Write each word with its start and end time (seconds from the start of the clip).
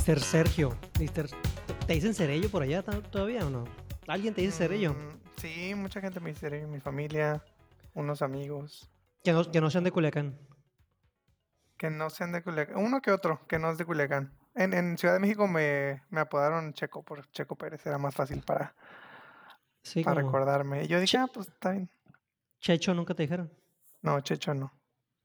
Mr. 0.00 0.20
Sergio. 0.20 0.78
Mr. 0.98 1.28
¿Te 1.86 1.92
dicen 1.92 2.14
Cerello 2.14 2.48
por 2.50 2.62
allá 2.62 2.82
todavía 2.82 3.46
o 3.46 3.50
no? 3.50 3.64
¿Alguien 4.08 4.32
te 4.32 4.40
dice 4.40 4.56
Cerello? 4.56 4.94
Mm, 4.94 5.20
sí, 5.36 5.74
mucha 5.74 6.00
gente 6.00 6.20
me 6.20 6.30
dice 6.30 6.40
Cerello. 6.40 6.68
Mi 6.68 6.80
familia, 6.80 7.44
unos 7.92 8.22
amigos. 8.22 8.90
Que 9.22 9.32
no, 9.32 9.50
que 9.50 9.60
no 9.60 9.68
sean 9.68 9.84
de 9.84 9.92
Culiacán. 9.92 10.38
Que 11.76 11.90
no 11.90 12.08
sean 12.08 12.32
de 12.32 12.42
Culiacán. 12.42 12.78
Uno 12.78 13.02
que 13.02 13.12
otro, 13.12 13.46
que 13.46 13.58
no 13.58 13.70
es 13.70 13.76
de 13.76 13.84
Culiacán. 13.84 14.32
En, 14.54 14.96
Ciudad 14.96 15.14
de 15.14 15.20
México 15.20 15.46
me, 15.46 16.02
apodaron 16.16 16.72
Checo 16.72 17.02
por 17.02 17.30
Checo 17.30 17.56
Pérez. 17.56 17.84
Era 17.84 17.98
más 17.98 18.14
fácil 18.14 18.40
para, 18.40 18.74
para 20.02 20.22
recordarme. 20.22 20.84
Y 20.84 20.86
yo 20.86 20.98
dije, 20.98 21.18
ah, 21.18 21.26
pues 21.32 21.48
está 21.48 21.72
bien. 21.72 21.90
¿Checho 22.60 22.94
nunca 22.94 23.12
te 23.12 23.24
dijeron? 23.24 23.52
No, 24.00 24.18
Checho 24.22 24.54
no. 24.54 24.72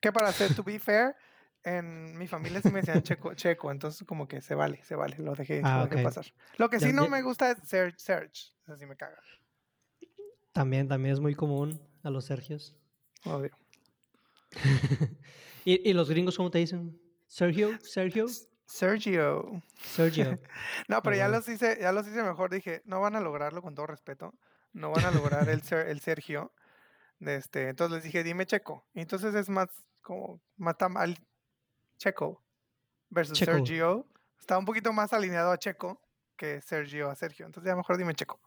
Que 0.02 0.12
para 0.12 0.34
ser, 0.34 0.54
to 0.54 0.64
be 0.64 0.80
fair, 0.80 1.16
en 1.66 2.16
mi 2.18 2.28
familia 2.28 2.62
sí 2.62 2.70
me 2.70 2.82
decían 2.82 3.02
checo, 3.02 3.34
checo, 3.34 3.72
entonces 3.72 4.08
como 4.08 4.28
que 4.28 4.40
se 4.40 4.54
vale, 4.54 4.84
se 4.84 4.96
vale, 4.96 5.18
lo 5.18 5.34
dejé, 5.34 5.62
ah, 5.64 5.90
pasar. 6.04 6.26
Lo 6.58 6.70
que 6.70 6.80
sí 6.80 6.94
no 6.94 7.08
me 7.10 7.24
gusta 7.24 7.52
es 7.52 7.58
search, 7.68 7.98
search, 7.98 8.54
así 8.68 8.86
me 8.86 8.96
caga. 8.96 9.18
También, 10.54 10.88
también 10.88 11.14
es 11.14 11.20
muy 11.20 11.34
común 11.34 11.82
a 12.04 12.12
los 12.12 12.26
Sergios. 12.26 12.76
Odio. 13.26 13.52
¿Y, 15.66 15.90
¿Y, 15.90 15.94
los 15.94 16.10
gringos 16.10 16.38
cómo 16.38 16.52
te 16.52 16.60
dicen? 16.60 16.98
Sergio, 17.28 17.78
Sergio. 17.82 18.28
Sergio. 18.66 19.62
Sergio. 19.78 20.40
no, 20.88 21.02
pero 21.02 21.16
ya 21.16 21.28
los 21.28 21.50
hice, 21.50 21.80
ya 21.82 21.92
los 21.92 22.08
hice 22.08 22.22
mejor. 22.22 22.52
Dije, 22.52 22.84
no 22.86 23.02
van 23.02 23.16
a 23.16 23.20
lograrlo 23.20 23.62
con 23.64 23.74
todo 23.74 23.88
respeto. 23.88 24.34
No 24.72 24.92
van 24.92 25.06
a 25.06 25.12
lograr 25.12 25.50
el, 25.50 25.62
el 25.72 26.00
Sergio. 26.00 26.54
Este, 27.20 27.70
entonces 27.70 27.96
les 27.96 28.04
dije, 28.04 28.24
dime 28.24 28.46
Checo. 28.46 28.86
Entonces 28.94 29.34
es 29.34 29.50
más 29.50 29.70
como 30.02 30.40
mata 30.58 30.90
mal 30.90 31.18
Checo 31.98 32.44
versus 33.10 33.38
Sergio. 33.38 34.08
Está 34.40 34.58
un 34.58 34.66
poquito 34.66 34.94
más 34.94 35.14
alineado 35.14 35.52
a 35.52 35.58
Checo 35.58 36.02
que 36.36 36.62
Sergio 36.62 37.10
a 37.10 37.16
Sergio. 37.16 37.46
Entonces 37.46 37.70
ya 37.70 37.76
mejor 37.76 37.98
dime 37.98 38.14
Checo. 38.14 38.40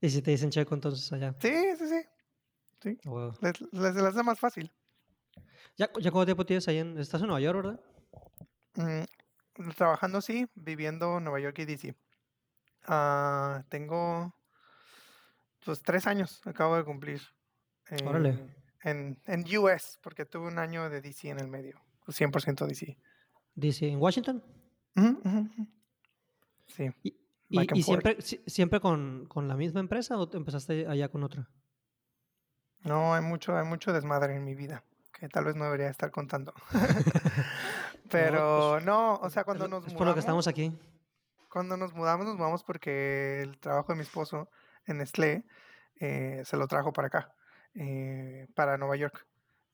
¿Y 0.00 0.10
si 0.10 0.22
te 0.22 0.30
dicen 0.30 0.50
Checo 0.50 0.74
entonces 0.74 1.12
allá? 1.12 1.34
Sí, 1.40 1.54
sí, 1.78 1.88
sí. 1.88 2.02
sí. 2.82 2.98
Oh, 3.06 3.32
les, 3.40 3.60
les, 3.72 3.96
hace 3.96 4.22
más 4.22 4.38
fácil. 4.38 4.72
¿Ya, 5.76 5.90
¿Ya 6.00 6.10
cuánto 6.10 6.26
tiempo 6.26 6.46
tienes 6.46 6.66
ahí? 6.68 6.78
En, 6.78 6.98
¿Estás 6.98 7.20
en 7.20 7.28
Nueva 7.28 7.40
York, 7.40 7.56
verdad? 7.56 7.80
Mm, 8.74 9.70
trabajando, 9.76 10.20
sí. 10.20 10.46
Viviendo 10.54 11.18
en 11.18 11.24
Nueva 11.24 11.40
York 11.40 11.58
y 11.60 11.64
DC. 11.64 11.94
Ah, 12.84 13.64
tengo 13.68 14.34
pues 15.64 15.82
tres 15.82 16.06
años. 16.06 16.40
Acabo 16.46 16.76
de 16.76 16.84
cumplir. 16.84 17.20
Órale. 18.04 18.38
En, 18.82 19.20
en 19.26 19.58
US, 19.58 19.98
porque 20.02 20.24
tuve 20.24 20.46
un 20.48 20.58
año 20.58 20.88
de 20.88 21.00
DC 21.00 21.28
en 21.28 21.40
el 21.40 21.48
medio. 21.48 21.80
100% 22.06 22.66
DC. 22.66 22.98
DC, 23.54 23.88
¿en 23.88 24.00
Washington? 24.00 24.42
Sí. 26.66 26.90
¿Y, 27.48 27.82
siempre, 27.82 28.18
siempre 28.20 28.80
con, 28.80 29.28
la 29.34 29.56
misma 29.56 29.80
empresa 29.80 30.18
o 30.18 30.28
empezaste 30.36 30.86
allá 30.86 31.08
con 31.08 31.22
otra? 31.22 31.48
No, 32.80 33.14
hay 33.14 33.22
mucho, 33.22 33.56
hay 33.56 33.66
mucho 33.66 33.92
desmadre 33.92 34.36
en 34.36 34.44
mi 34.44 34.54
vida 34.54 34.84
que 35.18 35.28
tal 35.28 35.44
vez 35.44 35.56
no 35.56 35.64
debería 35.64 35.88
estar 35.88 36.10
contando. 36.10 36.52
Pero 38.10 38.72
pues, 38.72 38.84
no, 38.84 39.14
o 39.16 39.30
sea, 39.30 39.44
cuando 39.44 39.68
nos 39.68 39.82
mudamos. 39.82 39.98
por 39.98 40.06
lo 40.06 40.14
que 40.14 40.20
estamos 40.20 40.46
aquí. 40.46 40.72
Cuando 41.48 41.76
nos 41.76 41.94
mudamos, 41.94 42.26
nos 42.26 42.36
mudamos 42.36 42.62
porque 42.62 43.40
el 43.42 43.58
trabajo 43.58 43.92
de 43.92 43.96
mi 43.96 44.02
esposo 44.02 44.50
en 44.84 44.98
Nestlé 44.98 45.44
eh, 46.00 46.42
se 46.44 46.56
lo 46.56 46.68
trajo 46.68 46.92
para 46.92 47.08
acá, 47.08 47.34
eh, 47.74 48.46
para 48.54 48.76
Nueva 48.76 48.96
York. 48.96 49.26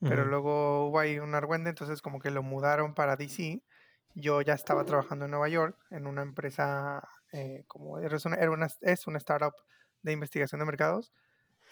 Pero 0.03 0.25
luego 0.25 0.89
hubo 0.89 0.99
ahí 0.99 1.21
un 1.21 1.35
argüende, 1.35 1.71
entonces 1.71 2.03
como 2.03 2.19
que 2.19 2.33
lo 2.33 2.43
mudaron 2.43 2.93
para 2.93 3.17
DC. 3.17 3.63
Yo 4.15 4.43
ya 4.43 4.55
estaba 4.55 4.85
trabajando 4.85 5.27
en 5.27 5.31
Nueva 5.31 5.49
York 5.49 5.79
en 5.91 6.07
una 6.09 6.23
empresa 6.23 7.09
eh, 7.33 7.65
como 7.67 7.99
es 7.99 8.27
una, 8.27 8.69
es 8.83 9.07
una 9.07 9.19
startup 9.19 9.55
de 10.03 10.13
investigación 10.13 10.59
de 10.59 10.67
mercados. 10.67 11.13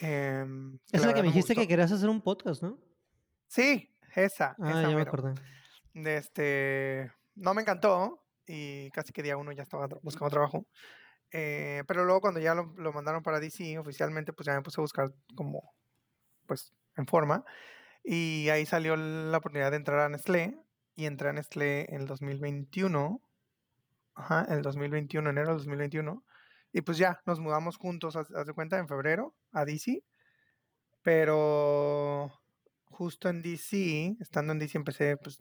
Em, 0.01 0.79
es 0.91 1.05
la 1.05 1.13
que 1.13 1.21
me 1.21 1.29
dijiste 1.29 1.55
que 1.55 1.69
querías 1.69 1.93
hacer 1.93 2.09
un 2.09 2.23
podcast, 2.23 2.63
¿no? 2.63 2.79
Sí, 3.47 3.95
esa. 4.15 4.57
Ah, 4.59 4.83
ya 4.83 4.97
me 4.97 5.03
acordé. 5.03 5.35
De 5.93 6.17
este, 6.17 7.13
no 7.35 7.53
me 7.53 7.63
encantó 7.63 8.25
y 8.47 8.91
casi 8.91 9.13
que 9.13 9.23
día 9.23 9.37
uno 9.37 9.53
ya 9.53 9.63
estaba 9.63 9.87
buscando 10.03 10.31
trabajo. 10.31 10.67
Eh, 11.33 11.85
pero 11.87 12.05
luego 12.05 12.23
cuando 12.23 12.41
ya 12.41 12.55
lo, 12.55 12.73
lo, 12.77 12.93
mandaron 12.93 13.23
para 13.23 13.39
DC 13.39 13.79
oficialmente, 13.79 14.33
pues 14.33 14.47
ya 14.47 14.55
me 14.55 14.63
puse 14.63 14.81
a 14.81 14.83
buscar 14.83 15.13
como, 15.35 15.75
pues, 16.47 16.73
en 16.97 17.07
forma. 17.07 17.45
Y 18.03 18.49
ahí 18.49 18.67
salió 18.67 18.97
la 18.97 19.39
oportunidad 19.39 19.71
de 19.71 19.77
entrar 19.77 20.01
a 20.01 20.09
Nestlé. 20.09 20.57
Y 20.95 21.07
entré 21.07 21.29
a 21.29 21.33
Nestlé 21.33 21.87
en 21.95 22.03
el 22.03 22.07
2021. 22.07 23.21
Ajá, 24.15 24.47
el 24.51 24.63
2021, 24.63 25.31
enero 25.31 25.49
del 25.49 25.59
2021. 25.59 26.25
Y 26.73 26.83
pues 26.83 26.99
ya, 26.99 27.21
nos 27.27 27.41
mudamos 27.41 27.77
juntos, 27.77 28.17
haz, 28.17 28.29
de 28.29 28.53
cuenta, 28.53 28.79
en 28.79 28.89
febrero 28.89 29.35
a 29.53 29.65
DC. 29.65 30.03
Pero 31.03 32.31
justo 32.85 33.29
en 33.29 33.43
DC, 33.43 34.17
estando 34.21 34.53
en 34.53 34.59
DC, 34.59 34.79
empecé, 34.79 35.17
pues, 35.17 35.39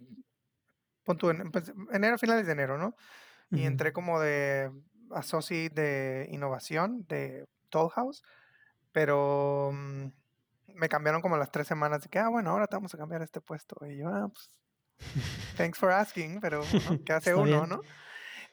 punto 1.03 1.29
en, 1.29 1.51
enero, 1.91 2.17
finales 2.17 2.45
de 2.45 2.53
enero, 2.53 2.77
¿no? 2.77 2.95
Y 3.51 3.63
entré 3.63 3.91
como 3.93 4.19
de 4.19 4.71
associate 5.11 5.73
de 5.73 6.29
innovación 6.31 7.05
de 7.07 7.47
Toll 7.69 7.89
House. 7.89 8.23
Pero 8.91 9.71
mm, 9.73 10.07
me 10.75 10.89
cambiaron 10.89 11.21
como 11.21 11.37
las 11.37 11.51
tres 11.51 11.67
semanas 11.67 12.01
de 12.03 12.09
que, 12.09 12.19
ah, 12.19 12.29
bueno, 12.29 12.51
ahora 12.51 12.67
te 12.67 12.75
vamos 12.75 12.93
a 12.93 12.97
cambiar 12.97 13.21
este 13.21 13.41
puesto. 13.41 13.77
Y 13.85 13.97
yo, 13.97 14.07
ah, 14.09 14.29
pues, 14.29 14.49
thanks 15.57 15.79
for 15.79 15.91
asking, 15.91 16.39
pero 16.39 16.61
¿qué 17.05 17.13
hace 17.13 17.35
uno, 17.35 17.65
no? 17.65 17.81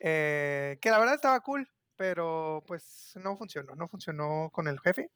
Eh, 0.01 0.79
que 0.81 0.91
la 0.91 0.99
verdad 0.99 1.15
estaba 1.15 1.41
cool, 1.41 1.69
pero 1.97 2.63
pues 2.67 3.13
no 3.17 3.37
funcionó, 3.37 3.75
no 3.75 3.89
funcionó 3.89 4.51
con 4.53 4.69
el 4.69 4.81
jefe. 4.81 5.11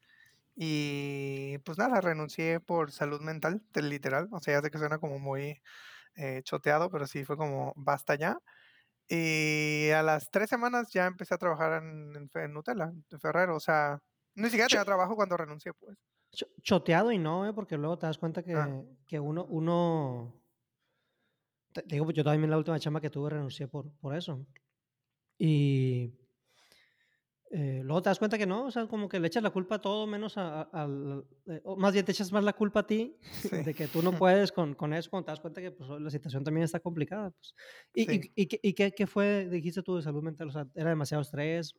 Y 0.57 1.59
pues 1.59 1.79
nada, 1.79 2.01
renuncié 2.01 2.61
por 2.61 2.93
salud 2.93 3.21
mental, 3.21 3.63
literal. 3.75 4.29
O 4.33 4.41
sea, 4.41 4.55
ya 4.55 4.63
sé 4.63 4.71
que 4.71 4.79
suena 4.79 4.99
como 4.99 5.19
muy 5.19 5.63
eh, 6.17 6.43
choteado, 6.45 6.91
pero 6.91 7.07
sí 7.07 7.25
fue 7.25 7.37
como 7.37 7.73
basta 7.77 8.15
ya. 8.17 8.39
Y 9.09 9.91
a 9.91 10.03
las 10.03 10.31
tres 10.31 10.51
semanas 10.51 10.93
ya 10.93 11.07
empecé 11.07 11.35
a 11.35 11.39
trabajar 11.39 11.83
en, 11.83 12.31
en 12.35 12.53
Nutella, 12.53 12.93
en 13.11 13.21
Ferrero. 13.21 13.57
O 13.57 13.61
sea, 13.61 14.01
ni 14.35 14.47
siquiera 14.51 14.69
tenía 14.69 14.85
trabajo 14.85 15.17
cuando 15.17 15.37
renuncié, 15.37 15.73
pues. 15.75 15.97
Choteado 16.63 17.11
y 17.11 17.19
no, 17.19 17.47
¿eh? 17.47 17.53
porque 17.53 17.77
luego 17.77 17.99
te 17.99 18.07
das 18.07 18.19
cuenta 18.19 18.43
que, 18.43 18.55
ah. 18.55 18.83
que 19.07 19.19
uno, 19.19 19.45
uno. 19.47 20.41
Te 21.73 21.83
digo, 21.87 22.11
yo 22.11 22.25
también 22.25 22.51
la 22.51 22.59
última 22.59 22.79
chamba 22.79 23.01
que 23.01 23.11
tuve 23.11 23.31
renuncié 23.31 23.69
por, 23.69 23.91
por 23.99 24.15
eso. 24.15 24.47
Y 25.39 26.13
eh, 27.53 27.81
luego 27.83 28.01
te 28.01 28.11
das 28.11 28.21
cuenta 28.21 28.39
que 28.39 28.47
no, 28.47 28.67
o 28.67 28.71
sea, 28.71 28.87
como 28.87 29.09
que 29.09 29.19
le 29.19 29.27
echas 29.27 29.43
la 29.43 29.51
culpa 29.51 29.77
a 29.77 29.81
todo 29.81 30.07
menos 30.07 30.37
al. 30.37 31.25
Eh, 31.47 31.61
más 31.79 31.93
bien 31.93 32.05
te 32.05 32.13
echas 32.13 32.31
más 32.31 32.45
la 32.45 32.53
culpa 32.53 32.81
a 32.81 32.87
ti 32.87 33.17
de 33.73 33.75
que 33.75 33.89
tú 33.89 34.03
no 34.03 34.13
puedes 34.19 34.53
con, 34.53 34.75
con, 34.75 34.95
eso 34.95 35.11
cuando 35.11 35.27
te 35.27 35.33
das 35.33 35.41
cuenta 35.41 35.61
que 35.61 35.73
pues, 35.73 35.91
la 36.01 36.11
situación 36.11 36.45
también 36.45 36.65
está 36.65 36.79
complicada. 36.79 37.31
Pues. 37.31 37.55
¿Y, 37.93 38.13
y, 38.13 38.33
y, 38.37 38.69
y 38.69 38.75
qué, 38.75 38.93
qué, 38.93 39.07
fue, 39.09 39.49
dijiste 39.49 39.83
tú, 39.83 39.97
de 39.97 40.03
salud 40.03 40.23
mental? 40.23 40.49
O 40.49 40.53
sea, 40.53 40.69
¿era 40.77 40.91
demasiado 40.91 41.23
estrés? 41.23 41.75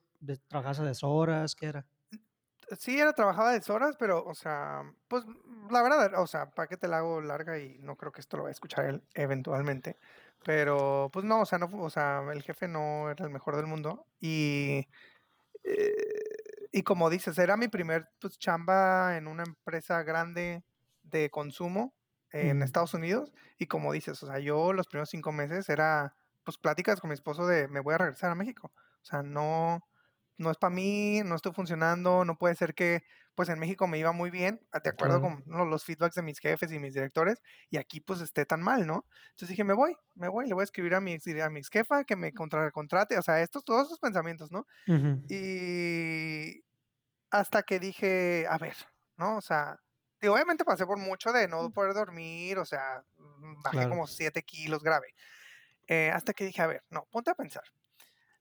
¿Trabajabas 0.49 0.81
a 0.81 0.85
deshoras? 0.85 1.55
¿Qué 1.55 1.67
era? 1.67 1.85
Sí, 2.79 2.99
era 2.99 3.13
trabajaba 3.13 3.51
de 3.51 3.61
horas, 3.71 3.95
pero, 3.99 4.23
o 4.25 4.33
sea, 4.35 4.83
pues 5.07 5.23
la 5.69 5.81
verdad, 5.81 6.13
o 6.21 6.27
sea, 6.27 6.49
¿para 6.51 6.67
qué 6.67 6.77
te 6.77 6.87
la 6.87 6.97
hago 6.99 7.21
larga? 7.21 7.57
Y 7.59 7.77
no 7.79 7.97
creo 7.97 8.11
que 8.11 8.21
esto 8.21 8.37
lo 8.37 8.43
vaya 8.43 8.51
a 8.51 8.53
escuchar 8.53 8.85
él 8.85 9.03
eventualmente. 9.13 9.97
Pero, 10.43 11.09
pues 11.13 11.25
no, 11.25 11.41
o 11.41 11.45
sea, 11.45 11.59
no, 11.59 11.69
o 11.81 11.89
sea, 11.89 12.23
el 12.31 12.41
jefe 12.43 12.67
no 12.67 13.09
era 13.11 13.25
el 13.25 13.31
mejor 13.31 13.55
del 13.55 13.67
mundo. 13.67 14.07
Y, 14.19 14.87
eh, 15.63 15.87
y 16.71 16.83
como 16.83 17.09
dices, 17.09 17.37
era 17.37 17.57
mi 17.57 17.67
primer 17.67 18.09
pues, 18.19 18.37
chamba 18.39 19.17
en 19.17 19.27
una 19.27 19.43
empresa 19.43 20.03
grande 20.03 20.63
de 21.03 21.29
consumo 21.31 21.95
en 22.31 22.61
Estados 22.63 22.93
Unidos. 22.93 23.33
Y 23.57 23.67
como 23.67 23.91
dices, 23.93 24.21
o 24.23 24.27
sea, 24.27 24.39
yo 24.39 24.73
los 24.73 24.87
primeros 24.87 25.09
cinco 25.09 25.31
meses 25.31 25.69
era, 25.69 26.15
pues, 26.43 26.57
pláticas 26.57 27.01
con 27.01 27.09
mi 27.09 27.15
esposo 27.15 27.47
de 27.47 27.67
me 27.67 27.81
voy 27.81 27.95
a 27.95 27.99
regresar 27.99 28.31
a 28.31 28.35
México. 28.35 28.71
O 28.75 29.05
sea, 29.05 29.23
no, 29.23 29.83
no 30.41 30.51
es 30.51 30.57
para 30.57 30.73
mí, 30.73 31.21
no 31.23 31.35
estoy 31.35 31.53
funcionando, 31.53 32.25
no 32.25 32.37
puede 32.37 32.55
ser 32.55 32.73
que, 32.73 33.03
pues 33.35 33.49
en 33.49 33.59
México 33.59 33.87
me 33.87 33.97
iba 33.99 34.11
muy 34.11 34.29
bien, 34.31 34.61
de 34.83 34.89
acuerdo 34.89 35.21
con 35.21 35.43
los 35.47 35.85
feedbacks 35.85 36.15
de 36.15 36.21
mis 36.23 36.39
jefes 36.39 36.71
y 36.71 36.79
mis 36.79 36.93
directores, 36.93 37.41
y 37.69 37.77
aquí 37.77 38.01
pues 38.01 38.21
esté 38.21 38.45
tan 38.45 38.61
mal, 38.61 38.85
¿no? 38.87 39.05
Entonces 39.31 39.49
dije, 39.49 39.63
me 39.63 39.73
voy, 39.73 39.95
me 40.15 40.27
voy, 40.29 40.47
le 40.47 40.53
voy 40.53 40.61
a 40.61 40.65
escribir 40.65 40.95
a 40.95 41.01
mi, 41.01 41.17
a 41.41 41.49
mi 41.49 41.61
jefa 41.63 42.03
que 42.03 42.15
me 42.15 42.33
contra, 42.33 42.69
contrate, 42.71 43.17
o 43.17 43.21
sea, 43.21 43.41
estos, 43.41 43.63
todos 43.63 43.87
esos 43.87 43.99
pensamientos, 43.99 44.51
¿no? 44.51 44.65
Y 45.27 46.63
hasta 47.31 47.63
que 47.63 47.79
dije, 47.79 48.47
a 48.49 48.57
ver, 48.57 48.75
¿no? 49.17 49.37
O 49.37 49.41
sea, 49.41 49.77
y 50.21 50.27
obviamente 50.27 50.65
pasé 50.65 50.85
por 50.85 50.97
mucho 50.99 51.31
de 51.33 51.47
no 51.47 51.71
poder 51.71 51.93
dormir, 51.93 52.59
o 52.59 52.65
sea, 52.65 53.03
bajé 53.63 53.87
como 53.87 54.07
7 54.07 54.43
kilos 54.43 54.83
grave. 54.83 55.15
Eh, 55.87 56.11
hasta 56.13 56.33
que 56.33 56.45
dije, 56.45 56.61
a 56.61 56.67
ver, 56.67 56.83
no, 56.89 57.07
ponte 57.11 57.31
a 57.31 57.35
pensar. 57.35 57.63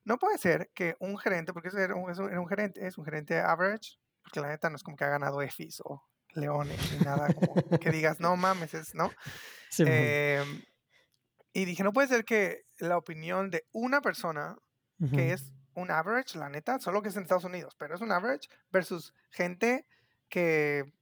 No 0.05 0.19
puede 0.19 0.39
ser 0.39 0.71
que 0.75 0.97
un 1.01 1.19
gerente, 1.19 1.53
porque 1.53 1.69
es 1.69 1.75
un, 1.75 2.11
es 2.11 2.19
un, 2.19 2.49
gerente, 2.49 2.87
es 2.87 2.99
un 2.99 3.05
gerente 3.05 3.39
average, 3.39 3.99
porque 4.23 4.41
la 4.41 4.49
neta 4.49 4.71
no 4.71 4.77
es 4.77 4.83
como 4.83 4.97
que 4.97 5.05
ha 5.05 5.11
ganado 5.11 5.43
EFIS 5.43 5.83
o 5.85 6.03
Leones 6.35 6.93
ni 6.93 7.05
nada, 7.05 7.33
como 7.35 7.55
que 7.79 7.91
digas, 7.91 8.21
no 8.21 8.37
mames, 8.37 8.75
es, 8.75 8.95
¿no? 8.95 9.11
Em, 9.79 10.63
Y 11.53 11.65
dije, 11.65 11.83
no 11.85 11.93
puede 11.93 12.09
ser 12.09 12.25
que 12.25 12.65
la 12.79 12.97
opinión 12.97 13.51
de 13.51 13.67
una 13.73 14.01
persona, 14.01 14.57
que 15.15 15.33
es 15.33 15.53
un 15.75 15.91
average, 15.91 16.39
la 16.39 16.49
neta, 16.49 16.79
solo 16.79 17.03
que 17.03 17.09
es 17.09 17.17
en 17.17 17.23
Estados 17.23 17.45
Unidos, 17.45 17.75
pero 17.79 17.95
es 17.95 18.01
un 18.01 18.13
average, 18.13 18.49
versus 18.71 19.15
gente 19.31 19.87
que, 20.29 20.93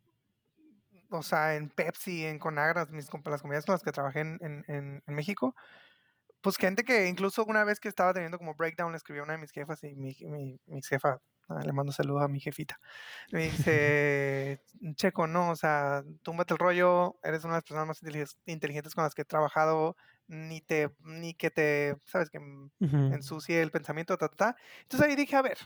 o 1.10 1.22
sea, 1.22 1.56
en 1.56 1.68
Pepsi, 1.70 2.26
en 2.26 2.38
Conagra, 2.38 2.86
mis 2.86 3.04
las 3.04 3.10
compañías 3.10 3.64
con 3.64 3.72
las 3.72 3.82
que 3.82 3.92
trabajé 3.92 4.20
en 4.20 4.38
en 4.40 5.14
México, 5.14 5.54
pues, 6.48 6.56
gente 6.58 6.84
que 6.84 7.06
incluso 7.08 7.44
una 7.44 7.64
vez 7.64 7.80
que 7.80 7.88
estaba 7.88 8.12
teniendo 8.14 8.38
como 8.38 8.54
breakdown, 8.54 8.92
le 8.92 8.96
escribió 8.98 9.22
a 9.22 9.24
una 9.24 9.34
de 9.34 9.38
mis 9.40 9.52
jefas 9.52 9.82
y 9.84 9.94
mi 9.96 10.14
mi 10.22 10.60
mi 10.66 10.78
exjefa, 10.78 11.20
ah, 11.48 11.60
le 11.64 11.72
mando 11.72 11.92
saludo 11.92 12.20
a 12.20 12.28
mi 12.28 12.40
jefita. 12.40 12.78
Me 13.32 13.44
dice: 13.50 14.62
"Checo, 14.96 15.26
no, 15.26 15.50
o 15.50 15.56
sea, 15.56 16.04
túmbate 16.22 16.54
el 16.54 16.58
rollo, 16.58 17.18
eres 17.22 17.44
una 17.44 17.54
de 17.54 17.58
las 17.58 17.64
personas 17.64 17.86
más 17.88 18.00
inteligentes 18.46 18.94
con 18.94 19.04
las 19.04 19.14
que 19.14 19.22
he 19.22 19.24
trabajado, 19.26 19.96
ni 20.28 20.60
te 20.62 20.90
ni 21.00 21.34
que 21.34 21.50
te, 21.50 21.96
¿sabes?, 22.06 22.30
que, 22.30 22.40
mm, 22.40 22.70
Ujú. 22.80 22.98
ensucie 23.10 23.62
el 23.62 23.70
pensamiento, 23.72 24.16
ta, 24.18 24.28
ta, 24.28 24.36
ta". 24.36 24.56
Entonces, 24.82 25.08
ahí 25.08 25.16
dije: 25.16 25.36
"A 25.36 25.42
ver" 25.42 25.58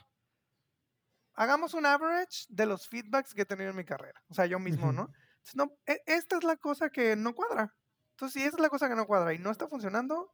"hagamos 1.35 1.75
un 1.75 1.87
average 1.87 2.46
de 2.49 2.67
los 2.67 2.88
feedbacks 2.88 3.35
que 3.35 3.43
he 3.43 3.46
tenido 3.46 3.70
en 3.70 3.76
mi 3.76 3.85
carrera", 3.85 4.23
o 4.28 4.35
sea, 4.35 4.46
yo 4.46 4.58
mismo, 4.58 4.93
Ujú. 4.93 4.93
¿no? 4.93 5.11
Entonces, 5.44 5.56
no, 5.56 5.73
e 5.87 6.02
esta 6.06 6.37
es 6.38 6.44
la 6.44 6.56
cosa 6.56 6.90
que 6.90 7.17
no 7.17 7.35
cuadra. 7.35 7.75
Entonces, 8.12 8.35
si 8.40 8.46
esta 8.46 8.56
es 8.58 8.62
la 8.62 8.69
cosa 8.70 8.88
que 8.88 8.94
no 8.96 9.06
cuadra 9.06 9.32
y 9.35 9.38
no 9.38 9.50
está 9.50 9.69
funcionando, 9.69 10.32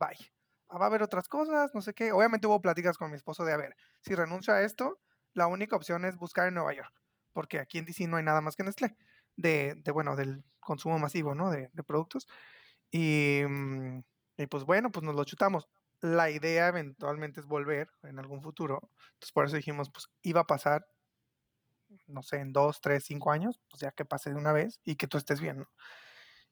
bye. 0.00 0.16
Ah, 0.68 0.78
va 0.78 0.86
a 0.86 0.88
haber 0.88 1.02
otras 1.04 1.28
cosas, 1.28 1.72
no 1.74 1.82
sé 1.82 1.94
qué. 1.94 2.12
Obviamente, 2.12 2.48
hubo 2.48 2.62
pláticas 2.62 2.98
con 2.98 3.10
mi 3.10 3.16
esposo 3.16 3.44
de, 3.44 3.52
a 3.54 3.58
ver, 3.58 3.76
si 4.02 4.14
renuncio 4.16 4.54
a 4.54 4.62
esto, 4.62 5.00
la 5.34 5.46
única 5.48 5.76
opción 5.76 6.04
es 6.06 6.16
buscar 6.16 6.48
en 6.48 6.54
Nueva 6.54 6.74
York, 6.74 6.92
porque 7.32 7.60
aquí 7.60 7.78
en 7.78 7.86
DC 7.86 8.08
no 8.08 8.18
hay 8.18 8.24
nada 8.24 8.40
más 8.42 8.56
que 8.56 8.64
Nestlé, 8.64 8.96
de 9.36 9.74
de, 9.84 9.92
bueno, 9.92 10.16
del 10.16 10.44
consumo 10.60 10.98
masivo, 11.00 11.34
¿no?, 11.36 11.50
de 11.50 11.70
de 11.72 11.84
productos. 11.84 12.28
Y, 12.92 13.42
mm, 13.48 14.00
y 14.38 14.46
pues, 14.48 14.64
bueno, 14.64 14.90
pues, 14.92 15.04
nos 15.04 15.14
lo 15.16 15.24
chutamos. 15.24 15.68
La 16.02 16.30
idea 16.30 16.68
eventualmente 16.68 17.40
es 17.40 17.46
volver 17.46 17.90
en 18.04 18.18
algún 18.20 18.42
futuro. 18.42 18.90
Entonces, 19.14 19.32
por 19.32 19.46
eso 19.46 19.56
dijimos, 19.56 19.90
pues, 19.90 20.08
iba 20.22 20.42
a 20.42 20.46
pasar 20.46 20.86
no 22.06 22.22
sé, 22.22 22.36
en 22.38 22.52
2, 22.52 22.80
3, 22.80 23.04
5 23.04 23.30
años, 23.32 23.60
pues, 23.70 23.80
ya 23.80 23.92
que 23.92 24.04
pase 24.04 24.30
de 24.30 24.36
una 24.36 24.52
vez 24.52 24.80
y 24.84 24.96
que 24.96 25.06
tú 25.08 25.18
estés 25.18 25.40
bien, 25.40 25.58
¿no? 25.58 25.70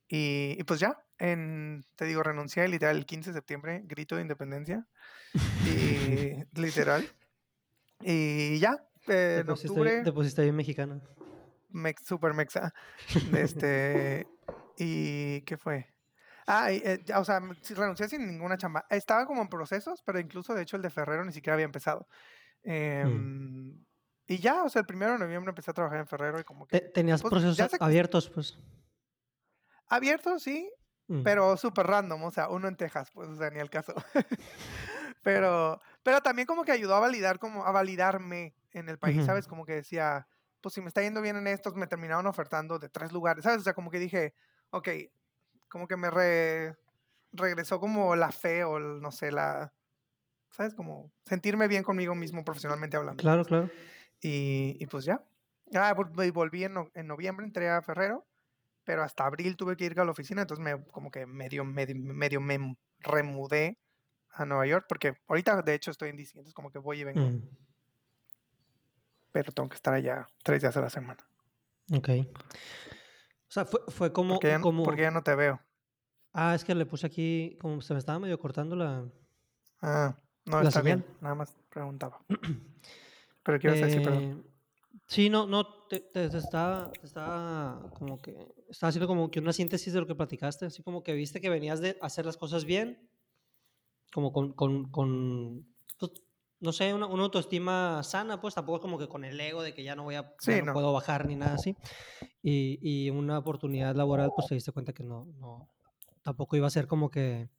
Y 0.09 0.57
y 0.59 0.65
pues 0.65 0.81
ya, 0.81 0.99
en 1.19 1.85
te 1.97 2.07
digo, 2.07 2.23
renuncié 2.23 2.67
literal 2.69 2.97
el 2.97 3.07
15 3.07 3.31
de 3.31 3.35
septiembre, 3.35 3.83
grito 3.85 4.17
de 4.17 4.23
independencia, 4.23 4.87
y 5.67 6.45
literal. 6.59 7.09
Y 8.01 8.59
ya, 8.59 8.85
en 9.07 9.47
bien 9.47 9.51
octubre 9.51 10.03
te 10.03 10.13
pusiste 10.13 10.43
bien 10.43 10.57
mexicano. 10.57 11.01
mex 11.71 12.03
súper 12.07 12.35
mexa, 12.35 12.73
este, 13.37 14.27
¿y 14.77 15.43
qué 15.43 15.57
fue? 15.57 15.87
Ah, 16.51 16.73
y, 16.73 16.81
eh, 16.83 17.03
ya, 17.05 17.21
o 17.21 17.25
sea, 17.25 17.41
renuncié 17.41 18.09
sin 18.09 18.27
ninguna 18.27 18.57
chamba. 18.57 18.87
Estaba 18.89 19.27
como 19.27 19.43
en 19.43 19.49
procesos, 19.49 20.03
pero 20.03 20.19
incluso, 20.19 20.55
de 20.55 20.63
hecho, 20.63 20.77
el 20.77 20.83
de 20.83 20.89
Ferrero 20.89 21.23
ni 21.23 21.33
siquiera 21.33 21.53
había 21.55 21.67
empezado. 21.67 22.09
Mm. 22.65 22.71
Em, 22.71 23.85
y 24.27 24.39
ya, 24.39 24.63
o 24.63 24.69
sea, 24.71 24.81
el 24.81 24.87
primero 24.87 25.13
de 25.13 25.19
noviembre 25.19 25.51
empecé 25.51 25.71
a 25.71 25.75
trabajar 25.75 25.99
en 26.01 26.07
Ferrero 26.07 26.41
y 26.41 26.45
como 26.45 26.67
¿Te 26.67 26.81
que, 26.81 26.89
tenías 26.89 27.21
pues, 27.21 27.31
procesos 27.31 27.71
abiertos, 27.81 28.31
pues? 28.31 28.59
Abiertos, 29.91 30.43
sí, 30.43 30.71
Mm. 31.11 31.29
pero 31.29 31.57
súper 31.57 31.87
random, 31.87 32.23
o 32.25 32.31
sea, 32.31 32.49
uno 32.49 32.69
en 32.69 32.77
Texas, 32.77 33.11
pues, 33.13 33.29
o 33.31 33.37
sea, 33.37 33.51
ni 33.51 33.59
al 33.61 33.71
caso. 33.71 33.95
Pero 35.23 35.81
pero 36.03 36.21
también 36.23 36.47
como 36.47 36.65
que 36.65 36.73
ayudó 36.73 36.95
a 36.97 37.01
validar 37.01 37.39
como 37.39 37.65
a 37.67 37.73
validarme 37.73 38.57
en 38.73 38.89
el 38.89 38.99
país. 38.99 39.25
¿sabes? 39.25 39.47
Como 39.49 39.65
que 39.67 39.75
decía, 39.75 40.29
pues, 40.61 40.75
si 40.75 40.81
me 40.81 40.89
está 40.89 41.03
yendo 41.03 41.23
bien 41.23 41.37
en 41.37 41.47
estos, 41.49 41.75
me 41.77 41.87
terminaron 41.87 42.27
ofertando 42.27 42.79
de 42.79 42.89
3 42.89 43.13
lugares, 43.13 43.45
¿sabes? 43.45 43.61
O 43.61 43.65
sea, 43.65 43.75
como 43.75 43.91
que 43.91 43.99
dije: 43.99 44.35
"Okey", 44.71 45.13
como 45.69 45.89
que 45.89 45.97
me 45.97 46.11
re 46.11 46.77
regresó 47.33 47.81
como 47.81 48.17
la 48.17 48.33
fe 48.33 48.65
o 48.65 48.79
el, 48.79 49.01
no 49.03 49.13
sé, 49.13 49.33
la, 49.33 49.75
¿sabes? 50.51 50.75
Como 50.75 51.13
sentirme 51.27 51.69
bien 51.69 51.85
conmigo 51.85 52.15
mismo 52.17 52.45
profesionalmente 52.45 52.97
hablando, 52.99 53.23
Claro, 53.23 53.45
claro. 53.45 53.73
Y 54.21 54.77
y 54.81 54.87
pues 54.87 55.05
ya. 55.05 55.29
Ah, 55.75 55.95
volví 55.95 56.65
en 56.65 56.75
no 56.75 56.91
en 56.95 57.07
noviembre, 57.07 57.45
entré 57.47 57.69
a 57.71 57.83
Ferrero, 57.83 58.28
pero 58.89 59.03
hasta 59.03 59.27
abril 59.27 59.55
tuve 59.55 59.77
que 59.77 59.85
ir 59.85 60.01
a 60.01 60.05
la 60.07 60.13
oficina, 60.13 60.41
entonces 60.41 60.65
me 60.65 60.83
como 60.87 61.11
que 61.11 61.27
medio 61.27 61.63
medio 61.63 61.95
medio 61.95 62.41
me 62.41 62.75
remudé 63.01 63.79
a 64.31 64.47
Nueva 64.47 64.67
York, 64.67 64.87
porque 64.89 65.13
ahorita, 65.29 65.61
de 65.61 65.75
hecho, 65.75 65.91
estoy 65.91 66.09
en 66.09 66.17
DC, 66.17 66.31
entonces 66.33 66.55
como 66.55 66.71
que 66.71 66.79
voy 66.79 67.01
y 67.01 67.05
vengo. 67.05 67.21
Mm. 67.21 67.43
Pero 69.35 69.53
tengo 69.53 69.69
que 69.69 69.77
estar 69.77 69.93
allá 69.95 70.27
3 70.43 70.63
días 70.63 70.77
a 70.77 70.81
la 70.81 70.91
semana. 70.91 71.29
Okey. 71.93 72.29
O 73.49 73.51
sea, 73.51 73.65
fue 73.65 73.81
fue 73.89 74.13
Porque 74.13 74.13
como 74.13 74.41
ya 74.41 74.55
n 74.57 74.65
porque 74.83 75.03
ya 75.03 75.09
como 75.09 75.21
no 75.21 75.23
te 75.23 75.35
veo. 75.35 75.61
Ah, 76.35 76.55
es 76.55 76.65
que 76.65 76.75
le 76.75 76.87
puse 76.87 77.07
aquí, 77.07 77.57
como 77.61 77.81
se 77.81 77.95
me 77.95 77.99
estaba 77.99 78.19
medio 78.19 78.39
cortando 78.39 78.77
la 78.77 79.11
Ah, 79.81 80.17
no, 80.45 80.63
la 80.63 80.69
está 80.69 80.83
señal. 80.83 80.99
bien, 81.01 81.17
nada 81.21 81.35
más 81.35 81.57
preguntaba. 81.71 82.25
Pero, 83.43 83.59
¿qué 83.59 83.69
ibas 83.69 83.83
a 83.83 83.87
decir? 83.87 84.03
Perdón. 84.03 84.45
Sí, 85.09 85.31
no 85.31 85.47
no, 85.47 85.87
te 85.89 86.01
te 86.01 86.29
te 86.29 86.37
estaba 86.39 86.99
te 87.01 87.07
estaba 87.07 87.91
como 87.95 88.21
que 88.21 88.37
estaba 88.69 88.89
haciendo 88.91 89.07
como 89.07 89.31
que 89.31 89.41
una 89.41 89.55
síntesis 89.55 89.93
de 89.95 90.01
lo 90.01 90.07
que 90.07 90.15
platicaste, 90.15 90.67
así 90.67 90.83
como 90.83 91.03
que 91.03 91.15
viste 91.15 91.41
que 91.41 91.49
venías 91.49 91.81
de 91.81 91.97
hacer 92.03 92.27
las 92.27 92.37
cosas 92.37 92.65
bien 92.67 93.09
como 94.13 94.33
con 94.33 94.53
con 94.55 94.91
con, 94.91 95.75
pues, 95.99 96.13
no 96.61 96.73
sé, 96.73 96.95
una 96.95 97.07
una 97.07 97.25
autoestima 97.25 98.03
sana, 98.03 98.41
pues, 98.41 98.55
tampoco 98.55 98.77
es 98.79 98.83
como 98.83 98.99
que 98.99 99.09
con 99.09 99.25
el 99.25 99.39
ego 99.41 99.63
de 99.63 99.75
que 99.75 99.85
ya 99.85 99.95
no 99.97 100.05
voy 100.05 100.17
a 100.17 100.35
Sí, 100.39 100.63
no 100.63 100.65
no. 100.65 100.73
puedo 100.73 100.93
bajar 100.93 101.27
ni 101.27 101.37
nada 101.37 101.55
así. 101.55 101.77
Y 102.43 102.79
y 102.83 103.11
una 103.11 103.39
oportunidad 103.39 103.97
laboral, 103.97 104.33
pues, 104.35 104.49
te 104.49 104.55
diste 104.57 104.73
cuenta 104.73 104.93
que 104.95 105.05
no 105.05 105.27
no 105.27 105.71
tampoco 106.23 106.57
iba 106.57 106.67
a 106.67 106.71
ser 106.71 106.87
como 106.89 107.11
que 107.11 107.51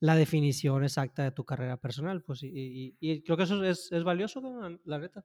la 0.00 0.16
definición 0.16 0.84
exacta 0.84 1.24
de 1.24 1.32
tu 1.32 1.44
carrera 1.44 1.78
personal, 1.78 2.22
pues, 2.24 2.42
y 2.44 2.48
y 2.50 2.96
y 3.00 3.22
creo 3.24 3.36
que 3.36 3.44
eso 3.44 3.62
es 3.64 3.92
es 3.92 4.04
valioso. 4.04 4.42
La 4.84 4.98
neta. 4.98 5.24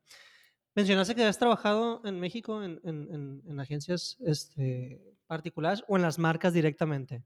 Mencionaste 0.78 1.16
que 1.16 1.22
habías 1.24 1.40
trabajado 1.40 2.02
en 2.06 2.20
México 2.20 2.64
en 2.64 2.80
en 2.84 2.98
en 3.12 3.42
en 3.50 3.60
agencias, 3.60 4.16
este, 4.20 5.18
particulares 5.26 5.84
o 5.88 5.96
en 5.98 6.04
las 6.04 6.20
marcas 6.20 6.54
directamente. 6.54 7.24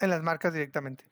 En 0.00 0.10
las 0.10 0.22
marcas 0.22 0.52
directamente. 0.52 1.04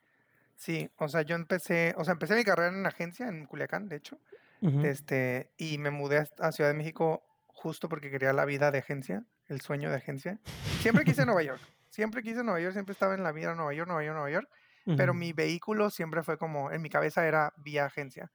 Sí, 0.56 0.90
o 0.98 1.08
sea, 1.08 1.22
yo 1.22 1.36
empecé, 1.36 1.94
o 1.98 2.04
sea, 2.04 2.12
empecé 2.12 2.36
mi 2.36 2.44
carrera 2.44 2.70
en 2.70 2.76
una 2.80 2.90
agencia 2.90 3.28
en 3.28 3.46
Culiacán, 3.46 3.88
de 3.88 3.96
hecho, 3.96 4.20
Ujú. 4.62 4.90
este, 4.90 5.52
y 5.58 5.78
me 5.78 5.90
mudé 5.90 6.28
a 6.38 6.52
Ciudad 6.52 6.70
de 6.70 6.76
México 6.76 7.24
justo 7.48 7.88
porque 7.88 8.10
quería 8.10 8.32
la 8.34 8.46
vida 8.46 8.70
de 8.70 8.78
agencia, 8.78 9.26
el 9.48 9.60
sueño 9.62 9.90
de 9.90 9.96
agencia. 9.96 10.40
Siempre 10.78 11.04
quise 11.04 11.26
Nueva 11.26 11.42
York, 11.42 11.62
siempre 11.90 12.22
quise 12.22 12.44
Nueva 12.44 12.60
York, 12.60 12.74
siempre 12.74 12.92
estaba 12.94 13.14
en 13.14 13.22
la 13.24 13.32
vida 13.32 13.54
Nueva 13.54 13.74
York, 13.74 13.88
Nueva 13.88 14.04
York, 14.04 14.14
Nueva 14.16 14.30
York, 14.30 14.50
pero 14.96 15.12
Ujú. 15.12 15.14
mi 15.14 15.32
vehículo 15.32 15.90
siempre 15.90 16.22
fue 16.24 16.38
como 16.38 16.72
en 16.72 16.82
mi 16.82 16.90
cabeza 16.90 17.26
era 17.26 17.52
vía 17.58 17.86
agencia. 17.86 18.32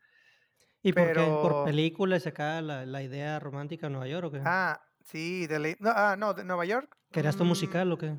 ¿Y 0.88 0.94
por 0.94 1.12
qué? 1.12 1.34
¿Por 1.34 1.54
Pero 1.54 1.68
películas 1.68 2.26
y 2.26 2.30
acá 2.30 2.62
la 2.62 2.86
la 2.86 3.04
idea 3.04 3.40
romántica 3.40 3.88
de 3.88 3.92
Nueva 3.92 4.08
York 4.08 4.28
o 4.28 4.32
qué? 4.32 4.44
Ah, 4.44 4.80
sí, 5.02 5.48
de 5.48 5.60
ley 5.60 5.76
no, 5.80 5.92
ah, 5.96 6.16
no, 6.18 6.34
de 6.34 6.44
Nueva 6.44 6.66
York, 6.66 6.98
¿Querías 7.14 7.36
tu 7.40 7.46
mm 7.46 7.52
musical 7.52 7.92
o 7.92 7.98
qué? 8.02 8.10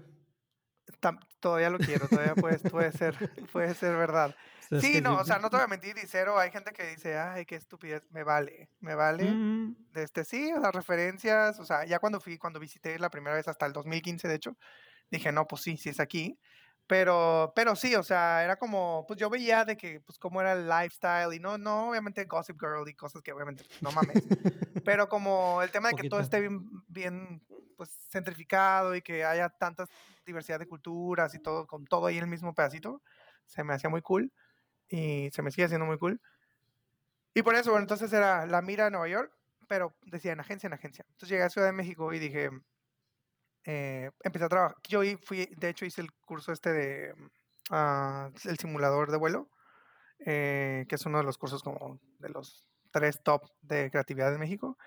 tam 1.00 1.18
todavía 1.40 1.70
lo 1.70 1.80
quiero, 1.80 2.08
todavía 2.08 2.36
puede 2.36 2.60
puede 2.60 2.92
ser 2.92 3.16
puede 3.52 3.74
ser 3.74 3.96
verdad. 3.96 4.36
Sí, 4.72 5.00
no, 5.02 5.16
sí, 5.16 5.18
o 5.18 5.24
sea, 5.24 5.38
no 5.38 5.50
te 5.50 5.56
voy 5.56 5.64
a 5.64 5.68
mentir, 5.68 5.96
y 5.98 6.06
cero, 6.06 6.38
hay 6.38 6.50
gente 6.50 6.72
que 6.72 6.84
dice: 6.86 7.18
"Ay, 7.18 7.44
qué 7.46 7.56
estupidez", 7.56 8.02
me 8.10 8.24
vale, 8.24 8.70
me 8.80 8.94
vale. 8.94 9.40
Mm. 9.40 9.74
De 9.90 10.02
este, 10.04 10.24
sí, 10.24 10.50
las 10.60 10.74
referencias, 10.74 11.58
o 11.60 11.64
sea, 11.64 11.84
ya 11.86 11.98
cuando 12.00 12.20
fui 12.20 12.38
cuando 12.38 12.60
visité 12.60 12.98
la 12.98 13.10
primera 13.10 13.36
vez 13.36 13.48
hasta 13.48 13.66
el 13.66 13.72
2015, 13.72 14.28
de 14.28 14.34
hecho, 14.36 14.56
dije: 15.10 15.32
"No, 15.32 15.46
pues 15.48 15.62
sí, 15.62 15.76
sí 15.78 15.90
es 15.90 16.00
aquí". 16.00 16.40
Pero 16.86 17.52
pero 17.56 17.74
sí, 17.76 17.94
o 17.96 18.02
sea, 18.02 18.44
era 18.44 18.56
como, 18.58 19.04
pues, 19.08 19.18
yo 19.18 19.28
veía 19.30 19.64
de 19.64 19.76
que, 19.76 20.00
pues, 20.00 20.18
cómo 20.18 20.40
era 20.40 20.52
el 20.52 20.68
lifestyle 20.68 21.34
y 21.34 21.40
no 21.40 21.58
no, 21.58 21.90
obviamente, 21.90 22.24
Gossip 22.26 22.58
Girl 22.60 22.88
y 22.88 22.94
cosas 22.94 23.22
que 23.22 23.32
obviamente, 23.32 23.64
pues, 23.64 23.82
no 23.82 23.90
mames. 23.92 24.28
Pero 24.84 25.08
como 25.08 25.62
el 25.62 25.70
tema 25.72 25.88
de 25.88 25.94
que 25.94 26.04
todo 26.04 26.20
Poquito. 26.20 26.20
esté 26.20 26.40
bien 26.40 26.60
bien, 26.88 27.42
pues, 27.76 27.90
centrificado 28.10 28.94
y 28.94 29.02
que 29.02 29.24
haya 29.24 29.48
tantas 29.50 29.90
diversidad 30.24 30.58
de 30.60 30.66
culturas 30.68 31.34
y 31.34 31.40
todo, 31.40 31.66
con 31.66 31.84
todo 31.86 32.06
ahí 32.06 32.18
en 32.18 32.24
el 32.24 32.30
mismo 32.30 32.54
pedacito, 32.54 33.02
se 33.46 33.64
me 33.64 33.74
hacía 33.74 33.90
muy 33.90 34.02
cool, 34.02 34.32
y 34.88 35.30
se 35.32 35.42
me 35.42 35.50
sigue 35.52 35.66
haciendo 35.66 35.86
muy 35.86 35.98
cool. 35.98 36.20
Y 37.34 37.42
por 37.42 37.54
eso, 37.54 37.70
bueno, 37.70 37.82
entonces 37.84 38.12
era 38.12 38.46
la 38.46 38.62
mira 38.62 38.86
a 38.86 38.90
Nueva 38.90 39.08
York, 39.08 39.32
pero 39.68 39.94
decía 40.02 40.32
en 40.32 40.40
agencia, 40.40 40.66
en 40.68 40.72
agencia. 40.72 41.04
Entonces, 41.08 41.28
llegué 41.28 41.42
a 41.42 41.50
Ciudad 41.50 41.66
de 41.66 41.72
México 41.72 42.12
y 42.12 42.18
dije 42.18 42.50
eh, 43.66 44.10
empecé 44.22 44.44
a 44.44 44.48
trabajar 44.48 44.76
yo 44.88 45.00
fui, 45.24 45.46
de 45.56 45.68
hecho, 45.68 45.84
hice 45.84 46.00
el 46.00 46.12
curso 46.12 46.52
este 46.52 46.72
de, 46.72 47.14
ah, 47.70 48.30
el 48.44 48.58
simulador 48.58 49.10
de 49.10 49.18
vuelo, 49.18 49.50
eh, 50.20 50.86
que 50.88 50.94
es 50.94 51.04
uno 51.06 51.18
de 51.18 51.24
los 51.24 51.36
cursos 51.36 51.62
como 51.62 52.00
de 52.18 52.28
los 52.30 52.68
3 52.92 53.22
top 53.22 53.42
de 53.62 53.90
creatividad 53.90 54.32
en 54.32 54.40
México. 54.40 54.78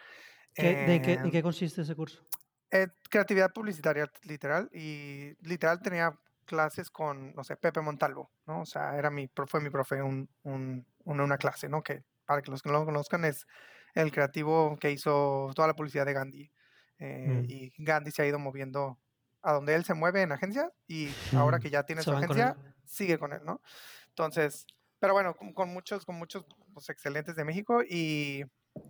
¿Qué 0.55 0.75
de 0.75 1.01
qué 1.01 1.13
en 1.13 1.25
Em 1.25 1.31
qué 1.31 1.43
consiste 1.43 1.81
ese 1.81 1.95
curso? 1.95 2.25
Eh, 2.71 2.87
creatividad 3.09 3.51
publicitaria, 3.51 4.09
literal, 4.23 4.69
y 4.73 5.33
literal 5.47 5.81
tenía 5.81 6.17
clases 6.45 6.89
con, 6.89 7.33
no 7.35 7.43
sé, 7.43 7.57
Pepe 7.57 7.81
Montalvo, 7.81 8.31
¿no? 8.47 8.61
O 8.61 8.65
sea, 8.65 8.97
era 8.97 9.09
mi 9.09 9.29
fue 9.47 9.61
mi 9.61 9.69
profe 9.69 10.01
un 10.01 10.29
un 10.43 10.85
una 11.05 11.37
clase, 11.37 11.67
¿no? 11.67 11.83
Que 11.83 12.03
para 12.25 12.41
que 12.41 12.51
los 12.51 12.61
que 12.61 12.69
no 12.69 12.79
lo 12.79 12.85
conozcan, 12.85 13.25
es 13.25 13.45
el 13.93 14.11
creativo 14.11 14.77
que 14.79 14.91
hizo 14.91 15.51
toda 15.55 15.67
la 15.67 15.75
publicidad 15.75 16.05
de 16.05 16.13
Gandhi. 16.13 16.51
Eh, 16.99 17.43
Mm. 17.43 17.45
y 17.47 17.73
Gandhi 17.83 18.11
se 18.11 18.21
ha 18.23 18.27
ido 18.27 18.39
moviendo 18.39 18.99
a 19.41 19.53
donde 19.53 19.75
él 19.75 19.85
se 19.85 19.93
mueve 19.93 20.21
en 20.21 20.31
agencia, 20.33 20.71
y 20.87 21.19
ahora 21.33 21.57
Mm, 21.57 21.61
que 21.61 21.69
ya 21.69 21.83
tiene 21.85 22.03
se 22.03 22.09
su 22.09 22.11
van 22.11 22.25
con 22.25 22.37
agencia, 22.37 22.57
sigue 22.85 23.17
con 23.17 23.33
él, 23.33 23.41
¿no? 23.45 23.61
Entonces, 24.09 24.65
pero 24.99 25.13
bueno, 25.13 25.35
con, 25.35 25.69
muchos, 25.69 26.05
con 26.05 26.15
muchos 26.17 26.45
pues, 26.73 26.89
excelentes 26.89 27.35
de 27.35 27.45
México 27.45 27.81
y, 27.87 28.43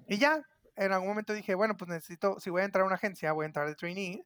y 0.08 0.18
ya, 0.18 0.44
en 0.76 0.92
algún 0.92 1.10
momento 1.10 1.34
dije, 1.34 1.56
bueno, 1.56 1.78
pues 1.78 1.90
necesito, 1.90 2.40
si 2.40 2.50
voy 2.50 2.62
a 2.62 2.66
entrar 2.66 2.84
a 2.84 2.88
una 2.88 2.96
agencia, 2.96 3.32
voy 3.34 3.44
a 3.46 3.48
entrar 3.48 3.68
de 3.68 3.76
trainee 3.76 4.26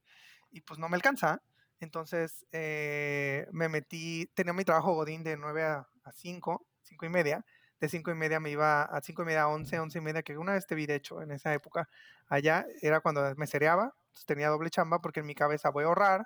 y 0.52 0.62
pues 0.62 0.80
no 0.80 0.88
me 0.90 0.96
alcanza. 0.96 1.42
Entonces 1.80 2.46
eh, 2.52 3.48
me 3.52 3.68
metí, 3.70 4.28
tenía 4.36 4.54
mi 4.54 4.63
trabajo 4.63 4.94
Godín 4.94 5.24
de 5.24 5.36
9 5.38 5.63
a, 5.63 5.88
5, 6.13 6.66
5 6.84 7.06
y 7.06 7.10
media. 7.10 7.46
De 7.84 7.90
5 7.90 8.12
y 8.12 8.16
media 8.16 8.40
me 8.40 8.50
iba 8.50 8.84
a 8.84 9.02
5 9.02 9.24
y 9.24 9.25
media 9.25 9.42
a 9.42 9.50
11, 9.50 9.78
11 9.78 9.98
y 9.98 10.02
media, 10.02 10.24
que 10.24 10.38
una 10.38 10.54
vez 10.54 10.66
te 10.66 10.74
vi 10.74 10.86
de 10.86 10.96
hecho 10.96 11.22
en 11.22 11.32
esa 11.32 11.54
época 11.54 11.90
allá, 12.30 12.66
era 12.82 13.02
cuando 13.02 13.36
me 13.36 13.46
cereaba, 13.46 13.94
entonces 14.06 14.25
tenía 14.25 14.48
doble 14.48 14.70
chamba 14.70 15.02
porque 15.02 15.20
en 15.20 15.25
mi 15.25 15.36
cabeza 15.36 15.70
voy 15.70 15.84
a 15.84 15.88
ahorrar 15.88 16.25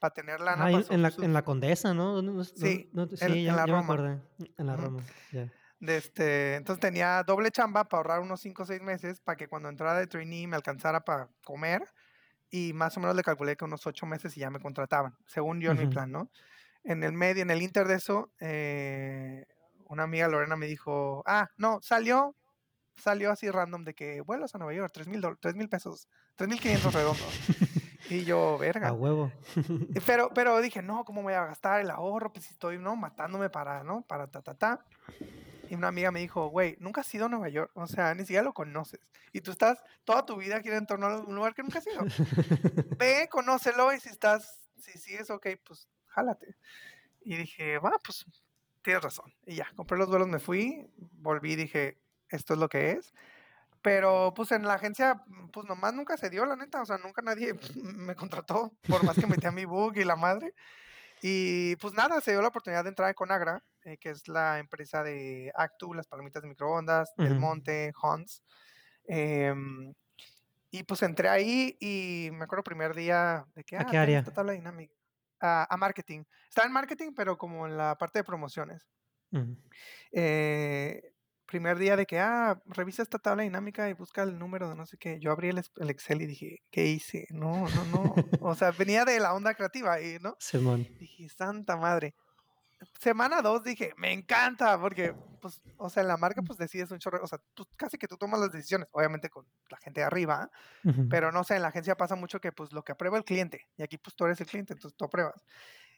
para 0.00 0.12
tener 0.12 0.40
lana. 0.40 0.64
Ah, 0.64 0.70
en, 0.90 1.02
la, 1.02 1.12
en, 1.16 1.32
la, 1.32 1.42
Condesa, 1.42 1.94
¿no? 1.94 2.42
sí, 2.42 2.54
sí 2.56 2.90
en, 3.20 3.46
la 3.54 3.66
Roma. 3.66 4.20
En 4.58 4.66
la 4.66 4.74
Roma. 4.74 5.00
De 5.78 5.96
este, 5.96 6.56
entonces 6.56 6.80
tenía 6.80 7.22
doble 7.22 7.52
chamba 7.52 7.84
para 7.84 7.98
ahorrar 7.98 8.18
unos 8.18 8.40
5 8.40 8.64
o 8.64 8.66
6 8.66 8.82
meses 8.82 9.20
para 9.20 9.36
que 9.36 9.46
cuando 9.46 9.68
entrara 9.68 9.96
de 9.96 10.08
trainee 10.08 10.48
me 10.48 10.56
alcanzara 10.56 11.04
para 11.04 11.28
comer 11.44 11.84
y 12.50 12.72
más 12.72 12.96
o 12.96 13.00
menos 13.00 13.14
le 13.14 13.22
calculé 13.22 13.56
que 13.56 13.64
unos 13.64 13.86
8 13.86 14.06
meses 14.06 14.36
y 14.36 14.40
ya 14.40 14.50
me 14.50 14.58
contrataban, 14.58 15.14
según 15.28 15.60
yo 15.60 15.70
en 15.70 15.78
mi 15.78 15.86
plan, 15.86 16.10
¿no? 16.10 16.32
En 16.82 17.04
el 17.04 17.12
medio, 17.12 17.42
en 17.42 17.50
el 17.52 17.62
inter 17.62 17.86
de 17.86 17.94
eso, 17.94 18.32
eh, 18.40 19.46
una 19.90 20.04
amiga 20.04 20.28
Lorena 20.28 20.54
me 20.54 20.66
dijo, 20.66 21.24
ah, 21.26 21.50
no, 21.56 21.80
salió, 21.82 22.36
salió 22.96 23.32
así 23.32 23.50
random 23.50 23.84
de 23.84 23.94
que 23.94 24.20
vuelos 24.20 24.54
a 24.54 24.58
Nueva 24.58 24.72
York, 24.72 24.92
3 24.94 25.08
mil, 25.08 25.20
3 25.40 25.54
mil 25.56 25.68
pesos, 25.68 26.08
3 26.36 26.48
mil 26.48 26.60
500 26.60 26.94
redondos. 26.94 27.26
y 28.08 28.24
yo, 28.24 28.56
verga. 28.56 28.88
A 28.88 28.92
huevo. 28.92 29.32
pero, 30.06 30.30
pero 30.32 30.60
dije, 30.60 30.80
no, 30.80 31.04
¿cómo 31.04 31.22
voy 31.22 31.34
a 31.34 31.44
gastar 31.44 31.80
el 31.80 31.90
ahorro? 31.90 32.32
Pues 32.32 32.44
si 32.44 32.52
estoy, 32.52 32.78
¿no? 32.78 32.94
Matándome 32.94 33.50
para, 33.50 33.82
¿no? 33.82 34.02
Para 34.02 34.28
ta, 34.28 34.42
ta, 34.42 34.54
ta. 34.54 34.84
Y 35.68 35.74
una 35.74 35.88
amiga 35.88 36.12
me 36.12 36.20
dijo, 36.20 36.48
güey, 36.48 36.76
nunca 36.78 37.00
has 37.00 37.12
ido 37.12 37.26
a 37.26 37.28
Nueva 37.28 37.48
York, 37.48 37.72
o 37.74 37.88
sea, 37.88 38.14
ni 38.14 38.22
siquiera 38.22 38.44
lo 38.44 38.52
conoces. 38.52 39.00
Y 39.32 39.40
tú 39.40 39.50
estás 39.50 39.82
toda 40.04 40.24
tu 40.24 40.36
vida 40.36 40.56
aquí 40.56 40.68
en 40.68 40.86
torno 40.86 41.08
a 41.08 41.20
un 41.20 41.34
lugar 41.34 41.54
que 41.54 41.62
nunca 41.62 41.78
has 41.78 41.86
ido. 41.86 42.00
Ve, 42.96 43.28
conócelo 43.28 43.92
y 43.92 43.98
si 43.98 44.08
estás, 44.08 44.68
si 44.76 44.98
sigues 44.98 45.30
ok, 45.30 45.48
pues 45.66 45.88
jálate. 46.06 46.56
Y 47.22 47.36
dije, 47.36 47.78
va, 47.78 47.98
pues 48.04 48.24
tienes 48.82 49.02
razón. 49.02 49.32
Y 49.46 49.56
ya, 49.56 49.68
compré 49.76 49.98
los 49.98 50.08
vuelos, 50.08 50.28
me 50.28 50.38
fui, 50.38 50.86
volví, 50.96 51.56
dije, 51.56 52.00
esto 52.28 52.54
es 52.54 52.60
lo 52.60 52.68
que 52.68 52.92
es. 52.92 53.12
Pero 53.82 54.34
pues 54.34 54.52
en 54.52 54.64
la 54.64 54.74
agencia, 54.74 55.22
pues 55.52 55.66
nomás 55.66 55.94
nunca 55.94 56.16
se 56.16 56.28
dio, 56.28 56.44
la 56.44 56.56
neta. 56.56 56.82
O 56.82 56.86
sea, 56.86 56.98
nunca 56.98 57.22
nadie 57.22 57.54
me 57.82 58.14
contrató, 58.14 58.72
por 58.86 59.04
más 59.04 59.16
que 59.16 59.26
metí 59.26 59.46
a 59.46 59.52
mi 59.52 59.64
book 59.64 59.96
y 59.96 60.04
la 60.04 60.16
madre. 60.16 60.54
Y 61.22 61.76
pues 61.76 61.94
nada, 61.94 62.20
se 62.20 62.32
dio 62.32 62.40
la 62.40 62.48
oportunidad 62.48 62.84
de 62.84 62.90
entrar 62.90 63.08
en 63.08 63.14
Conagra, 63.14 63.62
eh, 63.84 63.98
que 63.98 64.10
es 64.10 64.26
la 64.28 64.58
empresa 64.58 65.02
de 65.02 65.52
Actu, 65.54 65.92
las 65.92 66.06
palomitas 66.06 66.42
de 66.42 66.48
microondas, 66.48 67.14
Del 67.16 67.38
Monte, 67.38 67.92
Hans. 68.02 68.42
Em, 69.04 69.92
y 70.70 70.82
pues 70.84 71.02
entré 71.02 71.28
ahí 71.28 71.76
y 71.80 72.30
me 72.32 72.44
acuerdo 72.44 72.62
primer 72.62 72.94
día 72.94 73.44
de 73.54 73.64
que... 73.64 73.76
¿A 73.76 73.80
ah, 73.80 73.86
qué 73.90 73.98
área? 73.98 74.20
Esta 74.20 74.32
tabla 74.32 74.52
dinámica. 74.52 74.94
A, 75.40 75.76
marketing. 75.78 76.24
Estaba 76.48 76.66
en 76.66 76.72
marketing, 76.72 77.12
pero 77.14 77.38
como 77.38 77.66
en 77.66 77.76
la 77.76 77.96
parte 77.96 78.18
de 78.18 78.24
promociones. 78.24 78.86
eh, 80.12 81.12
primer 81.50 81.78
día 81.78 81.96
de 81.96 82.06
que, 82.06 82.18
ah, 82.18 82.62
revisa 82.66 83.02
esta 83.02 83.18
tabla 83.18 83.42
dinámica 83.42 83.88
y 83.88 83.92
busca 83.92 84.22
el 84.22 84.38
número 84.38 84.68
de 84.68 84.76
no 84.76 84.86
sé 84.86 84.96
qué. 84.96 85.18
Yo 85.20 85.32
abrí 85.32 85.48
el, 85.48 85.90
Excel 85.90 86.22
y 86.22 86.26
dije, 86.26 86.62
¿qué 86.70 86.86
hice? 86.86 87.26
No, 87.30 87.68
no, 87.68 87.84
no. 87.86 88.14
o 88.40 88.54
sea, 88.54 88.70
venía 88.70 89.04
de 89.04 89.18
la 89.18 89.34
onda 89.34 89.54
creativa 89.54 90.00
y, 90.00 90.18
¿no? 90.20 90.36
Simón. 90.38 90.86
Dije, 90.98 91.28
santa 91.28 91.76
madre. 91.76 92.14
Semana 93.00 93.40
dos 93.40 93.64
dije, 93.64 93.94
me 93.96 94.12
encanta, 94.12 94.78
porque, 94.78 95.14
pues, 95.40 95.62
o 95.78 95.88
sea, 95.88 96.02
en 96.02 96.08
la 96.08 96.18
marca, 96.18 96.42
pues 96.42 96.58
decides 96.58 96.90
un 96.90 96.98
chorro, 96.98 97.24
o 97.24 97.26
sea, 97.26 97.40
tú, 97.54 97.66
casi 97.74 97.96
que 97.96 98.06
tú 98.06 98.18
tomas 98.18 98.40
las 98.40 98.52
decisiones, 98.52 98.88
obviamente 98.92 99.30
con 99.30 99.46
la 99.70 99.78
gente 99.78 100.00
de 100.00 100.06
arriba, 100.06 100.50
pero 101.08 101.32
no 101.32 101.42
sé, 101.42 101.56
en 101.56 101.62
la 101.62 101.68
agencia 101.68 101.96
pasa 101.96 102.14
mucho 102.14 102.42
que, 102.42 102.52
pues, 102.52 102.74
lo 102.74 102.82
que 102.82 102.92
aprueba 102.92 103.16
el 103.16 103.24
cliente, 103.24 103.66
y 103.78 103.82
aquí, 103.82 103.96
pues, 103.96 104.14
tú 104.14 104.26
eres 104.26 104.38
el 104.42 104.48
cliente, 104.48 104.74
entonces 104.74 104.98
tú 104.98 105.06
apruebas. 105.06 105.42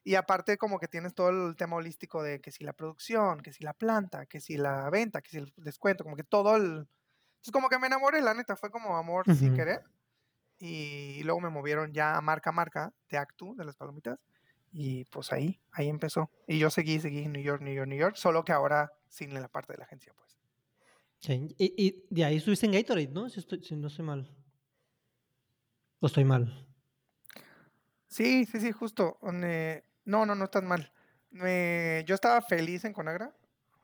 Y 0.04 0.14
aparte 0.14 0.56
como 0.58 0.78
que 0.78 0.86
tienes 0.86 1.12
todo 1.12 1.30
el 1.30 1.56
tema 1.56 1.74
holístico 1.74 2.22
de 2.22 2.40
que 2.40 2.52
si 2.52 2.62
la 2.62 2.72
producción, 2.72 3.40
que 3.40 3.52
si 3.52 3.64
la 3.64 3.72
planta, 3.72 4.26
que 4.26 4.40
si 4.40 4.56
la 4.56 4.88
venta, 4.88 5.22
que 5.22 5.30
si 5.30 5.38
el 5.38 5.52
descuento, 5.56 6.04
como 6.04 6.14
que 6.14 6.24
todo 6.24 6.54
el... 6.54 6.62
Entonces 6.62 7.52
como 7.52 7.68
que 7.68 7.80
me 7.80 7.88
enamoré, 7.88 8.20
la 8.20 8.34
neta, 8.34 8.54
fue 8.54 8.70
como 8.70 8.96
amor 8.96 9.24
sin 9.36 9.54
querer. 9.54 9.82
Y 10.58 11.22
luego 11.24 11.40
me 11.40 11.50
movieron 11.50 11.92
ya 11.92 12.16
a 12.16 12.20
marca 12.20 12.50
a 12.50 12.52
marca 12.52 12.92
de 13.10 13.18
Actu, 13.18 13.56
de 13.56 13.64
las 13.64 13.76
palomitas. 13.76 14.20
Y 14.72 15.04
pues 15.04 15.32
ahí, 15.32 15.60
ahí 15.70 15.88
empezó. 15.88 16.30
Y 16.46 16.58
yo 16.58 16.70
seguí, 16.70 16.98
seguí 16.98 17.28
New 17.28 17.42
York, 17.42 17.60
New 17.62 17.74
York, 17.74 17.88
New 17.88 17.98
York, 17.98 18.16
solo 18.16 18.44
que 18.44 18.52
ahora 18.52 18.90
sin 19.08 19.34
la 19.34 19.48
parte 19.48 19.74
de 19.74 19.78
la 19.78 19.84
agencia, 19.84 20.12
pues. 20.16 20.38
Sí. 21.20 21.54
Y, 21.58 21.74
y 21.76 22.06
de 22.10 22.24
ahí 22.24 22.36
estuviste 22.36 22.66
en 22.66 22.72
Gatorade, 22.72 23.08
¿no? 23.08 23.28
Si, 23.28 23.38
estoy, 23.38 23.62
si 23.62 23.76
no 23.76 23.88
estoy 23.88 24.04
mal. 24.04 24.28
¿O 26.00 26.06
estoy 26.06 26.24
mal? 26.24 26.66
Sí, 28.08 28.44
sí, 28.46 28.60
sí, 28.60 28.72
justo. 28.72 29.18
No, 30.04 30.26
no, 30.26 30.34
no 30.34 30.44
estás 30.44 30.64
mal. 30.64 30.92
yo 31.30 32.14
estaba 32.14 32.42
feliz 32.42 32.84
en 32.84 32.92
Conagra, 32.92 33.36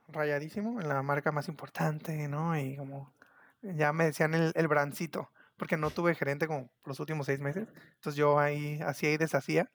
rayadísimo, 0.07 0.81
en 0.81 0.89
la 0.89 1.01
marca 1.01 1.31
más 1.31 1.47
importante, 1.47 2.27
¿no? 2.27 2.57
Y 2.59 2.75
como 2.75 3.13
ya 3.61 3.93
me 3.93 4.05
decían 4.05 4.33
el, 4.33 4.51
el 4.55 4.67
brancito, 4.67 5.31
porque 5.55 5.77
no 5.77 5.91
tuve 5.91 6.15
gerente 6.15 6.47
como 6.47 6.69
los 6.83 6.99
últimos 6.99 7.27
seis 7.27 7.39
meses. 7.39 7.69
Entonces 7.95 8.15
yo 8.15 8.37
ahí 8.37 8.79
hacía 8.81 9.13
y 9.13 9.17
deshacía. 9.17 9.71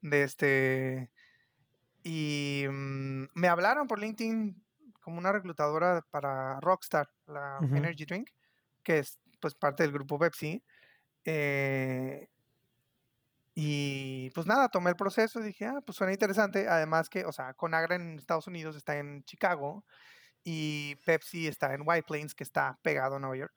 De 0.00 0.22
este. 0.22 1.10
Y 2.02 2.64
mm, 2.68 3.24
me 3.34 3.48
hablaron 3.48 3.86
por 3.86 3.98
LinkedIn 3.98 4.62
como 5.00 5.18
una 5.18 5.32
reclutadora 5.32 6.04
para 6.10 6.60
Rockstar, 6.60 7.10
la 7.26 7.58
Energy 7.72 8.04
Drink, 8.04 8.30
que 8.82 8.98
es 8.98 9.18
pues 9.40 9.54
parte 9.54 9.82
del 9.82 9.92
grupo 9.92 10.18
Pepsi. 10.18 10.62
Eh, 11.24 12.28
y 13.54 14.30
pues 14.30 14.46
nada, 14.46 14.68
tomé 14.68 14.90
el 14.90 14.96
proceso 14.96 15.40
y 15.40 15.42
dije, 15.42 15.66
ah, 15.66 15.80
pues 15.84 15.96
suena 15.96 16.12
interesante. 16.12 16.68
Además 16.68 17.08
que, 17.08 17.24
o 17.24 17.32
sea, 17.32 17.54
Conagra 17.54 17.96
en 17.96 18.18
Estados 18.18 18.46
Unidos 18.46 18.76
está 18.76 18.98
en 18.98 19.24
Chicago 19.24 19.84
y 20.44 20.94
Pepsi 21.04 21.48
está 21.48 21.74
en 21.74 21.82
White 21.84 22.04
Plains, 22.06 22.34
que 22.34 22.44
está 22.44 22.78
pegado 22.82 23.16
a 23.16 23.18
Nueva 23.18 23.36
York. 23.36 23.54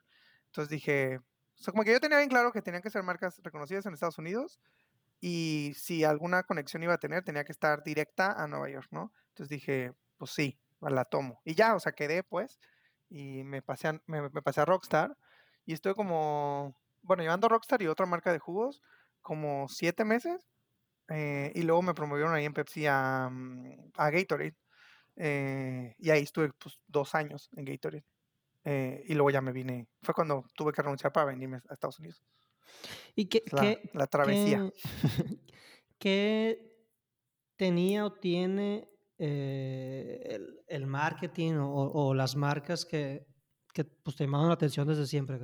Entonces 0.48 0.69
dije, 0.69 1.17
o 1.17 1.63
sea, 1.63 1.71
como 1.71 1.83
que 1.83 1.91
yo 1.91 2.00
tenía 2.00 2.17
bien 2.17 2.29
claro 2.29 2.51
que 2.51 2.62
tenían 2.62 2.81
que 2.81 2.89
ser 2.89 3.03
marcas 3.03 3.39
reconocidas 3.43 3.86
en 3.86 3.93
Estados 3.93 4.17
Unidos 4.17 4.60
y 5.22 5.74
si 5.75 6.04
alguna 6.04 6.44
conexión 6.44 6.84
iba 6.84 6.96
a 6.96 6.98
tener, 6.98 7.24
tenía 7.24 7.46
que 7.46 7.51
estar 7.54 7.84
directa 7.84 8.32
a 8.34 8.48
Nueva 8.48 8.70
York, 8.70 8.88
¿no? 8.92 9.13
Entonces 9.30 9.50
dije, 9.50 9.94
pues 10.18 10.32
sí, 10.32 10.60
la 10.82 11.06
tomo. 11.06 11.42
Y 11.46 11.56
ya, 11.56 11.75
o 11.75 11.80
sea, 11.80 11.94
quedé 11.94 12.24
pues 12.24 12.60
y 13.10 13.44
me 13.44 13.62
pasé 13.62 13.90
a, 13.90 14.01
me, 14.08 14.30
me 14.30 14.42
pasé 14.42 14.62
a 14.62 14.66
Rockstar 14.66 15.16
y 15.66 15.74
estoy 15.74 15.94
como, 15.94 16.75
bueno, 17.04 17.24
llevando 17.24 17.48
Rockstar 17.50 17.82
y 17.82 17.88
otra 17.88 18.06
marca 18.06 18.34
de 18.34 18.40
jugos 18.40 18.82
como 19.22 19.68
siete 19.70 20.06
meses. 20.06 20.48
Eh, 21.10 21.51
y 21.56 21.63
luego 21.63 21.82
me 21.82 21.94
promovieron 21.94 22.34
ahí 22.34 22.46
en 22.46 22.54
Pepsi 22.54 22.88
a, 22.88 23.30
mm, 23.32 23.92
a 23.96 24.10
Gatorade. 24.10 24.56
Eh, 25.18 25.96
y 26.00 26.10
ahí 26.10 26.24
estuve 26.24 26.51
pues, 26.54 26.80
dos 26.88 27.16
años 27.16 27.50
en 27.56 27.66
Gatorade. 27.66 28.06
Eh, 28.63 29.04
y 29.08 29.13
luego 29.13 29.30
ya 29.32 29.42
me 29.42 29.51
vine. 29.51 29.88
Fue 30.01 30.13
cuando 30.13 30.46
tuve 30.56 30.72
que 30.72 30.82
renunciar 30.82 31.12
para 31.12 31.28
venirme 31.28 31.62
a 31.70 31.74
Estados 31.74 32.00
Unidos. 32.00 32.24
¿Y 33.15 33.25
qué, 33.25 33.44
la, 33.51 33.77
la 33.94 34.08
travesía? 34.08 34.72
Qué, 36.00 36.72
tenía 37.56 38.06
o 38.06 38.13
tiene 38.13 38.89
el, 39.18 40.63
el, 40.68 40.88
marketing 40.88 41.53
o, 41.53 41.91
o, 41.91 42.13
las 42.13 42.36
marcas 42.36 42.86
que, 42.86 43.27
que 43.72 43.84
pues, 43.86 44.15
te 44.15 44.24
llamaron 44.24 44.48
la 44.48 44.56
atención 44.56 44.88
desde 44.88 45.06
siempre? 45.06 45.39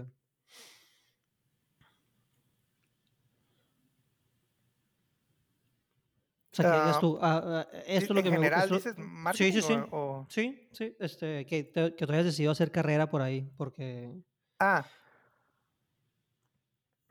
O 6.59 6.63
sea, 6.63 6.91
que 6.91 6.99
tú, 6.99 7.19
ah, 7.21 7.41
ah, 7.45 7.67
esto 7.85 8.13
es 8.13 8.15
lo 8.17 8.23
que 8.23 8.31
me 8.31 8.37
general 8.37 8.67
dices 8.67 8.95
marketing 8.97 9.51
sí, 9.51 9.61
sí, 9.61 9.67
sí. 9.67 9.79
O, 9.91 10.25
sí, 10.27 10.67
sí, 10.71 10.95
este, 10.99 11.45
que, 11.45 11.65
te, 11.65 11.95
que 11.95 12.07
tú 12.07 12.13
hayas 12.13 12.25
decidido 12.25 12.51
hacer 12.51 12.71
carrera 12.71 13.07
por 13.11 13.21
ahí, 13.21 13.47
porque... 13.57 14.11
Ah. 14.59 14.83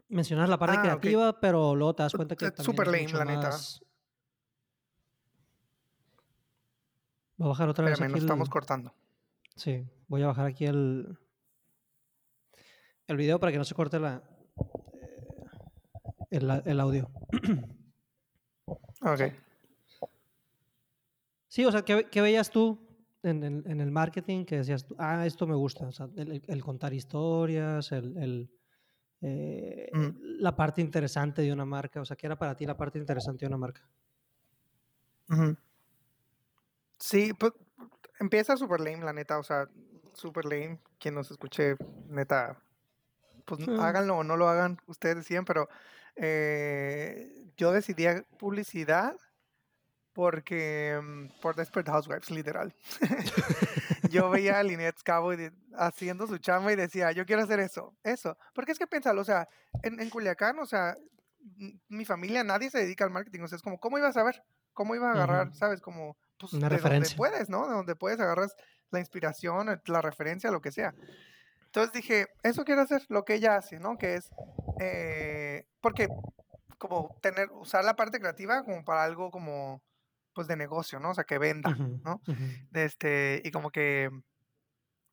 Mencionas 0.08 0.48
la 0.48 0.58
parte 0.58 0.76
ah, 0.78 0.82
creativa, 0.82 1.40
pero 1.40 1.74
luego 1.74 1.94
te 1.94 2.02
das 2.04 2.12
cuenta 2.12 2.36
que 2.36 2.46
es 2.46 2.52
súper 2.58 2.86
lame, 2.86 3.08
la 3.08 3.24
neta. 3.24 3.50
Voy 7.36 7.46
a 7.46 7.48
bajar 7.48 7.68
otra 7.68 7.84
vez 7.84 8.00
aquí 8.00 8.12
nos 8.12 8.20
estamos 8.20 8.48
cortando. 8.48 8.94
Sí, 9.56 9.84
voy 10.08 10.22
a 10.22 10.28
bajar 10.28 10.46
aquí 10.46 10.66
el... 10.66 11.18
El 13.06 13.16
video 13.16 13.38
para 13.38 13.52
que 13.52 13.58
no 13.58 13.64
se 13.64 13.74
corte 13.74 14.00
la... 14.00 14.22
Eh, 16.30 16.38
el, 16.38 16.62
el 16.64 16.80
audio. 16.80 17.10
Ok. 19.00 19.20
Sí, 21.56 21.64
o 21.64 21.72
sea, 21.72 21.82
¿qué, 21.82 22.20
veías 22.20 22.50
tú 22.50 22.78
en 23.22 23.42
el, 23.42 23.90
marketing 23.90 24.44
que 24.44 24.58
decías, 24.58 24.84
ah, 24.98 25.24
esto 25.24 25.46
me 25.46 25.54
gusta? 25.54 25.86
O 25.86 25.92
sea, 25.92 26.08
el, 26.16 26.62
contar 26.62 26.92
historias, 26.92 27.92
el, 27.92 28.50
eh, 29.20 29.90
la 30.40 30.56
parte 30.56 30.80
interesante 30.80 31.42
de 31.42 31.52
una 31.52 31.64
marca. 31.64 32.00
O 32.00 32.04
sea, 32.04 32.16
¿qué 32.16 32.26
era 32.26 32.38
para 32.38 32.56
ti 32.56 32.66
la 32.66 32.76
parte 32.76 32.98
interesante 32.98 33.44
de 33.44 33.48
una 33.48 33.58
marca? 33.58 33.88
Sí, 36.98 37.32
pues, 37.34 37.52
empieza 38.20 38.56
súper 38.56 38.80
lame, 38.80 39.04
la 39.04 39.12
neta, 39.12 39.38
o 39.38 39.42
sea, 39.42 39.68
súper 40.14 40.44
lame. 40.46 40.80
Quien 40.98 41.14
nos 41.14 41.30
escuche, 41.30 41.76
neta, 42.08 42.62
pues, 43.46 43.60
Mm. 43.66 43.76
háganlo 43.76 44.18
o 44.18 44.24
no 44.24 44.36
lo 44.36 44.48
hagan, 44.48 44.78
ustedes 44.86 45.16
deciden, 45.18 45.44
pero, 45.46 45.68
eh, 46.16 47.46
yo 47.56 47.72
decidí 47.72 48.06
publicidad 48.38 49.16
porque, 50.16 50.98
mm, 50.98 51.40
por 51.42 51.54
Desperate 51.54 51.90
Housewives, 51.90 52.30
literal. 52.30 52.74
Yo 54.10 54.30
veía 54.30 54.58
a 54.58 54.62
Lynette 54.62 55.02
de 55.36 55.52
haciendo 55.76 56.26
su 56.26 56.38
chamba 56.38 56.72
y 56.72 56.76
decía: 56.76 57.12
"Yo 57.12 57.26
quiero 57.26 57.42
hacer 57.42 57.60
eso, 57.60 57.94
eso". 58.02 58.38
Porque 58.54 58.72
es 58.72 58.78
que 58.78 58.86
piénsalo, 58.86 59.20
o 59.20 59.24
sea, 59.24 59.46
en 59.82 60.00
en 60.00 60.08
Culiacán, 60.08 60.58
o 60.58 60.64
sea, 60.64 60.96
mi 61.88 62.06
familia, 62.06 62.42
nadie 62.44 62.70
se 62.70 62.78
dedica 62.78 63.04
al 63.04 63.10
marketing, 63.10 63.40
o 63.42 63.48
sea, 63.48 63.56
es 63.56 63.62
como, 63.62 63.78
¿cómo 63.78 63.98
iba 63.98 64.08
a 64.08 64.12
saber? 64.14 64.42
¿Cómo 64.72 64.94
iba 64.94 65.10
a 65.10 65.12
agarrar? 65.12 65.54
¿Sabes? 65.54 65.82
Como, 65.82 66.16
pues, 66.38 66.54
Una 66.54 66.70
de 66.70 66.78
donde 66.78 67.10
puedes, 67.14 67.50
¿no? 67.50 67.68
De 67.68 67.74
donde 67.74 67.94
puedes 67.94 68.18
agarras 68.18 68.54
la 68.90 69.00
inspiración, 69.00 69.82
la 69.84 70.00
referencia, 70.00 70.50
lo 70.50 70.62
que 70.62 70.72
sea. 70.72 70.94
Entonces 71.66 71.92
dije: 71.92 72.28
"Eso 72.42 72.64
quiero 72.64 72.80
hacer", 72.80 73.04
lo 73.10 73.26
que 73.26 73.34
ella 73.34 73.56
hace, 73.56 73.78
¿no? 73.78 73.98
Que 73.98 74.14
es, 74.14 74.30
eh, 74.80 75.66
porque 75.82 76.08
como 76.78 77.14
tener 77.20 77.50
usar 77.52 77.84
la 77.84 77.96
parte 77.96 78.18
creativa 78.18 78.64
como 78.64 78.82
para 78.84 79.04
algo 79.04 79.30
como, 79.30 79.82
pues, 80.36 80.48
de 80.48 80.56
negocio, 80.58 81.00
¿no? 81.00 81.12
O 81.12 81.14
sea, 81.16 81.24
que 81.24 81.38
venda, 81.40 81.82
¿no? 82.04 82.22
ujú. 82.26 82.46
De 82.70 82.86
este, 82.86 83.42
y 83.44 83.52
como 83.52 83.72
que 83.72 84.10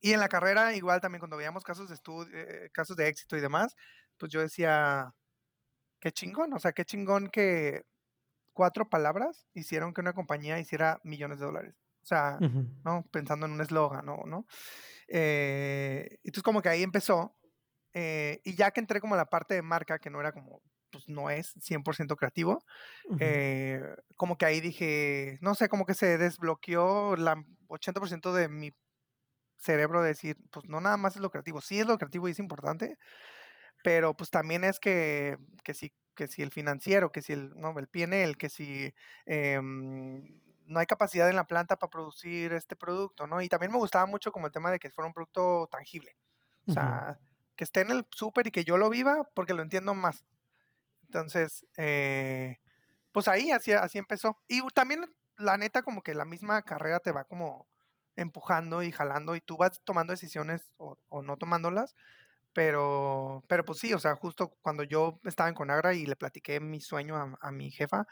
y 0.00 0.12
en 0.12 0.20
la 0.20 0.28
carrera, 0.28 0.74
igual 0.74 1.00
también 1.00 1.20
cuando 1.20 1.36
veíamos 1.36 1.64
casos 1.64 1.88
de 1.88 1.94
estu 1.94 2.22
eh, 2.32 2.70
casos 2.72 2.96
de 2.96 3.08
éxito 3.08 3.36
y 3.36 3.40
demás, 3.40 3.74
pues 4.18 4.30
yo 4.32 4.40
decía: 4.40 5.14
"Qué 6.00 6.12
chingón", 6.12 6.52
o 6.54 6.58
sea, 6.60 6.72
qué 6.72 6.84
chingón 6.86 7.28
que 7.30 7.84
4 8.54 8.88
palabras 8.90 9.48
hicieron 9.54 9.94
que 9.94 10.02
una 10.02 10.14
compañía 10.14 10.58
hiciera 10.60 11.00
millones 11.04 11.40
de 11.40 11.46
dólares. 11.46 11.76
O 12.02 12.06
sea. 12.06 12.44
¿no? 12.84 13.04
Pensando 13.12 13.46
en 13.46 13.52
un 13.52 13.60
eslogan, 13.62 14.06
¿no? 14.06 14.24
¿no? 14.26 14.46
Eh, 15.08 16.18
entonces 16.24 16.42
como 16.44 16.62
que 16.62 16.68
ahí 16.70 16.82
empezó, 16.82 17.38
eh, 17.94 18.40
y 18.44 18.56
ya 18.56 18.70
que 18.72 18.80
entré 18.80 19.00
como 19.00 19.14
a 19.14 19.18
la 19.18 19.26
parte 19.30 19.54
de 19.54 19.62
marca, 19.62 19.98
que 20.00 20.10
no 20.10 20.20
era 20.20 20.32
como, 20.32 20.62
pues 20.94 21.08
no 21.10 21.30
es 21.30 21.54
100% 21.60 22.16
creativo, 22.16 22.64
Ujú. 23.04 23.40
eh, 23.40 23.80
como 24.16 24.38
que 24.38 24.46
ahí 24.46 24.60
dije, 24.62 25.38
no 25.42 25.56
sé, 25.56 25.68
como 25.70 25.86
que 25.86 25.94
se 25.94 26.18
desbloqueó 26.18 27.16
la 27.16 27.44
80% 27.68 28.34
de 28.34 28.48
mi 28.48 28.72
cerebro 29.58 30.02
de 30.02 30.08
decir, 30.08 30.36
pues 30.52 30.66
no 30.68 30.80
nada 30.80 30.96
más 30.96 31.16
es 31.16 31.22
lo 31.22 31.30
creativo, 31.30 31.60
sí 31.60 31.80
es 31.80 31.86
lo 31.86 31.98
creativo 31.98 32.28
y 32.28 32.32
es 32.32 32.38
importante, 32.38 32.98
pero 33.82 34.16
pues 34.16 34.30
también 34.30 34.64
es 34.64 34.80
que, 34.80 35.36
que 35.64 35.74
si, 35.74 35.92
que 36.14 36.28
si 36.28 36.42
el 36.42 36.50
financiero, 36.52 37.12
que 37.12 37.22
si 37.22 37.32
el, 37.34 37.50
no, 37.56 37.78
el 37.78 37.88
PNL, 37.88 38.34
que 38.36 38.48
si 38.50 38.94
em, 39.26 40.22
no 40.66 40.80
hay 40.80 40.86
capacidad 40.86 41.28
en 41.28 41.36
la 41.36 41.46
planta 41.46 41.76
para 41.78 41.90
producir 41.90 42.52
este 42.54 42.76
producto, 42.76 43.26
¿no? 43.26 43.42
Y 43.42 43.48
también 43.48 43.72
me 43.72 43.78
gustaba 43.78 44.06
mucho 44.06 44.32
como 44.32 44.46
el 44.46 44.52
tema 44.52 44.70
de 44.70 44.78
que 44.78 44.90
fuera 44.90 45.08
un 45.08 45.14
producto 45.14 45.68
tangible, 45.70 46.16
o 46.68 46.72
sea, 46.72 47.20
que 47.56 47.64
esté 47.64 47.82
en 47.82 47.90
el 47.90 48.06
súper 48.10 48.46
y 48.48 48.50
que 48.50 48.64
yo 48.64 48.78
lo 48.78 48.90
viva 48.90 49.30
porque 49.34 49.54
lo 49.54 49.62
entiendo 49.62 49.94
más. 49.94 50.24
Entonces, 51.14 51.64
eh, 51.76 52.58
pues 53.12 53.28
ahí 53.28 53.52
así, 53.52 53.72
así 53.72 53.98
empezó. 53.98 54.38
Y 54.48 54.62
también, 54.74 55.06
la 55.38 55.56
neta, 55.56 55.82
como 55.82 56.02
que 56.02 56.14
la 56.14 56.24
misma 56.24 56.62
carrera 56.62 57.00
te 57.00 57.12
va 57.12 57.24
como 57.24 57.68
empujando 58.16 58.82
y 58.82 58.92
jalando 58.92 59.36
y 59.36 59.40
tú 59.40 59.56
vas 59.56 59.80
tomando 59.84 60.12
decisiones 60.12 60.72
o, 60.76 60.98
o 61.08 61.22
no 61.22 61.36
tomándolas, 61.36 61.94
pero, 62.52 63.44
pero 63.48 63.64
pues 63.64 63.80
sí, 63.80 63.92
o 63.94 63.98
sea, 64.00 64.16
justo 64.16 64.56
cuando 64.62 64.84
yo 64.84 65.20
estaba 65.24 65.48
en 65.48 65.56
Conagra 65.56 65.94
y 65.94 66.06
le 66.06 66.16
platiqué 66.16 66.60
mi 66.60 66.80
sueño 66.80 67.36
a 67.40 67.50
mi 67.52 67.70
jefa 67.70 68.06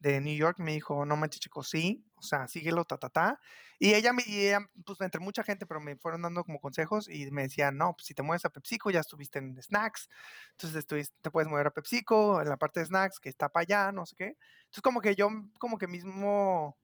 de 0.00 0.20
New 0.20 0.34
York, 0.36 0.58
me 0.58 0.72
dijo, 0.72 1.04
no 1.06 1.16
manches, 1.16 1.40
chico, 1.40 1.62
sí, 1.62 2.04
o 2.16 2.22
sea, 2.22 2.48
síguelo, 2.48 2.84
ta, 2.84 2.98
ta, 2.98 3.10
ta. 3.10 3.40
Y 3.78 3.94
ella, 3.94 4.12
me, 4.12 4.22
y 4.26 4.46
ella, 4.46 4.60
pues 4.84 5.00
entre 5.02 5.20
mucha 5.20 5.42
gente, 5.44 5.66
pero 5.66 5.80
me 5.80 5.96
fueron 5.96 6.22
dando 6.22 6.44
como 6.44 6.60
consejos 6.60 7.08
y 7.08 7.30
me 7.30 7.42
decían, 7.42 7.76
no, 7.76 7.94
pues 7.94 8.06
si 8.06 8.14
te 8.14 8.22
mueves 8.22 8.44
a 8.44 8.50
PepsiCo, 8.50 8.90
ya 8.90 9.00
estuviste 9.00 9.38
en 9.38 9.62
snacks, 9.62 10.08
entonces 10.52 10.78
estuviste, 10.80 11.16
te 11.22 11.30
puedes 11.30 11.48
mover 11.48 11.66
a 11.68 11.70
PepsiCo, 11.70 12.40
en 12.42 12.48
la 12.48 12.56
parte 12.56 12.80
de 12.80 12.86
snacks, 12.86 13.20
que 13.20 13.28
está 13.28 13.48
para 13.50 13.62
allá, 13.62 13.92
no 13.92 14.06
sé 14.06 14.16
qué. 14.16 14.36
Entonces 14.64 14.82
como 14.82 15.00
que 15.00 15.14
yo, 15.14 15.28
como 15.58 15.78
que 15.78 15.86
mismo 15.86 16.78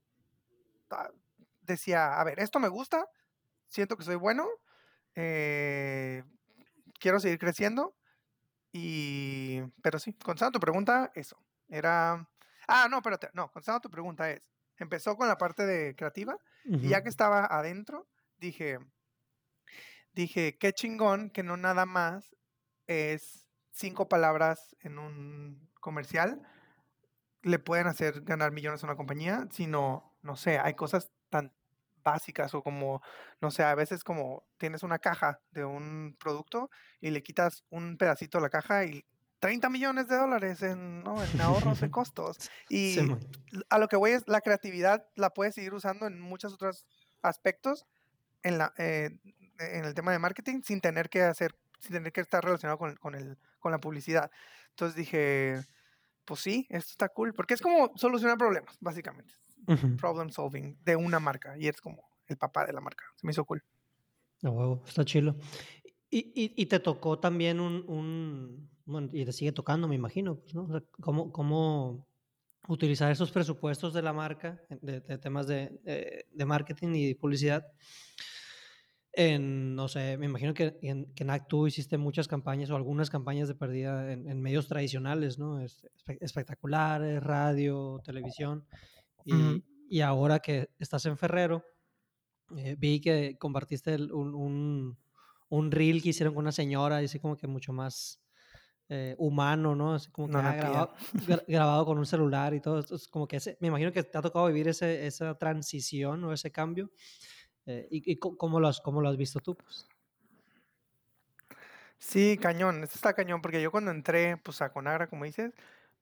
ah, 0.90 1.10
decía, 1.62 2.20
a 2.20 2.24
ver, 2.24 2.38
esto 2.40 2.60
me 2.60 2.68
gusta, 2.68 3.08
siento 3.68 3.96
que 3.96 4.04
soy 4.04 4.16
bueno, 4.16 4.46
eh, 5.14 6.24
quiero 7.00 7.20
seguir 7.20 7.38
creciendo, 7.38 7.94
y, 8.72 9.62
pero 9.82 9.98
sí, 9.98 10.12
contestando 10.14 10.58
tu 10.58 10.60
pregunta, 10.60 11.10
eso. 11.14 11.38
Era. 11.68 12.28
Ah, 12.66 12.88
no, 12.90 12.98
espérate, 12.98 13.30
no, 13.34 13.50
contestando 13.50 13.80
tu 13.80 13.90
pregunta 13.90 14.30
es. 14.30 14.50
Empezó 14.78 15.16
con 15.16 15.28
la 15.28 15.38
parte 15.38 15.64
de 15.66 15.94
creativa 15.96 16.36
y 16.64 16.88
ya 16.88 17.02
que 17.02 17.08
estaba 17.08 17.46
adentro, 17.46 18.08
dije, 18.36 18.78
dije, 20.12 20.58
qué 20.58 20.72
chingón 20.72 21.30
que 21.30 21.42
no 21.42 21.56
nada 21.56 21.86
más 21.86 22.36
es 22.86 23.48
cinco 23.70 24.08
palabras 24.08 24.76
en 24.80 24.98
un 24.98 25.70
comercial, 25.80 26.42
le 27.42 27.58
pueden 27.58 27.86
hacer 27.86 28.22
ganar 28.22 28.52
millones 28.52 28.82
a 28.82 28.86
una 28.86 28.96
compañía, 28.96 29.46
sino, 29.50 30.16
no 30.22 30.36
sé, 30.36 30.58
hay 30.58 30.74
cosas 30.74 31.10
tan 31.30 31.54
básicas 32.02 32.54
o 32.54 32.62
como, 32.62 33.02
no 33.40 33.50
sé, 33.50 33.62
a 33.64 33.74
veces 33.74 34.04
como 34.04 34.46
tienes 34.58 34.82
una 34.82 34.98
caja 34.98 35.40
de 35.50 35.64
un 35.64 36.16
producto 36.18 36.70
y 37.00 37.10
le 37.10 37.22
quitas 37.22 37.64
un 37.70 37.98
pedacito 37.98 38.38
de 38.38 38.42
la 38.42 38.50
caja 38.50 38.84
y 38.84 39.04
30 39.38 39.68
millones 39.70 40.08
de 40.08 40.16
dólares 40.16 40.62
en, 40.62 41.02
¿no? 41.04 41.22
en 41.22 41.40
ahorros 41.40 41.80
de 41.80 41.90
costos. 41.90 42.38
Y 42.68 42.98
l- 42.98 43.18
a 43.70 43.78
lo 43.78 43.88
que 43.88 43.96
voy 43.96 44.12
es, 44.12 44.24
la 44.26 44.40
creatividad 44.40 45.06
la 45.14 45.30
puedes 45.30 45.54
seguir 45.54 45.74
usando 45.74 46.06
en 46.06 46.20
muchos 46.20 46.52
otros 46.54 46.86
aspectos 47.22 47.86
en, 48.42 48.58
la, 48.58 48.72
eh, 48.78 49.10
en 49.58 49.84
el 49.84 49.94
tema 49.94 50.12
de 50.12 50.18
marketing 50.18 50.62
sin 50.62 50.80
tener 50.80 51.08
que 51.08 51.22
hacer, 51.22 51.54
sin 51.80 51.92
tener 51.92 52.12
que 52.12 52.20
estar 52.22 52.44
relacionado 52.44 52.78
con, 52.78 52.96
con, 52.96 53.14
el, 53.14 53.38
con 53.58 53.72
la 53.72 53.78
publicidad. 53.78 54.30
Entonces 54.70 54.96
dije, 54.96 55.64
pues 56.24 56.40
sí, 56.40 56.66
esto 56.70 56.90
está 56.92 57.08
cool, 57.10 57.34
porque 57.34 57.54
es 57.54 57.60
como 57.62 57.92
solucionar 57.96 58.38
problemas, 58.38 58.76
básicamente. 58.80 59.34
Ujú. 59.68 59.96
Problem 59.96 60.30
solving 60.30 60.78
de 60.84 60.96
una 60.96 61.18
marca 61.20 61.56
y 61.58 61.66
eres 61.66 61.80
como 61.80 62.02
el 62.26 62.36
papá 62.36 62.66
de 62.66 62.72
la 62.72 62.80
marca. 62.80 63.04
Se 63.16 63.26
me 63.26 63.32
hizo 63.32 63.44
cool. 63.44 63.62
A 64.42 64.50
huevo, 64.50 64.82
está 64.86 65.04
chilo. 65.04 65.36
Y 66.10 66.32
y 66.34 66.54
y 66.56 66.66
te 66.66 66.78
tocó 66.80 67.18
también 67.18 67.58
un 67.60 67.84
un 67.88 68.70
bueno, 68.86 69.10
y 69.12 69.24
te 69.24 69.32
sigue 69.32 69.52
tocando, 69.52 69.88
me 69.88 69.96
imagino, 69.96 70.38
pues, 70.40 70.54
¿no? 70.54 70.64
O 70.64 70.70
sea, 70.72 70.82
cómo 71.00 71.32
cómo 71.32 72.08
utilizar 72.68 73.12
esos 73.12 73.30
presupuestos 73.32 73.94
de 73.94 74.02
la 74.02 74.12
marca, 74.12 74.60
de 74.70 75.00
de 75.00 75.18
temas 75.18 75.46
de 75.48 75.80
de 75.84 76.26
de 76.30 76.44
marketing 76.46 76.94
y 76.94 77.14
publicidad 77.14 77.66
en, 79.12 79.74
no 79.74 79.88
sé, 79.88 80.18
me 80.18 80.26
imagino 80.26 80.52
que 80.54 80.78
en 80.82 81.12
que 81.14 81.22
en 81.24 81.28
NAC 81.28 81.48
tú 81.48 81.66
hiciste 81.66 81.96
muchas 81.98 82.28
campañas 82.28 82.70
o 82.70 82.76
algunas 82.76 83.08
campañas 83.10 83.48
de 83.48 83.54
perdida 83.54 84.12
en 84.12 84.28
en 84.28 84.40
medios 84.42 84.68
tradicionales, 84.68 85.38
¿no? 85.38 85.60
Espe 85.60 86.18
espectaculares, 86.20 87.22
radio, 87.22 88.00
televisión, 88.04 88.66
y 89.24 89.64
y 89.88 90.00
ahora 90.02 90.40
que 90.40 90.70
estás 90.78 91.06
en 91.06 91.16
Ferrero, 91.16 91.64
eh, 92.56 92.76
vi 92.78 93.00
que 93.00 93.36
compartiste 93.38 93.94
el 93.94 94.12
un 94.12 94.34
un 94.34 94.98
un 95.48 95.70
reel 95.70 96.02
que 96.02 96.10
hicieron 96.10 96.34
con 96.34 96.44
una 96.44 96.52
señora, 96.52 97.00
y 97.02 97.06
así 97.06 97.20
como 97.20 97.36
que 97.36 97.46
mucho 97.46 97.72
más, 97.72 98.20
eh, 98.88 99.14
humano, 99.18 99.74
¿no? 99.74 99.94
Así 99.94 100.10
como 100.10 100.30
que, 100.30 100.38
No 100.38 100.48
ah, 100.48 100.54
grabado 100.54 100.94
gra 101.26 101.42
grabado 101.48 101.84
con 101.86 101.98
un 101.98 102.06
celular 102.06 102.54
y 102.54 102.60
todo. 102.60 102.84
Como 103.10 103.26
que 103.28 103.36
ese 103.36 103.56
me 103.60 103.68
imagino 103.68 103.92
que 103.92 104.02
te 104.04 104.18
ha 104.18 104.22
tocado 104.22 104.46
vivir 104.46 104.68
ese 104.68 105.06
esa 105.06 105.36
transición 105.38 106.24
o 106.24 106.32
ese 106.32 106.52
cambio, 106.52 106.90
eh, 107.66 107.88
¿y 107.90 108.12
y 108.12 108.16
có 108.18 108.36
cómo 108.38 108.60
lo 108.60 108.68
has 108.68 108.80
cómo 108.80 109.00
lo 109.02 109.08
has 109.10 109.16
visto 109.18 109.40
tú, 109.40 109.56
pues? 109.56 109.88
Sí, 111.98 112.38
cañón, 112.40 112.82
esto 112.84 112.96
está 112.96 113.14
cañón, 113.14 113.40
porque 113.42 113.62
yo 113.62 113.70
cuando 113.70 113.90
entré, 113.90 114.36
pues, 114.36 114.60
a 114.62 114.70
Conagra, 114.72 115.08
como 115.08 115.24
dices, 115.24 115.52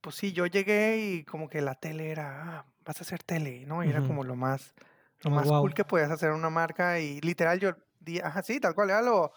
pues 0.01 0.17
sí, 0.17 0.33
yo 0.33 0.47
llegué 0.47 0.99
y 0.99 1.25
como 1.25 1.49
que 1.49 1.61
la 1.63 1.77
tele 1.77 2.11
era, 2.11 2.59
ah, 2.59 2.67
vas 2.85 2.99
a 3.01 3.03
hacer 3.05 3.23
tele, 3.23 3.65
¿no? 3.67 3.85
Y 3.85 3.91
era 3.91 4.03
como 4.03 4.25
lo 4.25 4.37
más 4.37 4.75
lo 5.21 5.31
Lo 5.31 5.41
más 5.41 5.53
más 5.53 5.53
cool 5.53 5.73
que 5.75 5.85
podías 5.85 6.11
hacer 6.11 6.33
una 6.33 6.51
marca 6.51 7.01
y 7.01 7.21
literal 7.23 7.59
yo 7.61 7.73
di 8.01 8.19
ajá, 8.21 8.43
sí, 8.43 8.61
tal 8.61 8.75
cual, 8.75 8.91
era 8.91 9.03
lo 9.03 9.33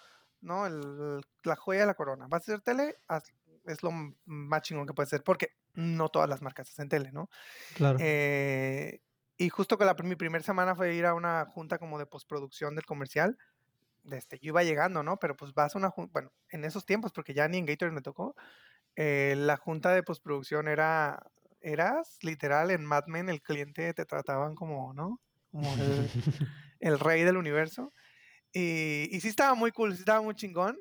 ¿no? 0.48 0.66
El 0.66 1.22
la 1.44 1.56
joya 1.56 1.82
de 1.82 1.86
la 1.86 1.94
corona. 1.94 2.28
¿Vas 2.28 2.42
a 2.42 2.54
hacer 2.54 2.62
tele? 2.62 2.96
Haz 3.08 3.32
es 3.68 3.84
lo 3.84 3.92
más 4.26 4.62
chingón 4.62 4.88
que 4.88 4.94
puede 4.94 5.10
ser, 5.10 5.24
porque 5.24 5.52
no 5.74 6.10
todas 6.10 6.30
las 6.30 6.42
marcas 6.42 6.70
hacen 6.70 6.90
tele, 6.90 7.12
¿no? 7.12 7.30
Claro. 7.76 7.98
Eh, 8.00 9.02
y 9.38 9.50
justo 9.50 9.78
que 9.78 9.86
la 9.86 9.96
mi 10.04 10.16
primer 10.16 10.42
semana 10.42 10.76
fue 10.76 10.96
ir 10.96 11.06
a 11.06 11.14
una 11.14 11.46
junta 11.46 11.78
como 11.78 12.00
de 12.00 12.06
postproducción 12.06 12.76
del 12.76 12.86
comercial, 12.86 13.38
este, 14.10 14.40
yo 14.40 14.50
iba 14.50 14.64
llegando, 14.64 15.04
¿no? 15.04 15.18
Pero, 15.18 15.36
pues, 15.36 15.54
vas 15.54 15.76
a 15.76 15.78
una 15.78 15.90
jun 15.90 16.10
bueno, 16.12 16.32
en 16.50 16.64
esos 16.64 16.86
tiempos, 16.86 17.12
porque 17.12 17.34
ya 17.34 17.48
ni 17.48 17.58
en 17.58 17.66
Gatorade 17.66 17.94
me 17.94 18.02
tocó, 18.02 18.36
eh, 18.96 19.36
la 19.38 19.58
junta 19.58 19.92
de 19.92 20.02
postproducción 20.02 20.68
era 20.68 21.30
eras 21.60 22.18
literal 22.22 22.72
en 22.72 22.86
Mad 22.86 23.06
Men, 23.08 23.30
el 23.30 23.42
cliente 23.42 23.94
te 23.94 24.06
trataban 24.06 24.56
como, 24.56 24.94
¿no? 24.94 25.20
Como 25.52 25.72
el 25.74 26.10
el 26.80 27.00
rey 27.00 27.24
del 27.24 27.38
universo. 27.38 27.94
Y 28.54 29.10
y 29.16 29.22
sí 29.22 29.28
estaba 29.30 29.56
muy 29.56 29.72
cool, 29.72 29.94
sí 29.94 30.00
estaba 30.00 30.22
muy 30.22 30.36
chingón, 30.36 30.78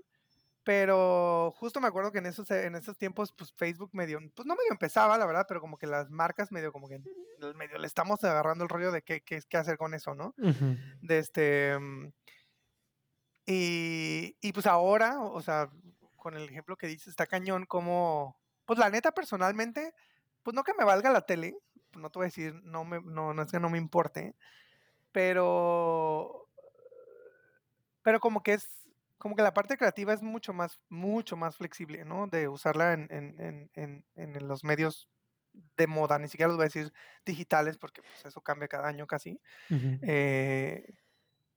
Pero 0.65 1.53
justo 1.57 1.81
me 1.81 1.89
acuerdo 1.89 2.13
que 2.13 2.19
en 2.19 2.27
esos, 2.27 2.51
en 2.53 2.77
esos 2.77 2.99
tiempos, 2.99 3.33
pues 3.37 3.53
Facebook 3.55 3.91
medio, 3.95 4.21
pues 4.35 4.47
no 4.47 4.57
medio 4.57 4.73
empezaba, 4.73 5.19
la 5.19 5.27
verdad, 5.27 5.47
pero 5.49 5.61
como 5.61 5.79
que 5.79 5.87
las 5.89 6.11
marcas 6.11 6.53
medio, 6.53 6.73
como 6.73 6.89
que 6.89 7.01
medio 7.57 7.79
le 7.79 7.87
estamos 7.89 8.25
agarrando 8.25 8.65
el 8.65 8.71
rollo 8.71 8.93
de 8.93 9.03
qué, 9.03 9.23
qué, 9.23 9.41
qué 9.49 9.57
hacer 9.59 9.79
con 9.79 9.95
eso, 9.95 10.15
¿no? 10.17 10.37
De 11.01 11.19
este. 11.21 11.79
Mm, 11.79 12.11
y, 13.47 14.37
y 14.41 14.53
pues 14.53 14.67
ahora, 14.67 15.21
o 15.21 15.41
sea, 15.43 15.71
con 16.17 16.35
el 16.37 16.49
ejemplo 16.49 16.77
que 16.77 16.89
dices, 16.89 17.09
está 17.09 17.27
cañón 17.27 17.67
como, 17.67 18.37
pues 18.65 18.79
la 18.79 18.91
neta 18.91 19.13
personalmente, 19.13 19.95
pues 20.43 20.55
no 20.55 20.65
que 20.65 20.75
me 20.79 20.85
valga 20.85 21.11
la 21.11 21.23
tele, 21.23 21.55
no 21.93 22.11
te 22.11 22.19
voy 22.19 22.25
a 22.25 22.29
decir, 22.29 22.55
no, 22.65 22.85
me, 22.85 23.01
no, 23.03 23.35
no 23.35 23.43
es 23.43 23.51
que 23.53 23.61
no 23.61 23.71
me 23.71 23.79
importe, 23.79 24.35
pero, 25.13 26.46
pero 28.07 28.21
como 28.21 28.41
que 28.45 28.53
es, 28.53 28.89
como 29.19 29.35
que 29.35 29.43
la 29.43 29.53
parte 29.53 29.77
creativa 29.77 30.13
es 30.13 30.23
mucho 30.23 30.53
más, 30.53 30.79
mucho 30.89 31.37
más 31.37 31.57
flexible, 31.57 32.05
¿no? 32.05 32.29
De 32.29 32.47
usarla 32.47 32.93
en, 32.93 33.09
en, 33.11 33.69
en, 33.75 34.05
en 34.15 34.47
los 34.47 34.63
medios 34.63 35.09
de 35.77 35.89
moda, 35.89 36.17
ni 36.21 36.29
siquiera 36.29 36.47
los 36.47 36.57
voy 36.57 36.67
a 36.67 36.71
decir 36.71 36.93
digitales, 37.25 37.79
porque 37.79 38.03
pues, 38.03 38.25
eso 38.25 38.41
cambia 38.43 38.69
cada 38.69 38.87
año 38.87 39.09
casi. 39.09 39.41
eh, 40.03 40.95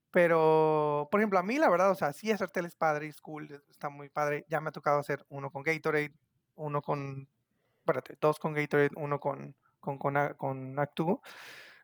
pero, 0.09 1.07
por 1.11 1.19
ejemplo, 1.19 1.37
a 1.37 1.43
mí 1.43 1.59
la 1.59 1.69
verdad, 1.69 1.91
o 1.91 1.95
sea, 1.95 2.13
sí 2.13 2.31
hacer 2.31 2.49
tele 2.49 2.67
es 2.67 2.75
padre, 2.75 3.05
es 3.05 3.21
cool, 3.21 3.63
está 3.69 3.89
muy 3.89 4.09
padre. 4.09 4.43
Ya 4.49 4.59
me 4.59 4.69
ha 4.69 4.71
tocado 4.71 4.97
hacer 4.97 5.23
uno 5.29 5.51
con 5.51 5.61
Gatorade, 5.61 6.15
uno 6.55 6.81
con, 6.81 7.29
espérate, 7.77 8.17
dos 8.19 8.39
con 8.39 8.55
Gatorade, 8.55 8.89
uno 8.95 9.19
con, 9.19 9.55
con, 9.79 9.99
con, 9.99 10.33
con 10.33 10.79
Actu. 10.79 11.21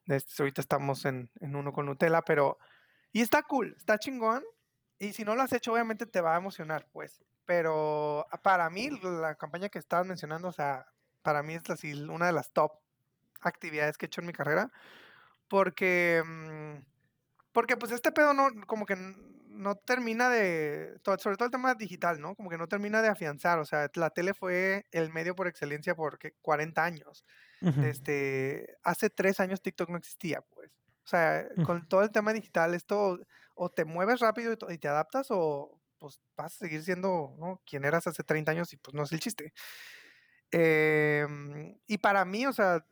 Este, 0.08 0.42
ahorita 0.42 0.62
estamos 0.62 1.06
en, 1.06 1.30
en 1.40 1.56
uno 1.56 1.72
con 1.72 1.86
Nutella, 1.86 2.24
pero, 2.24 2.58
y 3.12 3.22
está 3.22 3.44
cool, 3.44 3.76
está 3.78 4.00
chingón. 4.00 4.44
Y 5.00 5.14
si 5.14 5.24
no 5.24 5.36
lo 5.36 5.42
has 5.42 5.54
hecho, 5.54 5.74
obviamente 5.74 6.06
te 6.06 6.22
va 6.22 6.36
a 6.36 6.40
emocionar, 6.40 6.88
pues. 6.92 7.24
Pero 7.46 8.26
para 8.42 8.70
mí, 8.70 8.90
la 9.02 9.36
campaña 9.36 9.70
que 9.70 9.80
estabas 9.80 10.08
mencionando, 10.08 10.48
o 10.48 10.54
sea, 10.54 10.88
para 11.22 11.44
mí 11.44 11.56
es 11.56 11.70
así, 11.70 11.94
una 11.94 12.28
de 12.28 12.34
las 12.34 12.52
top 12.52 12.72
actividades 13.42 13.98
que 13.98 14.06
he 14.06 14.08
hecho 14.08 14.22
en 14.22 14.28
mi 14.28 14.34
carrera. 14.34 14.72
Porque 15.48 16.24
mm, 16.26 16.78
porque 17.56 17.78
pues 17.78 17.94
este 17.94 18.12
pedo 18.12 18.34
no, 18.34 18.50
como 18.68 18.86
que 18.86 18.98
no 18.98 19.76
termina 19.76 20.30
de, 20.30 21.00
sobre 21.06 21.38
todo 21.38 21.46
el 21.46 21.52
tema 21.52 21.74
digital, 21.74 22.20
¿no? 22.20 22.36
Como 22.36 22.50
que 22.50 22.58
no 22.58 22.68
termina 22.68 23.02
de 23.02 23.08
afianzar, 23.08 23.60
o 23.60 23.66
sea, 23.66 23.90
la 23.94 24.10
tele 24.10 24.34
fue 24.34 24.86
el 24.92 25.14
medio 25.14 25.38
por 25.38 25.48
excelencia 25.48 25.96
por 25.96 26.20
40 26.42 26.84
años. 26.84 27.24
Este, 27.82 28.78
hace 28.84 29.10
tres 29.10 29.40
años 29.40 29.62
TikTok 29.62 29.90
no 29.90 29.98
existía, 29.98 30.42
pues. 30.42 30.70
O 31.06 31.08
sea, 31.08 31.48
con 31.66 31.88
todo 31.88 32.04
el 32.04 32.12
tema 32.12 32.34
digital, 32.34 32.74
esto 32.74 33.20
o 33.56 33.70
te 33.70 33.86
mueves 33.86 34.20
rápido 34.20 34.54
y, 34.70 34.78
te 34.78 34.88
adaptas 34.88 35.28
o 35.30 35.80
pues 35.98 36.20
vas 36.36 36.54
a 36.54 36.58
seguir 36.58 36.84
siendo, 36.84 37.36
¿no? 37.40 37.62
Quien 37.66 37.86
eras 37.86 38.06
hace 38.08 38.24
30 38.24 38.52
años 38.52 38.74
y 38.74 38.78
pues 38.78 38.94
no 38.94 39.04
es 39.04 39.12
el 39.12 39.20
chiste. 39.20 39.54
Em, 40.52 41.78
y 41.88 41.98
para 41.98 42.26
mí, 42.26 42.46
o 42.46 42.54
sea, 42.54 42.86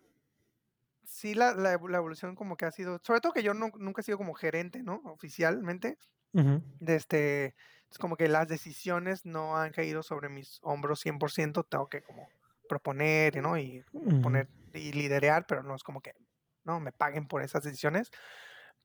sí 1.05 1.35
la, 1.35 1.53
la, 1.53 1.73
evolución 1.73 2.35
como 2.35 2.57
que 2.57 2.65
ha 2.65 2.71
sido, 2.71 2.99
sobre 3.03 3.21
todo 3.21 3.33
que 3.33 3.43
yo 3.43 3.53
nunca 3.53 4.01
he 4.01 4.03
sido 4.03 4.17
como 4.17 4.33
gerente, 4.33 4.83
¿no? 4.83 5.01
Oficialmente. 5.05 5.97
de 6.33 6.95
este, 6.95 7.55
es 7.91 7.99
como 7.99 8.17
que 8.17 8.27
las 8.27 8.47
decisiones 8.47 9.23
no 9.23 9.55
han 9.55 9.71
caído 9.71 10.01
sobre 10.01 10.27
mis 10.27 10.59
hombros 10.63 10.99
100%, 11.05 11.63
tengo 11.69 11.87
que 11.89 12.01
como 12.01 12.27
proponer, 12.67 13.39
¿no? 13.41 13.57
Y 13.57 13.85
poner 14.23 14.49
y 14.73 14.91
liderear, 14.93 15.45
pero 15.45 15.61
no 15.61 15.75
es 15.75 15.83
como 15.83 16.01
que, 16.01 16.15
no, 16.63 16.79
me 16.79 16.91
paguen 16.91 17.27
por 17.27 17.43
esas 17.43 17.63
decisiones. 17.63 18.09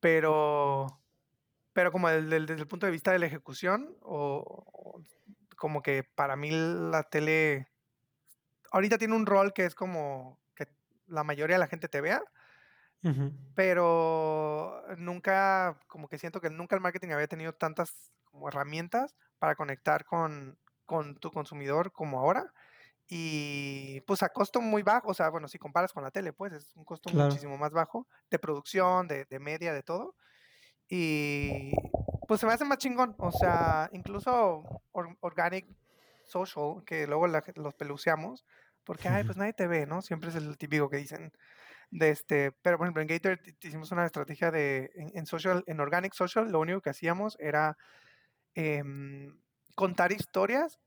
Pero, 0.00 1.00
pero 1.78 1.92
como 1.92 2.08
desde, 2.08 2.54
el 2.54 2.66
punto 2.66 2.86
de 2.86 2.90
vista 2.90 3.12
de 3.12 3.20
la 3.20 3.26
ejecución, 3.26 3.96
o 4.02 5.00
como 5.56 5.80
que 5.80 6.02
para 6.02 6.34
mí 6.34 6.50
la 6.50 7.04
tele 7.04 7.68
ahorita 8.72 8.98
tiene 8.98 9.14
un 9.14 9.26
rol 9.26 9.52
que 9.52 9.64
es 9.64 9.76
como 9.76 10.40
la 11.06 11.22
mayoría 11.22 11.54
de 11.54 11.60
la 11.60 11.68
gente 11.68 11.86
te 11.86 12.00
vea. 12.00 12.20
Pero 13.54 14.82
nunca, 14.96 15.78
como 15.86 16.08
que 16.08 16.18
siento 16.18 16.40
que 16.40 16.50
nunca 16.50 16.74
el 16.74 16.82
marketing 16.82 17.10
había 17.10 17.28
tenido 17.28 17.52
tantas 17.52 18.10
como 18.24 18.48
herramientas 18.48 19.14
para 19.38 19.54
conectar 19.54 20.04
con, 20.04 20.58
con 20.84 21.14
tu 21.14 21.30
consumidor 21.30 21.92
como 21.92 22.18
ahora. 22.18 22.52
Y 23.06 24.00
pues 24.00 24.24
a 24.24 24.30
costo 24.30 24.60
muy 24.60 24.82
bajo, 24.82 25.10
o 25.10 25.14
sea, 25.14 25.28
bueno, 25.28 25.46
si 25.46 25.60
comparas 25.60 25.92
con 25.92 26.02
la 26.02 26.10
tele, 26.10 26.32
pues 26.32 26.54
es 26.54 26.74
un 26.74 26.84
costo 26.84 27.08
muchísimo 27.14 27.56
más 27.56 27.70
bajo 27.70 28.08
de 28.32 28.40
producción, 28.40 29.06
de, 29.06 29.26
de, 29.26 29.38
media, 29.38 29.72
de 29.72 29.84
todo. 29.84 30.16
Y 30.88 31.72
pues 32.26 32.40
se 32.40 32.46
me 32.46 32.52
hace 32.52 32.64
más 32.64 32.78
chingón, 32.78 33.14
o 33.18 33.32
sea, 33.32 33.88
incluso 33.92 34.82
organic 35.20 35.66
social, 36.24 36.84
que 36.84 37.06
luego 37.06 37.26
los 37.26 37.74
peluceamos, 37.74 38.44
porque, 38.84 39.08
ay, 39.08 39.24
pues 39.24 39.36
nadie 39.36 39.52
te 39.52 39.66
ve, 39.66 39.86
¿no? 39.86 40.02
Siempre 40.02 40.30
es 40.30 40.36
el 40.36 40.56
típico 40.56 40.88
que 40.88 40.96
dicen. 40.96 41.32
De 41.90 42.10
este, 42.10 42.52
pero 42.52 42.76
por 42.76 42.86
ejemplo, 42.86 43.00
en 43.00 43.08
Gator 43.08 43.40
hicimos 43.62 43.90
una 43.92 44.04
estrategia 44.04 44.50
de, 44.50 44.90
en, 44.94 45.24
social, 45.24 45.64
en 45.66 45.80
Organic 45.80 46.12
Social, 46.12 46.50
lo 46.52 46.60
único 46.60 46.82
que 46.82 46.90
hacíamos 46.90 47.38
era 47.40 47.78
em, 48.54 49.38
contar 49.74 50.12
historias 50.12 50.78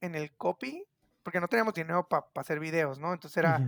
en 0.00 0.16
el 0.16 0.36
copy, 0.36 0.84
porque 1.22 1.40
no 1.40 1.46
teníamos 1.46 1.74
dinero 1.74 2.08
para 2.08 2.26
hacer 2.34 2.58
videos, 2.58 2.98
¿no? 2.98 3.12
Entonces 3.12 3.36
era, 3.36 3.60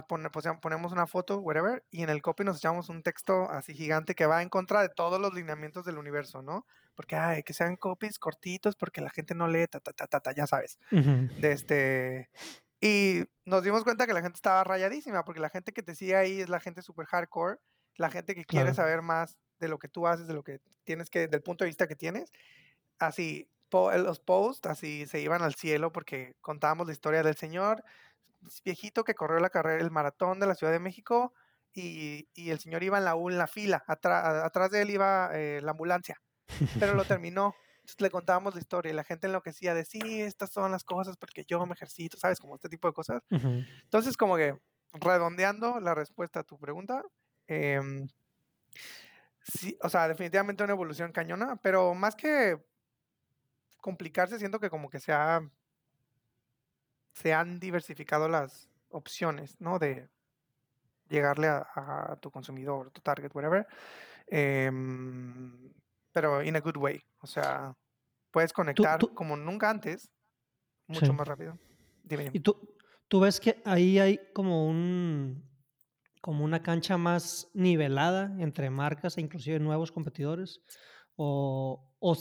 poner, 0.00 0.32
pues, 0.32 0.46
ponemos 0.60 0.92
una 0.92 1.06
foto, 1.06 1.38
whatever, 1.38 1.84
y 1.90 2.02
en 2.02 2.08
el 2.08 2.22
copy 2.22 2.44
nos 2.44 2.56
echamos 2.56 2.88
un 2.88 3.02
texto 3.02 3.50
así 3.50 3.74
gigante 3.74 4.14
que 4.14 4.24
va 4.26 4.42
en 4.42 4.48
contra 4.48 4.80
de 4.80 4.88
todos 4.88 5.20
los 5.20 5.34
lineamientos 5.34 5.84
del 5.84 5.98
universo, 5.98 6.40
¿no? 6.40 6.66
Porque, 6.94 7.16
ay, 7.16 7.42
que 7.42 7.52
sean 7.52 7.76
copies 7.76 8.18
cortitos 8.18 8.74
porque 8.74 9.00
la 9.00 9.10
gente 9.10 9.34
no 9.34 9.48
lee, 9.48 9.66
ta, 9.66 9.80
ta, 9.80 9.92
ta, 9.92 10.20
ta, 10.20 10.32
ya 10.32 10.46
sabes. 10.46 10.78
De 10.90 11.52
este, 11.52 12.30
y 12.80 13.24
nos 13.44 13.62
dimos 13.62 13.84
cuenta 13.84 14.06
que 14.06 14.12
la 14.12 14.22
gente 14.22 14.36
estaba 14.36 14.64
rayadísima, 14.64 15.24
porque 15.24 15.40
la 15.40 15.50
gente 15.50 15.72
que 15.72 15.82
te 15.82 15.94
sigue 15.94 16.16
ahí 16.16 16.40
es 16.40 16.48
la 16.48 16.58
gente 16.58 16.82
super 16.82 17.06
hardcore, 17.06 17.58
la 17.96 18.10
gente 18.10 18.34
que 18.34 18.44
quiere 18.44 18.74
saber 18.74 19.02
más 19.02 19.38
de 19.60 19.68
lo 19.68 19.78
que 19.78 19.88
tú 19.88 20.06
haces, 20.08 20.26
de 20.26 20.34
lo 20.34 20.42
que 20.42 20.60
tienes 20.84 21.08
que, 21.08 21.28
del 21.28 21.42
punto 21.42 21.64
de 21.64 21.68
vista 21.68 21.86
que 21.86 21.94
tienes. 21.94 22.32
Así, 22.98 23.48
los 23.70 24.20
posts 24.20 24.66
así 24.68 25.06
se 25.06 25.20
iban 25.20 25.42
al 25.42 25.54
cielo 25.54 25.92
porque 25.92 26.34
contábamos 26.40 26.86
la 26.86 26.92
historia 26.92 27.22
del 27.22 27.36
señor 27.36 27.84
viejito 28.64 29.04
que 29.04 29.14
corrió 29.14 29.38
la 29.38 29.50
carrera, 29.50 29.82
el 29.82 29.90
maratón 29.90 30.40
de 30.40 30.46
la 30.46 30.54
Ciudad 30.54 30.72
de 30.72 30.80
México, 30.80 31.32
y, 31.74 32.28
y 32.34 32.50
el 32.50 32.58
señor 32.58 32.82
iba 32.82 32.98
en 32.98 33.04
la, 33.04 33.12
en 33.12 33.38
la 33.38 33.46
fila, 33.46 33.82
atrás 33.86 34.70
de 34.70 34.82
él 34.82 34.90
iba 34.90 35.30
eh, 35.32 35.60
la 35.62 35.70
ambulancia, 35.70 36.20
pero 36.78 36.94
lo 36.94 37.04
terminó 37.20 37.54
le 37.98 38.10
contábamos 38.10 38.54
la 38.54 38.60
historia 38.60 38.92
y 38.92 38.94
la 38.94 39.04
gente 39.04 39.26
enloquecía 39.26 39.74
de, 39.74 39.84
sí, 39.84 40.22
estas 40.22 40.50
son 40.50 40.72
las 40.72 40.84
cosas 40.84 41.16
porque 41.16 41.44
yo 41.46 41.64
me 41.66 41.74
ejercito, 41.74 42.16
¿sabes? 42.16 42.38
Como 42.38 42.54
este 42.54 42.68
tipo 42.68 42.88
de 42.88 42.94
cosas. 42.94 43.22
Entonces, 43.30 44.16
como 44.16 44.36
que 44.36 44.56
redondeando 44.92 45.80
la 45.80 45.94
respuesta 45.94 46.40
a 46.40 46.44
tu 46.44 46.58
pregunta, 46.58 47.02
em, 47.46 48.08
sí, 49.42 49.76
o 49.82 49.88
sea, 49.88 50.08
definitivamente 50.08 50.62
una 50.64 50.72
evolución 50.72 51.12
cañona, 51.12 51.56
pero 51.56 51.94
más 51.94 52.14
que 52.14 52.62
complicarse, 53.78 54.38
siento 54.38 54.60
que 54.60 54.70
como 54.70 54.88
que 54.88 55.00
se, 55.00 55.12
se 57.22 57.32
han 57.32 57.60
diversificado 57.60 58.28
las 58.28 58.68
opciones, 58.88 59.60
¿no? 59.60 59.78
De 59.78 60.08
llegarle 61.08 61.48
a, 61.48 62.18
tu 62.20 62.30
consumidor, 62.30 62.90
tu 62.90 63.00
target, 63.00 63.30
whatever. 63.32 63.66
Em, 64.26 65.72
pero 66.10 66.42
in 66.42 66.56
a 66.56 66.60
good 66.60 66.76
way. 66.76 67.00
O 67.20 67.26
sea, 67.26 67.74
puedes 68.32 68.52
conectar 68.52 68.98
como 69.14 69.36
nunca 69.36 69.70
antes, 69.70 70.10
mucho 70.88 71.12
más 71.12 71.28
rápido. 71.28 71.56
¿Y 72.32 72.40
tú, 72.40 72.56
tú 73.06 73.20
ves 73.20 73.38
que 73.38 73.62
ahí 73.64 73.98
hay 73.98 74.18
como 74.34 74.66
un 74.66 75.50
como 76.20 76.44
una 76.44 76.62
cancha 76.62 76.96
más 76.96 77.50
nivelada 77.52 78.32
entre 78.38 78.70
marcas 78.70 79.18
e 79.18 79.20
inclusive 79.20 79.58
nuevos 79.60 79.92
competidores? 79.92 80.60
O, 81.16 81.94
o 82.00 82.16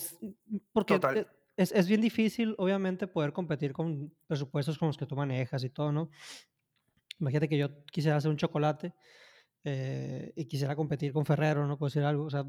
porque 0.74 0.96
e, 0.96 1.28
es, 1.58 1.72
es, 1.72 1.88
bien 1.88 2.02
difícil, 2.02 2.56
obviamente, 2.58 3.08
poder 3.08 3.34
competir 3.34 3.74
con 3.74 4.14
presupuestos 4.28 4.78
como 4.78 4.90
los 4.90 4.98
que 4.98 5.06
tú 5.06 5.16
manejas 5.16 5.64
y 5.64 5.70
todo, 5.70 5.92
¿no? 5.92 6.10
Imagínate 7.20 7.48
que 7.48 7.58
yo 7.58 7.86
quisiera 7.86 8.18
hacer 8.18 8.32
un 8.32 8.38
chocolate 8.38 8.94
eh, 9.64 10.34
y 10.36 10.46
quisiera 10.46 10.76
competir 10.76 11.14
con 11.14 11.26
Ferrero, 11.26 11.68
¿no? 11.68 11.78
Puedo 11.78 11.90
decir 11.90 12.04
algo, 12.04 12.26
o 12.26 12.30
sea, 12.30 12.44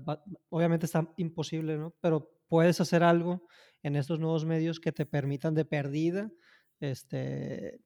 obviamente 0.48 0.86
está 0.86 1.12
imposible, 1.18 1.76
¿no? 1.76 1.94
Pero 2.00 2.40
puedes 2.48 2.80
hacer 2.80 3.02
algo 3.02 3.46
en 3.82 3.96
estos 3.96 4.18
nuevos 4.18 4.46
medios 4.46 4.80
que 4.80 4.92
te 4.92 5.04
permitan 5.04 5.54
de 5.54 5.66
perdida, 5.66 6.30
este, 6.80 7.80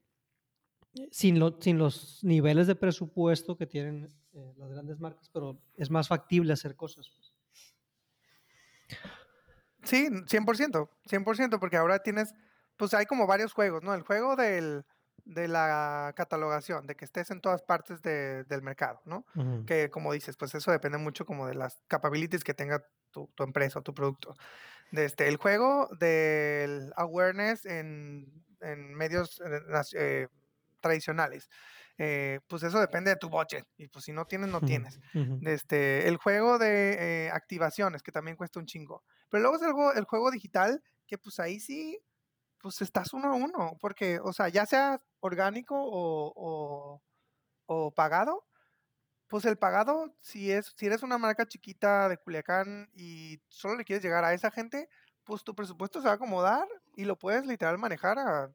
sin, 1.10 1.40
lo, 1.40 1.60
sin 1.60 1.78
los 1.78 2.22
niveles 2.22 2.68
de 2.68 2.76
presupuesto 2.76 3.56
que 3.56 3.66
tienen 3.66 4.08
eh, 4.32 4.54
las 4.56 4.70
grandes 4.70 5.00
marcas, 5.00 5.28
pero 5.32 5.60
es 5.76 5.90
más 5.90 6.06
factible 6.06 6.52
hacer 6.52 6.76
cosas. 6.76 7.10
Pues. 7.10 7.34
Sí, 9.86 10.08
100%, 10.10 10.88
100%, 11.08 11.58
porque 11.58 11.76
ahora 11.76 12.00
tienes, 12.00 12.34
pues 12.76 12.92
hay 12.94 13.06
como 13.06 13.26
varios 13.26 13.52
juegos, 13.52 13.82
¿no? 13.82 13.94
El 13.94 14.02
juego 14.02 14.36
del 14.36 14.84
de 15.26 15.48
la 15.48 16.12
catalogación, 16.16 16.86
de 16.86 16.94
que 16.94 17.04
estés 17.04 17.32
en 17.32 17.40
todas 17.40 17.60
partes 17.60 18.00
del 18.00 18.62
mercado, 18.62 19.02
¿no? 19.04 19.26
Que 19.66 19.90
como 19.90 20.12
dices, 20.12 20.36
pues 20.36 20.54
eso 20.54 20.70
depende 20.70 20.98
mucho 20.98 21.26
como 21.26 21.48
de 21.48 21.54
las 21.54 21.82
capabilities 21.88 22.44
que 22.44 22.54
tenga 22.54 22.86
tu, 23.10 23.28
empresa 23.38 23.80
o 23.80 23.82
tu 23.82 23.92
producto. 23.92 24.36
De 24.92 25.04
este, 25.04 25.26
el 25.26 25.36
juego 25.36 25.88
del 25.98 26.92
awareness 26.96 27.66
en, 27.66 28.44
en 28.60 28.94
medios 28.94 29.42
eh, 29.94 30.28
tradicionales. 30.80 31.50
Eh, 31.98 32.40
pues 32.46 32.62
eso 32.62 32.78
depende 32.78 33.10
de 33.10 33.16
tu 33.16 33.28
budget. 33.28 33.66
Y 33.76 33.88
pues 33.88 34.04
si 34.04 34.12
no 34.12 34.26
tienes, 34.26 34.50
no 34.50 34.60
tienes. 34.60 35.00
este, 35.42 36.08
el 36.08 36.16
juego 36.16 36.58
de 36.58 37.26
eh, 37.26 37.30
activaciones, 37.30 38.02
que 38.02 38.12
también 38.12 38.36
cuesta 38.36 38.60
un 38.60 38.66
chingo. 38.66 39.02
Pero 39.28 39.42
luego 39.42 39.56
es 39.56 39.62
el 39.62 39.72
juego, 39.72 39.92
el 39.92 40.04
juego 40.04 40.30
digital, 40.30 40.82
que 41.06 41.18
pues 41.18 41.40
ahí 41.40 41.60
sí, 41.60 41.98
pues 42.60 42.82
estás 42.82 43.12
uno 43.12 43.28
a 43.28 43.34
uno. 43.34 43.76
Porque, 43.80 44.18
o 44.22 44.32
sea, 44.32 44.48
ya 44.48 44.66
sea 44.66 45.00
orgánico 45.20 45.74
o, 45.78 47.02
o, 47.66 47.90
pagado, 47.92 48.44
pues 49.28 49.44
el 49.44 49.56
pagado, 49.56 50.14
si, 50.20 50.52
es, 50.52 50.74
si 50.76 50.86
eres 50.86 51.02
una 51.02 51.18
marca 51.18 51.46
chiquita 51.46 52.08
de 52.08 52.18
Culiacán 52.18 52.88
y 52.94 53.40
solo 53.48 53.76
le 53.76 53.84
quieres 53.84 54.04
llegar 54.04 54.24
a 54.24 54.34
esa 54.34 54.50
gente, 54.50 54.88
pues 55.24 55.42
tu 55.42 55.54
presupuesto 55.54 56.00
se 56.00 56.06
va 56.06 56.12
a 56.12 56.14
acomodar 56.14 56.68
y 56.94 57.04
lo 57.04 57.18
puedes 57.18 57.44
literal 57.44 57.78
manejar 57.78 58.18
a, 58.18 58.52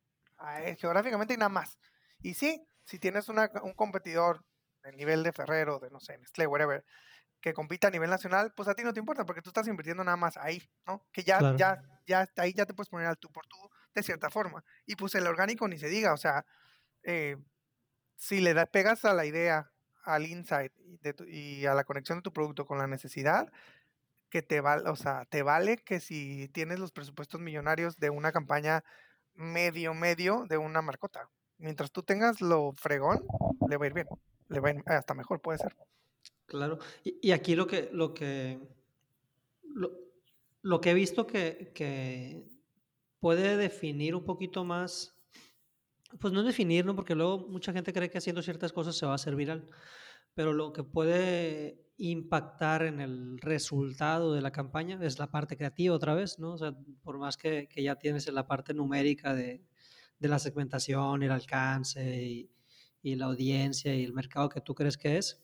geográficamente 0.78 1.34
y 1.34 1.38
nada 1.38 1.50
más. 1.50 1.78
Y 2.22 2.34
sí, 2.34 2.66
si 2.86 3.00
tienes 3.00 3.28
un 3.30 3.74
competidor 3.76 4.44
del 4.84 4.96
nivel 4.98 5.24
de 5.24 5.32
Ferrero, 5.32 5.80
de 5.80 5.90
no 5.90 6.00
sé, 6.00 6.18
Nestlé, 6.18 6.48
whatever, 6.48 6.84
que 7.40 7.54
compita 7.54 7.88
a 7.88 7.92
nivel 7.92 8.10
nacional, 8.10 8.54
pues 8.56 8.70
a 8.70 8.76
ti 8.76 8.84
no 8.84 8.94
te 8.94 9.00
importa 9.00 9.26
porque 9.26 9.42
tú 9.42 9.50
estás 9.50 9.68
invirtiendo 9.68 10.04
nada 10.04 10.18
más 10.18 10.38
ahí, 10.38 10.62
¿no? 10.86 11.06
Que 11.12 11.24
ya, 11.24 11.56
ya, 11.56 11.82
ya, 12.06 12.30
ahí 12.38 12.54
ya 12.54 12.66
te 12.66 12.74
puedes 12.74 12.90
poner 12.90 13.08
al 13.08 13.18
tú 13.18 13.32
por 13.32 13.46
tú 13.48 13.58
de 13.96 14.04
cierta 14.04 14.30
forma. 14.30 14.64
Y 14.86 14.96
pues 14.96 15.16
el 15.16 15.28
orgánico 15.28 15.68
ni 15.68 15.78
se 15.78 15.90
diga, 15.90 16.14
o 16.14 16.18
sea, 16.18 16.46
eh, 17.04 17.38
si 18.16 18.40
le 18.40 18.54
pegas 18.68 19.06
a 19.06 19.14
la 19.14 19.26
idea, 19.26 19.72
al 20.04 20.26
insight 20.26 20.72
y, 21.28 21.66
a 21.66 21.74
la 21.74 21.84
conexión 21.84 22.20
de 22.20 22.24
tu 22.24 22.34
producto 22.34 22.66
con 22.66 22.78
la 22.78 22.88
necesidad, 22.88 23.52
que 24.30 24.42
te 24.42 24.62
vale, 24.62 24.90
o 24.90 24.96
sea, 24.96 25.26
te 25.26 25.44
vale 25.44 25.78
que 25.78 26.00
si 26.00 26.48
tienes 26.50 26.80
los 26.80 26.92
presupuestos 26.92 27.42
millonarios 27.42 27.98
de 27.98 28.10
una 28.10 28.32
campaña 28.32 28.84
medio, 29.34 29.94
medio 29.94 30.46
de 30.48 30.58
una 30.58 30.82
marcota 30.82 31.30
mientras 31.62 31.92
tú 31.92 32.04
tengas 32.04 32.42
lo 32.42 32.74
fregón, 32.74 33.26
le 33.70 33.78
va 33.78 33.86
a 33.86 33.88
ir 33.88 33.94
bien. 33.94 34.08
Le 34.50 34.60
va 34.60 34.70
a 34.70 34.74
ir 34.74 34.84
hasta 34.86 35.14
mejor, 35.14 35.42
puede 35.42 35.60
ser. 35.60 35.76
Claro. 36.46 36.80
Y, 37.04 37.32
aquí 37.32 37.56
lo 37.56 37.66
que, 37.66 37.90
lo 37.94 38.14
que, 38.14 38.60
lo, 40.62 40.82
que 40.82 40.92
he 40.92 40.94
visto 40.94 41.26
que, 41.26 41.72
que, 41.74 42.46
puede 43.20 43.56
definir 43.56 44.16
un 44.16 44.26
poquito 44.26 44.66
más, 44.66 45.16
pues 46.20 46.34
no 46.34 46.44
definir, 46.44 46.86
¿no? 46.86 46.96
Porque 46.96 47.16
luego 47.16 47.48
mucha 47.48 47.72
gente 47.72 47.94
cree 47.94 48.10
que 48.10 48.18
haciendo 48.18 48.42
ciertas 48.42 48.74
cosas 48.74 48.98
se 48.98 49.06
va 49.06 49.14
a 49.14 49.16
hacer 49.16 49.36
viral, 49.36 49.70
pero 50.34 50.52
lo 50.52 50.74
que 50.74 50.84
puede 50.84 51.86
impactar 51.98 52.84
en 52.84 53.00
el 53.00 53.38
resultado 53.40 54.34
de 54.34 54.42
la 54.42 54.52
campaña 54.52 55.00
es 55.02 55.20
la 55.20 55.32
parte 55.32 55.56
creativa 55.56 55.96
otra 55.96 56.16
vez, 56.16 56.40
¿no? 56.40 56.54
O 56.54 56.58
sea, 56.58 56.76
por 57.04 57.18
más 57.20 57.38
que, 57.38 57.70
que 57.70 57.84
ya 57.84 57.96
tienes 57.96 58.28
la 58.34 58.48
parte 58.48 58.74
numérica 58.74 59.36
de, 59.36 59.64
de 60.22 60.28
la 60.28 60.40
segmentación, 60.40 61.24
el 61.24 61.32
alcance 61.32 62.24
y, 63.04 63.16
la 63.16 63.26
audiencia 63.26 63.96
y 63.96 64.04
el 64.04 64.14
mercado 64.14 64.48
que 64.48 64.62
tú 64.62 64.76
crees 64.76 64.96
que 64.96 65.18
es. 65.18 65.42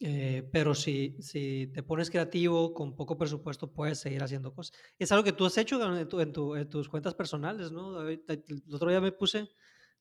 Eh, 0.00 0.48
pero 0.50 0.74
si, 0.74 1.16
si 1.20 1.70
te 1.72 1.82
pones 1.82 2.10
creativo, 2.10 2.72
con 2.72 2.96
poco 2.96 3.16
presupuesto, 3.18 3.70
puedes 3.70 3.98
seguir 3.98 4.22
haciendo 4.22 4.54
cosas. 4.54 4.74
Es 4.98 5.12
algo 5.12 5.22
que 5.22 5.32
tú 5.32 5.44
has 5.44 5.56
hecho 5.58 5.80
en, 5.82 6.08
en, 6.20 6.68
tus 6.70 6.88
cuentas 6.88 7.14
personales, 7.14 7.70
¿no? 7.70 8.00
El 8.08 8.22
otro 8.72 8.88
día 8.88 9.02
me 9.02 9.12
puse, 9.12 9.50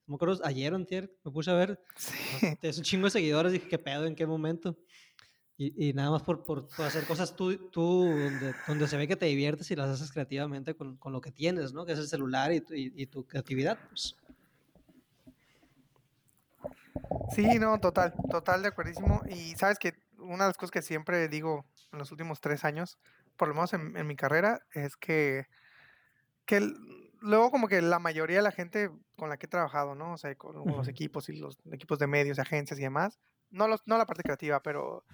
me 0.08 0.15
acuerdo, 0.15 0.39
ayer 0.46 0.72
o 0.72 0.78
antier, 0.78 1.13
me 1.26 1.32
puse 1.32 1.52
a 1.52 1.56
ver, 1.56 1.80
sí. 1.98 2.15
es 2.62 2.78
un 2.78 2.84
chingo 2.86 3.06
de 3.06 3.12
seguidores, 3.12 3.52
dije, 3.52 3.67
¿qué 3.67 3.78
pedo? 3.78 4.06
¿En 4.06 4.15
qué 4.15 4.26
momento? 4.26 4.78
Y, 5.55 5.93
nada 5.93 6.09
más 6.09 6.23
por, 6.23 6.43
por, 6.43 6.67
hacer 6.79 7.05
cosas 7.05 7.35
tú, 7.35 7.55
tú 7.69 8.05
donde, 8.05 8.55
donde, 8.67 8.87
se 8.87 8.97
ve 8.97 9.07
que 9.07 9.15
te 9.15 9.27
diviertes 9.27 9.69
y 9.69 9.75
las 9.75 9.87
haces 9.87 10.11
creativamente 10.11 10.73
con, 10.73 10.97
con 10.97 11.13
lo 11.13 11.21
que 11.21 11.31
tienes, 11.31 11.73
¿no? 11.73 11.85
Que 11.85 11.93
es 11.93 11.99
el 11.99 12.07
celular 12.07 12.51
y, 12.51 12.63
y, 12.69 13.05
tu 13.05 13.25
creatividad, 13.25 13.77
pues. 13.87 14.15
Sí, 17.35 17.59
no, 17.59 17.79
total, 17.79 18.13
total 18.31 18.63
de 18.63 18.69
acuerdísimo. 18.69 19.21
Y 19.29 19.55
sabes 19.55 19.77
que 19.77 19.93
una 20.17 20.45
de 20.45 20.49
las 20.49 20.57
cosas 20.57 20.71
que 20.71 20.81
siempre 20.81 21.27
digo 21.27 21.65
en 21.91 21.99
los 21.99 22.11
últimos 22.11 22.41
tres 22.41 22.65
años, 22.65 22.97
por 23.37 23.47
lo 23.47 23.53
menos 23.53 23.73
en, 23.73 23.95
en 23.95 24.07
mi 24.07 24.15
carrera, 24.15 24.65
es 24.73 24.97
que, 24.97 25.45
que 26.45 26.61
luego 27.23 27.51
como 27.51 27.67
que 27.67 27.81
la 27.81 27.99
mayoría 27.99 28.37
de 28.37 28.43
la 28.43 28.51
gente 28.51 28.91
con 29.15 29.29
la 29.29 29.37
que 29.37 29.45
he 29.45 29.49
trabajado, 29.49 29.95
¿no? 29.95 30.13
O 30.13 30.17
sea, 30.17 30.35
con, 30.35 30.55
los 30.65 30.87
equipos 30.87 31.29
y 31.29 31.37
los 31.37 31.57
equipos 31.71 31.97
de 31.97 32.07
medios, 32.07 32.37
agencias 32.37 32.79
y 32.79 32.83
demás, 32.83 33.19
no, 33.49 33.67
los, 33.67 33.81
no 33.85 33.97
la 33.97 34.05
parte 34.05 34.23
creativa, 34.23 34.61
pero 34.61 35.05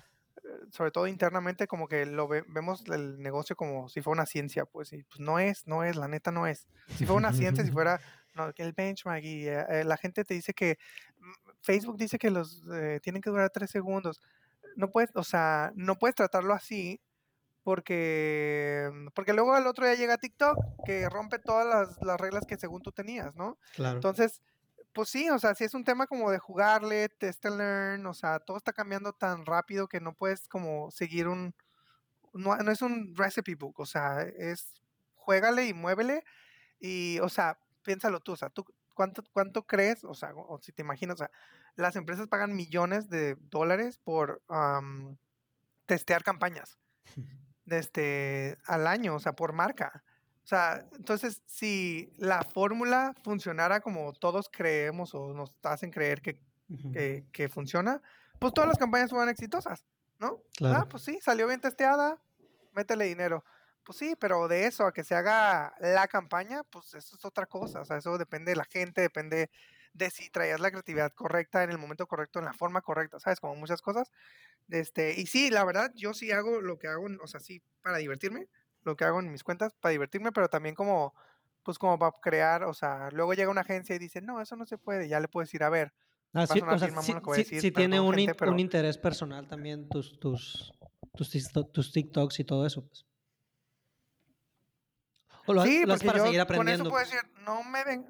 sobre 0.71 0.91
todo 0.91 1.07
internamente, 1.07 1.67
como 1.67 1.87
que 1.87 2.05
lo 2.05 2.27
vemos 2.27 2.83
el 2.87 3.21
negocio 3.21 3.55
como 3.55 3.89
si 3.89 4.01
fuera 4.01 4.21
una 4.21 4.25
ciencia, 4.25 4.65
pues, 4.65 4.93
y 4.93 5.03
pues 5.03 5.19
no 5.19 5.39
es, 5.39 5.67
no 5.67 5.83
es, 5.83 5.95
la 5.95 6.07
neta 6.07 6.31
no 6.31 6.47
es. 6.47 6.67
Si 6.89 7.05
fuera 7.05 7.17
una 7.17 7.33
ciencia, 7.33 7.63
si 7.63 7.71
fuera 7.71 7.99
el 8.57 8.73
benchmark 8.73 9.23
y 9.23 9.47
eh, 9.47 9.65
eh, 9.69 9.83
la 9.83 9.97
gente 9.97 10.23
te 10.23 10.33
dice 10.33 10.53
que 10.53 10.77
mm, 11.17 11.49
Facebook 11.61 11.97
dice 11.97 12.17
que 12.17 12.29
los 12.29 12.63
eh, 12.73 12.99
tienen 13.01 13.21
que 13.21 13.29
durar 13.29 13.49
tres 13.49 13.71
segundos, 13.71 14.21
no 14.75 14.89
puedes, 14.89 15.09
o 15.15 15.23
sea, 15.23 15.71
no 15.75 15.95
puedes 15.95 16.15
tratarlo 16.15 16.53
así 16.53 17.01
porque, 17.63 18.89
porque 19.13 19.33
luego 19.33 19.57
el 19.57 19.67
otro 19.67 19.85
día 19.85 19.95
llega 19.95 20.17
TikTok 20.17 20.57
que 20.85 21.09
rompe 21.09 21.39
todas 21.39 21.67
las, 21.67 22.01
las 22.01 22.19
reglas 22.19 22.45
que 22.45 22.57
según 22.57 22.81
tú 22.81 22.91
tenías, 22.91 23.35
¿no? 23.35 23.57
Claro. 23.75 23.97
Entonces, 23.97 24.41
pues 24.93 25.09
sí, 25.09 25.29
o 25.29 25.39
sea, 25.39 25.55
si 25.55 25.63
es 25.63 25.73
un 25.73 25.83
tema 25.83 26.07
como 26.07 26.31
de 26.31 26.39
jugarle, 26.39 27.09
test 27.09 27.45
and 27.45 27.57
learn, 27.57 28.05
o 28.05 28.13
sea, 28.13 28.39
todo 28.39 28.57
está 28.57 28.73
cambiando 28.73 29.13
tan 29.13 29.45
rápido 29.45 29.87
que 29.87 29.99
no 29.99 30.13
puedes 30.13 30.47
como 30.47 30.91
seguir 30.91 31.27
un, 31.27 31.55
no, 32.33 32.55
es 32.55 32.81
un 32.81 33.15
recipe 33.15 33.55
book, 33.55 33.79
o 33.79 33.85
sea, 33.85 34.21
es 34.21 34.73
juégale 35.15 35.67
y 35.67 35.73
muévele 35.73 36.23
y, 36.79 37.19
o 37.19 37.29
sea, 37.29 37.59
piénsalo 37.83 38.19
tú, 38.19 38.33
o 38.33 38.35
sea, 38.35 38.49
tú, 38.49 38.65
¿cuánto, 38.93 39.23
cuánto 39.31 39.65
crees, 39.65 40.03
o 40.03 40.13
sea, 40.13 40.33
o 40.35 40.59
si 40.61 40.71
te 40.71 40.81
imaginas, 40.81 41.15
o 41.15 41.17
sea, 41.19 41.31
las 41.75 41.95
empresas 41.95 42.27
pagan 42.27 42.55
millones 42.55 43.09
de 43.09 43.35
dólares 43.39 43.99
por 43.99 44.41
testear 45.85 46.23
campañas 46.23 46.79
este, 47.65 48.57
al 48.65 48.87
año, 48.87 49.15
o 49.15 49.19
sea, 49.19 49.33
por 49.33 49.53
marca. 49.53 50.03
O 50.49 50.55
sea, 50.55 50.83
entonces, 50.97 51.43
si 51.45 52.11
la 52.17 52.41
fórmula 52.41 53.13
funcionara 53.23 53.81
como 53.81 54.13
todos 54.13 54.49
creemos 54.51 55.13
o 55.13 55.31
nos 55.31 55.53
hacen 55.61 55.91
creer 55.91 56.23
que, 56.23 56.39
que, 57.31 57.49
funciona, 57.49 58.01
pues 58.39 58.55
todas 58.55 58.67
las 58.67 58.79
campañas 58.79 59.11
fueran 59.11 59.29
exitosas, 59.29 59.85
¿no? 60.17 60.41
Ah, 60.63 60.87
pues 60.89 61.03
sí, 61.03 61.19
salió 61.21 61.45
bien 61.45 61.61
testeada, 61.61 62.19
métele 62.73 63.05
dinero. 63.05 63.45
Pues 63.83 63.99
sí, 63.99 64.15
pero 64.19 64.47
de 64.47 64.65
eso 64.65 64.87
a 64.87 64.91
que 64.91 65.03
se 65.03 65.13
haga 65.13 65.75
la 65.81 66.07
campaña, 66.07 66.63
pues 66.63 66.95
eso 66.95 67.15
es 67.15 67.23
otra 67.23 67.45
cosa. 67.45 67.81
O 67.81 67.85
sea, 67.85 67.97
eso 67.97 68.17
depende 68.17 68.53
de 68.53 68.55
la 68.55 68.65
gente, 68.65 69.01
depende 69.01 69.51
de 69.93 70.09
si 70.09 70.31
traías 70.31 70.59
la 70.59 70.71
creatividad 70.71 71.13
correcta 71.13 71.63
en 71.63 71.69
el 71.69 71.77
momento 71.77 72.07
correcto, 72.07 72.39
en 72.39 72.45
la 72.45 72.53
forma 72.53 72.81
correcta, 72.81 73.19
¿sabes? 73.19 73.39
Como 73.39 73.53
muchas 73.55 73.83
cosas. 73.83 74.09
Este, 74.67 75.13
y 75.15 75.27
sí, 75.27 75.51
la 75.51 75.63
verdad, 75.63 75.91
yo 75.93 76.15
sí 76.15 76.31
hago 76.31 76.59
lo 76.59 76.79
que 76.79 76.87
hago, 76.87 77.05
o 77.21 77.27
sea, 77.27 77.39
sí, 77.39 77.61
para 77.83 77.97
divertirme, 77.97 78.47
lo 78.83 78.95
que 78.95 79.05
hago 79.05 79.19
en 79.19 79.31
mis 79.31 79.43
cuentas 79.43 79.73
para 79.79 79.91
divertirme, 79.91 80.31
pero 80.31 80.49
también 80.49 80.75
como, 80.75 81.13
pues 81.63 81.77
como 81.77 81.97
para 81.99 82.13
crear, 82.21 82.63
o 82.63 82.73
sea, 82.73 83.09
luego 83.11 83.33
llega 83.33 83.49
una 83.49 83.61
agencia 83.61 83.95
y 83.95 83.99
dice, 83.99 84.21
no, 84.21 84.41
eso 84.41 84.55
no 84.55 84.65
se 84.65 84.77
puede, 84.77 85.07
ya 85.07 85.19
le 85.19 85.27
puedes 85.27 85.53
ir 85.53 85.63
a 85.63 85.69
ver. 85.69 85.93
Ah, 86.33 86.45
sí, 86.45 86.61
o 86.61 86.77
sea, 86.77 86.89
sí, 87.43 87.71
tiene 87.71 87.99
un, 87.99 88.15
un, 88.15 88.59
interés 88.59 88.97
personal 88.99 89.47
también 89.47 89.89
tus, 89.89 90.19
tus, 90.19 90.71
tus, 91.15 91.31
tus, 91.71 91.91
TikToks 91.91 92.39
y 92.39 92.43
todo 92.43 92.67
eso. 92.67 92.85
Pues. 92.85 93.05
O 95.47 95.53
lo, 95.53 95.63
sí, 95.63 95.83
porque 95.87 96.05
para 96.05 96.19
yo 96.19 96.25
seguir 96.25 96.41
aprendiendo. 96.41 96.83
Con 96.83 97.01
eso 97.01 97.09
puedo 97.11 97.23
decir, 97.23 97.43
no 97.43 97.63
me 97.63 97.83
ven. 97.83 98.05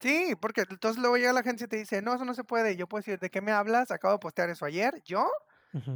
Sí, 0.00 0.36
porque 0.40 0.60
entonces 0.70 1.00
luego 1.00 1.16
llega 1.16 1.32
la 1.32 1.40
agencia 1.40 1.64
y 1.64 1.68
te 1.68 1.76
dice, 1.76 2.00
no, 2.00 2.14
eso 2.14 2.24
no 2.24 2.34
se 2.34 2.44
puede. 2.44 2.74
Y 2.74 2.76
yo 2.76 2.86
puedo 2.86 3.00
decir, 3.00 3.18
¿de 3.18 3.28
qué 3.28 3.40
me 3.40 3.50
hablas? 3.50 3.90
Acabo 3.90 4.14
de 4.14 4.20
postear 4.20 4.48
eso 4.48 4.64
ayer, 4.64 5.02
yo, 5.04 5.28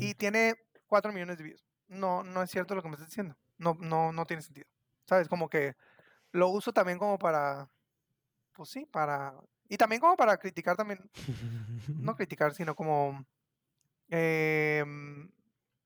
y 0.00 0.14
tiene 0.14 0.56
4 0.88 1.12
millones 1.12 1.38
de 1.38 1.44
views 1.44 1.71
no, 1.92 2.22
no 2.22 2.42
es 2.42 2.50
cierto 2.50 2.74
lo 2.74 2.82
que 2.82 2.88
me 2.88 2.94
estás 2.94 3.08
diciendo. 3.08 3.36
No, 3.58 3.76
no, 3.80 4.12
no 4.12 4.26
tiene 4.26 4.42
sentido. 4.42 4.66
¿Sabes? 5.06 5.28
Como 5.28 5.48
que 5.48 5.76
lo 6.32 6.48
uso 6.48 6.72
también 6.72 6.98
como 6.98 7.18
para, 7.18 7.70
pues 8.52 8.70
sí, 8.70 8.86
para, 8.86 9.34
y 9.68 9.76
también 9.76 10.00
como 10.00 10.16
para 10.16 10.36
criticar 10.38 10.76
también, 10.76 11.00
no 11.88 12.16
criticar, 12.16 12.54
sino 12.54 12.74
como, 12.74 13.24
eh, 14.08 14.84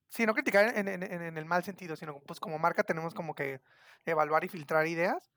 sí, 0.09 0.25
no 0.25 0.33
criticar 0.33 0.77
en, 0.77 0.87
en, 0.87 1.37
el 1.37 1.45
mal 1.45 1.63
sentido, 1.63 1.95
sino 1.95 2.19
pues 2.21 2.39
como 2.39 2.59
marca 2.59 2.83
tenemos 2.83 3.13
como 3.13 3.35
que 3.35 3.61
evaluar 4.05 4.43
y 4.45 4.49
filtrar 4.49 4.87
ideas 4.87 5.31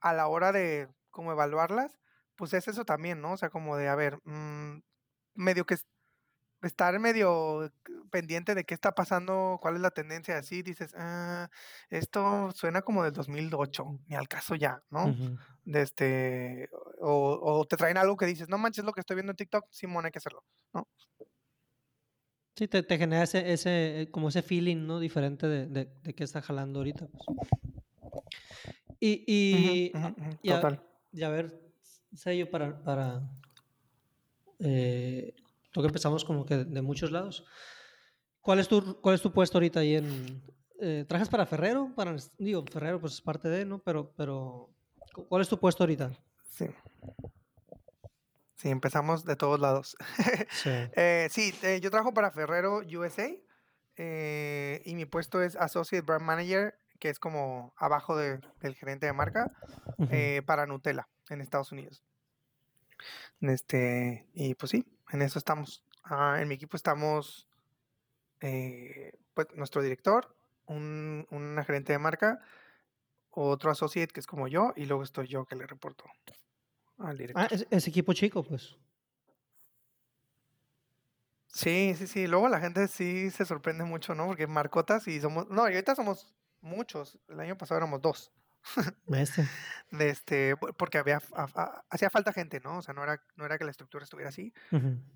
a 0.00 0.12
la 0.12 0.28
hora 0.28 0.52
de 0.52 0.88
como 1.10 1.32
evaluarlas, 1.32 1.98
pues 2.36 2.52
es 2.52 2.68
eso 2.68 2.84
también, 2.84 3.20
¿no? 3.20 3.32
O 3.32 3.36
sea, 3.36 3.48
como 3.48 3.76
de, 3.76 3.88
a 3.88 3.94
ver, 3.94 4.18
mm, 4.24 4.80
medio 5.34 5.64
que 5.64 5.78
estar 6.66 6.98
medio 6.98 7.72
pendiente 8.10 8.54
de 8.54 8.64
qué 8.64 8.74
está 8.74 8.92
pasando, 8.92 9.58
cuál 9.60 9.76
es 9.76 9.80
la 9.80 9.90
tendencia, 9.90 10.36
así 10.38 10.62
dices, 10.62 10.94
ah, 10.96 11.48
esto 11.90 12.50
suena 12.52 12.82
como 12.82 13.04
del 13.04 13.12
2008, 13.12 14.00
ni 14.08 14.16
al 14.16 14.28
caso 14.28 14.54
ya, 14.54 14.82
¿no? 14.90 15.14
de 15.64 15.82
este, 15.82 16.68
o, 17.00 17.66
te 17.68 17.76
traen 17.76 17.96
algo 17.96 18.16
que 18.16 18.26
dices, 18.26 18.48
no 18.48 18.58
manches 18.58 18.84
lo 18.84 18.92
que 18.92 19.00
estoy 19.00 19.16
viendo 19.16 19.32
en 19.32 19.36
TikTok, 19.36 19.66
Simón, 19.70 20.04
hay 20.04 20.10
que 20.10 20.18
hacerlo, 20.18 20.44
¿no? 20.72 20.86
Sí, 22.56 22.68
te, 22.68 22.82
te 22.84 22.98
genera 22.98 23.24
ese, 23.24 23.52
ese, 23.52 24.02
eh, 24.02 24.10
como 24.10 24.28
ese 24.28 24.40
feeling, 24.42 24.86
¿no? 24.86 25.00
Diferente 25.00 25.48
de, 25.48 25.66
de, 25.66 25.86
de 26.02 26.14
qué 26.14 26.22
está 26.22 26.40
jalando 26.40 26.78
ahorita. 26.78 27.08
Pues. 27.08 27.38
Y, 29.00 29.24
y, 29.26 29.92
a- 30.52 30.60
total. 30.60 30.82
y 31.12 31.22
a 31.24 31.28
ver, 31.30 31.72
sello 32.14 32.48
para, 32.50 32.82
para 32.84 33.22
eh, 34.60 35.34
que 35.82 35.88
empezamos 35.88 36.24
como 36.24 36.44
que 36.46 36.56
de 36.64 36.82
muchos 36.82 37.10
lados. 37.10 37.44
¿Cuál 38.40 38.58
es 38.58 38.68
tu, 38.68 39.00
cuál 39.00 39.14
es 39.14 39.22
tu 39.22 39.32
puesto 39.32 39.58
ahorita 39.58 39.80
ahí 39.80 39.96
en... 39.96 40.42
eh, 40.80 41.04
¿Trabajas 41.08 41.28
para 41.30 41.46
Ferrero? 41.46 41.92
Para, 41.96 42.14
digo, 42.38 42.64
Ferrero 42.70 43.00
pues 43.00 43.14
es 43.14 43.20
parte 43.22 43.48
de, 43.48 43.64
¿no? 43.64 43.78
Pero, 43.80 44.12
pero 44.16 44.70
cu- 45.14 45.26
¿cuál 45.26 45.42
es 45.42 45.48
tu 45.48 45.58
puesto 45.58 45.82
ahorita? 45.82 46.12
Sí. 46.50 46.66
Sí, 48.56 48.68
empezamos 48.70 49.24
de 49.24 49.36
todos 49.36 49.60
lados. 49.60 49.96
Sí. 50.50 50.70
Eh, 50.96 51.28
sí, 51.30 51.54
eh, 51.62 51.80
yo 51.82 51.90
trabajo 51.90 52.12
para 52.14 52.30
Ferrero 52.30 52.78
USA 52.80 53.28
eh, 53.96 54.82
y 54.84 54.94
mi 54.94 55.04
puesto 55.06 55.42
es 55.42 55.56
Associate 55.56 56.04
Brand 56.04 56.22
Manager, 56.24 56.74
que 56.98 57.08
es 57.10 57.18
como 57.18 57.72
abajo 57.76 58.16
de- 58.16 58.40
del 58.60 58.74
gerente 58.74 59.06
de 59.06 59.12
marca, 59.12 59.50
para 60.46 60.66
Nutella 60.66 61.08
en 61.30 61.40
Estados 61.40 61.72
Unidos. 61.72 62.02
Este, 63.40 64.26
y 64.34 64.54
pues 64.54 64.70
sí, 64.70 64.84
en 65.14 65.22
eso 65.22 65.38
estamos. 65.38 65.84
Ah, 66.02 66.38
en 66.40 66.48
mi 66.48 66.56
equipo 66.56 66.76
estamos, 66.76 67.48
eh, 68.40 69.12
pues 69.32 69.46
nuestro 69.54 69.80
director, 69.80 70.34
un, 70.66 71.26
una 71.30 71.64
gerente 71.64 71.92
de 71.92 71.98
marca, 71.98 72.40
otro 73.30 73.70
associate 73.70 74.12
que 74.12 74.20
es 74.20 74.26
como 74.26 74.48
yo, 74.48 74.72
y 74.76 74.86
luego 74.86 75.02
estoy 75.02 75.28
yo 75.28 75.44
que 75.46 75.56
le 75.56 75.66
reporto 75.66 76.04
al 76.98 77.16
director. 77.16 77.42
Ah, 77.42 77.48
es, 77.50 77.66
es 77.70 77.88
equipo 77.88 78.12
chico, 78.12 78.42
pues. 78.42 78.76
Sí, 81.46 81.94
sí, 81.96 82.08
sí. 82.08 82.26
Luego 82.26 82.48
la 82.48 82.58
gente 82.58 82.88
sí 82.88 83.30
se 83.30 83.44
sorprende 83.44 83.84
mucho, 83.84 84.14
¿no? 84.16 84.26
Porque 84.26 84.48
marcotas 84.48 85.06
y 85.06 85.20
somos, 85.20 85.48
no, 85.48 85.68
y 85.68 85.74
ahorita 85.74 85.94
somos 85.94 86.26
muchos. 86.60 87.16
El 87.28 87.38
año 87.38 87.56
pasado 87.56 87.78
éramos 87.78 88.02
dos. 88.02 88.32
Este. 89.08 89.48
De 89.90 90.08
este, 90.08 90.56
po- 90.60 90.72
porque 90.72 90.98
había, 90.98 91.20
hacía 91.90 92.10
falta 92.10 92.32
gente, 92.32 92.60
¿no? 92.60 92.78
O 92.78 92.82
sea, 92.82 92.94
no 92.94 93.02
era, 93.02 93.22
no 93.36 93.44
era 93.44 93.58
que 93.58 93.64
la 93.64 93.70
estructura 93.70 94.04
estuviera 94.04 94.28
así, 94.30 94.52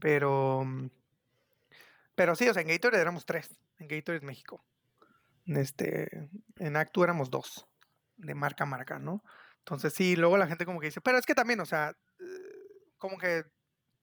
pero, 0.01 0.63
mm, 0.65 0.91
pero 2.15 2.35
sí, 2.35 2.49
o 2.49 2.53
sea, 2.55 2.63
en 2.63 2.69
Gatorade 2.69 3.01
éramos 3.03 3.25
tres, 3.27 3.59
en 3.79 3.89
Gatorade 3.89 4.25
México. 4.27 4.65
Este, 5.47 6.29
en 6.59 6.77
Actu 6.77 7.05
éramos 7.05 7.31
dos, 7.31 7.67
de 8.17 8.35
marca 8.35 8.65
a 8.65 8.67
marca, 8.67 8.99
¿no? 8.99 9.23
Entonces 9.61 9.95
sí, 9.95 10.17
luego 10.17 10.37
la 10.37 10.47
gente 10.47 10.67
como 10.67 10.81
que 10.81 10.87
dice, 10.87 11.01
pero 11.01 11.19
es 11.19 11.27
que 11.27 11.35
también, 11.35 11.61
o 11.61 11.67
sea, 11.67 11.97
como 12.99 13.17
que 13.19 13.45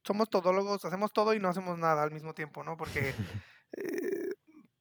somos 0.03 0.29
todólogos, 0.29 0.86
hacemos 0.86 1.12
todo 1.13 1.34
y 1.34 1.39
no 1.39 1.49
hacemos 1.49 1.77
nada 1.77 2.03
al 2.03 2.12
mismo 2.12 2.34
tiempo, 2.34 2.63
¿no? 2.63 2.77
Porque 2.77 3.13
eh, 3.77 4.29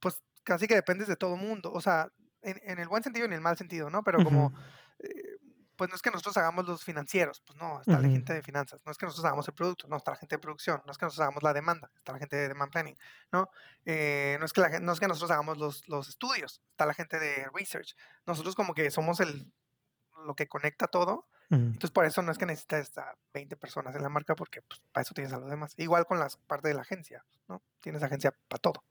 pues 0.01 0.23
casi 0.43 0.67
que 0.67 0.75
dependes 0.75 1.09
de 1.09 1.17
todo 1.17 1.37
mundo, 1.37 1.73
o 1.73 1.81
sea, 1.81 2.11
en, 2.45 2.61
en 2.63 2.79
el 2.79 2.89
buen 2.89 3.03
sentido 3.03 3.25
y 3.25 3.29
en 3.29 3.33
el 3.35 3.41
mal 3.41 3.57
sentido, 3.57 3.91
¿no? 3.91 4.03
Pero 4.03 4.23
como, 4.23 4.53
eh, 5.01 5.39
pues 5.77 5.91
no 5.91 5.97
es 5.97 6.03
que 6.03 6.11
nosotros 6.11 6.37
hagamos 6.37 6.67
los 6.67 6.85
financieros, 6.85 7.43
pues 7.47 7.59
no, 7.59 7.81
está 7.81 7.99
la 7.99 8.09
gente 8.09 8.33
de 8.33 8.43
finanzas, 8.43 8.81
no 8.85 8.93
es 8.93 8.99
que 8.99 9.07
nosotros 9.07 9.25
hagamos 9.25 9.49
el 9.49 9.55
producto, 9.55 9.89
no, 9.89 9.97
está 9.97 10.13
la 10.13 10.17
gente 10.17 10.37
de 10.37 10.41
producción, 10.41 10.83
no 10.87 10.93
es 10.93 10.99
que 10.99 11.07
nosotros 11.07 11.25
hagamos 11.25 11.43
la 11.43 11.53
demanda, 11.53 11.91
está 11.97 12.13
la 12.13 12.19
gente 12.19 12.37
de 12.37 12.49
demand 12.49 12.71
planning, 12.71 12.97
¿no? 13.33 13.51
Eh, 13.85 14.37
no, 14.39 14.47
es 14.47 14.53
que 14.53 14.61
la, 14.61 14.81
no 14.81 14.93
es 14.93 15.01
que 15.01 15.09
nosotros 15.09 15.31
hagamos 15.31 15.59
los, 15.59 15.89
los 15.89 16.09
estudios, 16.09 16.63
está 16.71 16.87
la 16.87 16.95
gente 16.95 17.19
de 17.19 17.49
research, 17.53 17.97
nosotros 18.27 18.55
como 18.55 18.75
que 18.75 18.91
somos 18.91 19.21
el, 19.21 19.51
lo 20.25 20.35
que 20.35 20.49
conecta 20.49 20.87
todo, 20.87 21.27
entonces 21.51 21.91
por 21.91 22.05
eso 22.05 22.23
no 22.23 22.33
es 22.33 22.39
que 22.39 22.47
necesites 22.47 22.97
a 22.99 23.15
20 23.33 23.57
personas 23.57 23.95
en 23.95 24.03
la 24.03 24.09
marca, 24.09 24.35
porque 24.35 24.63
pues, 24.63 24.81
para 24.93 25.03
eso 25.03 25.15
tienes 25.15 25.33
a 25.33 25.39
los 25.39 25.49
demás. 25.49 25.75
Igual 25.77 26.07
con 26.07 26.19
las 26.19 26.37
partes 26.37 26.71
de 26.71 26.75
la 26.75 26.83
agencia, 26.83 27.25
¿no? 27.49 27.63
Tienes 27.81 28.03
agencia 28.03 28.35
para 28.49 28.61
todo. 28.61 28.83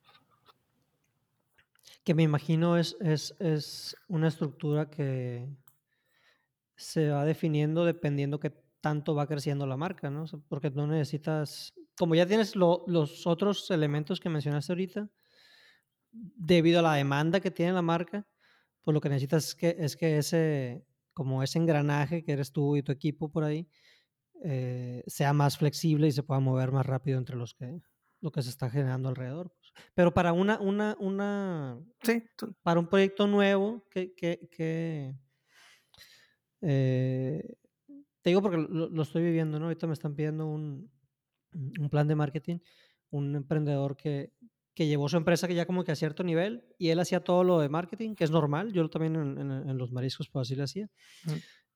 Que 2.06 2.13
me 2.13 2.24
imagino 2.24 2.78
es, 2.78 2.96
es, 3.02 3.36
es 3.39 3.96
una 4.08 4.28
estructura 4.30 4.89
que 4.89 5.48
se 6.76 7.10
va 7.10 7.26
definiendo 7.26 7.86
dependiendo 7.86 8.39
que 8.39 8.52
tanto 8.82 9.15
va 9.15 9.28
creciendo 9.28 9.65
la 9.65 9.78
marca, 9.78 10.10
¿no? 10.10 10.26
Porque 10.50 10.69
no 10.72 10.88
necesitas, 10.88 11.74
como 11.98 12.15
ya 12.15 12.26
tienes 12.28 12.56
lo- 12.56 12.84
los 12.88 13.26
otros 13.28 13.69
elementos 13.72 14.19
que 14.19 14.30
mencionaste 14.30 14.72
ahorita, 14.74 15.10
debido 16.12 16.80
a 16.80 16.82
la 16.84 16.93
demanda 16.96 17.39
que 17.39 17.52
tiene 17.52 17.74
la 17.74 17.82
marca, 17.82 18.28
pues 18.84 18.93
lo 18.93 19.02
que 19.02 19.10
necesitas 19.10 19.48
es 19.50 19.56
que, 19.56 19.76
es 19.80 19.98
que 19.98 20.17
ese, 20.17 20.86
como 21.13 21.43
ese 21.43 21.60
engranaje 21.60 22.24
que 22.24 22.34
eres 22.34 22.52
tú 22.52 22.76
y 22.76 22.84
tu 22.84 22.91
equipo 22.91 23.32
por 23.32 23.43
ahí, 23.43 23.67
eh, 24.43 25.04
sea 25.08 25.34
más 25.34 25.58
flexible 25.58 26.08
y 26.08 26.12
se 26.12 26.24
pueda 26.24 26.39
mover 26.41 26.72
más 26.72 26.86
rápido 26.86 27.17
entre 27.19 27.38
los 27.38 27.56
que, 27.56 27.82
lo 28.22 28.32
que 28.32 28.41
se 28.43 28.50
está 28.50 28.69
generando 28.69 29.10
alrededor. 29.10 29.54
Pero 29.94 30.14
para 30.14 30.34
una, 30.34 30.60
una, 30.60 30.96
una, 31.00 31.80
Sí, 32.02 32.24
para 32.62 32.80
un 32.80 32.88
proyecto 32.88 33.28
nuevo 33.28 33.86
que, 33.90 34.14
que, 34.14 34.48
que, 34.52 35.16
eh, 36.62 37.56
te 38.22 38.30
digo 38.30 38.42
porque 38.42 38.58
lo, 38.58 38.90
lo 38.90 39.04
estoy 39.04 39.24
viviendo, 39.24 39.60
¿no? 39.60 39.66
Ahorita 39.66 39.88
me 39.88 39.94
están 39.94 40.16
pidiendo 40.16 40.46
un, 40.48 40.92
un 41.54 41.90
plan 41.90 42.08
de 42.08 42.16
marketing, 42.16 42.60
un 43.10 43.36
emprendedor 43.36 43.96
que, 43.98 44.34
que 44.74 44.88
llevó 44.88 45.10
su 45.10 45.18
empresa 45.18 45.48
que 45.48 45.56
ya 45.56 45.66
como 45.66 45.84
que 45.84 45.92
a 45.92 45.96
cierto 45.96 46.24
nivel 46.24 46.66
y 46.78 46.90
él 46.90 47.00
hacía 47.00 47.24
todo 47.24 47.44
lo 47.44 47.60
de 47.60 47.70
marketing, 47.70 48.16
que 48.16 48.24
es 48.24 48.32
normal, 48.32 48.72
yo 48.74 48.90
también 48.90 49.16
en, 49.16 49.38
en- 49.40 49.70
en 49.70 49.78
los 49.78 49.92
mariscos 49.92 50.30
pues 50.30 50.48
así 50.48 50.56
lo 50.56 50.64
hacía. 50.64 50.90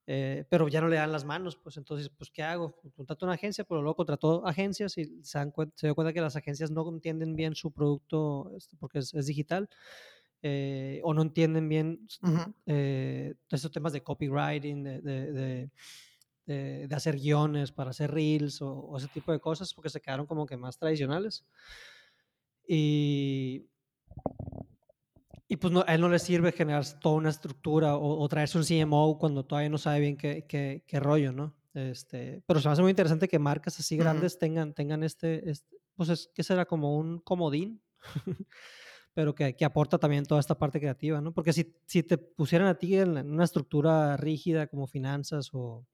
Eh, 0.07 0.45
pero 0.49 0.67
ya 0.69 0.79
no 0.81 0.87
le 0.87 0.95
dan 0.95 1.11
las 1.11 1.25
manos, 1.25 1.57
pues 1.57 1.75
entonces, 1.77 2.09
pues 2.09 2.31
¿qué 2.31 2.41
hago? 2.41 2.79
Contrato 2.95 3.25
una 3.25 3.35
agencia, 3.35 3.65
pero 3.65 3.81
luego 3.81 3.95
contrató 3.97 4.47
agencias 4.47 4.97
y 4.97 5.21
se, 5.23 5.37
dan 5.37 5.51
cuen- 5.51 5.71
se 5.75 5.87
dio 5.87 5.95
cuenta 5.95 6.13
que 6.13 6.21
las 6.21 6.35
agencias 6.37 6.71
no 6.71 6.87
entienden 6.89 7.35
bien 7.35 7.55
su 7.55 7.71
producto 7.71 8.51
este, 8.55 8.77
porque 8.77 8.99
es, 8.99 9.13
es 9.13 9.25
digital. 9.27 9.69
eh, 10.43 11.01
o 11.03 11.13
no 11.15 11.23
entienden 11.23 11.67
bien 11.67 12.05
s- 12.07 12.19
Ujú. 12.21 12.53
eh, 12.67 13.33
estos 13.49 13.71
temas 13.71 13.91
de 13.91 14.01
copywriting, 14.03 14.83
de, 14.83 15.01
de- 15.01 15.31
de- 15.31 15.71
de- 16.45 16.87
de 16.87 16.95
hacer 16.95 17.17
guiones 17.17 17.71
para 17.71 17.89
hacer 17.89 18.11
reels 18.11 18.61
o, 18.61 18.71
o 18.71 18.97
ese 18.97 19.07
tipo 19.09 19.31
de 19.31 19.39
cosas, 19.39 19.73
porque 19.73 19.89
se 19.89 19.99
quedaron 19.99 20.25
como 20.27 20.45
que 20.45 20.55
más 20.55 20.77
tradicionales. 20.77 21.43
Y, 22.67 23.65
y 25.47 25.55
pues 25.57 25.71
no, 25.73 25.83
a 25.87 25.93
él 25.95 26.01
no 26.01 26.09
le 26.09 26.19
sirve 26.19 26.51
generar 26.51 26.83
toda 26.99 27.15
una 27.15 27.29
estructura 27.29 27.95
o, 27.95 28.19
o 28.21 28.27
traerse 28.27 28.57
un 28.57 28.63
CMO 28.65 29.17
cuando 29.17 29.45
todavía 29.45 29.69
no 29.69 29.77
sabe 29.77 29.99
bien 30.01 30.17
qué, 30.17 30.45
qué, 30.47 30.83
qué 30.87 30.99
rollo, 30.99 31.31
¿no? 31.31 31.55
Este, 31.73 32.41
pero 32.47 32.59
se 32.59 32.67
me 32.67 32.73
hace 32.73 32.81
muy 32.81 32.89
interesante 32.91 33.27
que 33.27 33.39
marcas 33.39 33.79
así 33.79 33.95
grandes 33.97 34.39
tengan, 34.39 34.73
tengan 34.73 35.03
este, 35.03 35.49
este, 35.49 35.77
pues 35.95 36.09
es 36.09 36.31
que 36.33 36.43
será 36.43 36.65
como 36.65 36.97
un 36.97 37.19
comodín, 37.19 37.81
pero 39.13 39.33
que, 39.35 39.55
que 39.55 39.63
aporta 39.65 39.97
también 39.97 40.25
toda 40.25 40.39
esta 40.41 40.57
parte 40.57 40.79
creativa, 40.79 41.21
¿no? 41.21 41.33
Porque 41.33 41.53
si, 41.53 41.75
si 41.85 42.03
te 42.03 42.17
pusieran 42.17 42.67
a 42.67 42.75
ti 42.77 42.95
en, 42.97 43.17
una 43.31 43.43
estructura 43.43 44.17
rígida 44.17 44.67
como 44.67 44.85
finanzas 44.87 45.49
o 45.53 45.85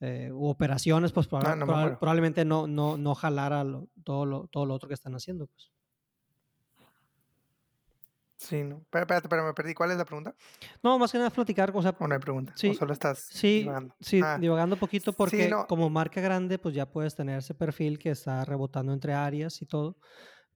eh, 0.00 0.30
u 0.32 0.46
operaciones, 0.46 1.12
pues 1.12 1.28
proba- 1.28 1.56
no 1.56 1.66
me 1.66 1.72
proba- 1.72 1.80
muero. 1.82 1.98
probablemente 1.98 2.44
no, 2.44 2.66
no, 2.66 2.96
no 2.96 3.14
jalara 3.14 3.64
lo- 3.64 3.88
todo, 4.04 4.24
lo, 4.26 4.46
todo 4.48 4.64
lo 4.66 4.74
otro 4.74 4.86
que 4.88 4.94
están 4.94 5.14
haciendo. 5.14 5.46
Pues. 5.48 5.72
Sí, 8.38 8.62
no. 8.62 8.84
Pero, 8.90 9.02
espérate, 9.02 9.28
pero 9.28 9.44
me 9.44 9.52
perdí. 9.52 9.74
¿Cuál 9.74 9.90
es 9.90 9.96
la 9.98 10.04
pregunta? 10.04 10.34
No, 10.82 10.98
más 10.98 11.10
que 11.10 11.18
nada 11.18 11.30
platicar, 11.30 11.72
o 11.74 11.82
sea, 11.82 11.96
¿O 11.98 12.06
no 12.06 12.14
hay 12.14 12.20
pregunta? 12.20 12.52
Sí, 12.56 12.68
¿O 12.70 12.74
solo 12.74 12.92
estás 12.92 13.18
sí, 13.18 13.60
divagando? 13.60 13.94
sí, 14.00 14.20
Ah, 14.22 14.38
divagando 14.40 14.76
un 14.76 14.80
poquito 14.80 15.12
porque 15.12 15.44
sí, 15.44 15.50
no. 15.50 15.66
como 15.66 15.90
marca 15.90 16.20
grande, 16.20 16.58
pues 16.58 16.74
ya 16.74 16.86
puedes 16.90 17.14
tener 17.16 17.38
ese 17.38 17.54
perfil 17.54 17.98
que 17.98 18.10
está 18.10 18.44
rebotando 18.44 18.92
entre 18.92 19.12
áreas 19.12 19.60
y 19.60 19.66
todo, 19.66 19.98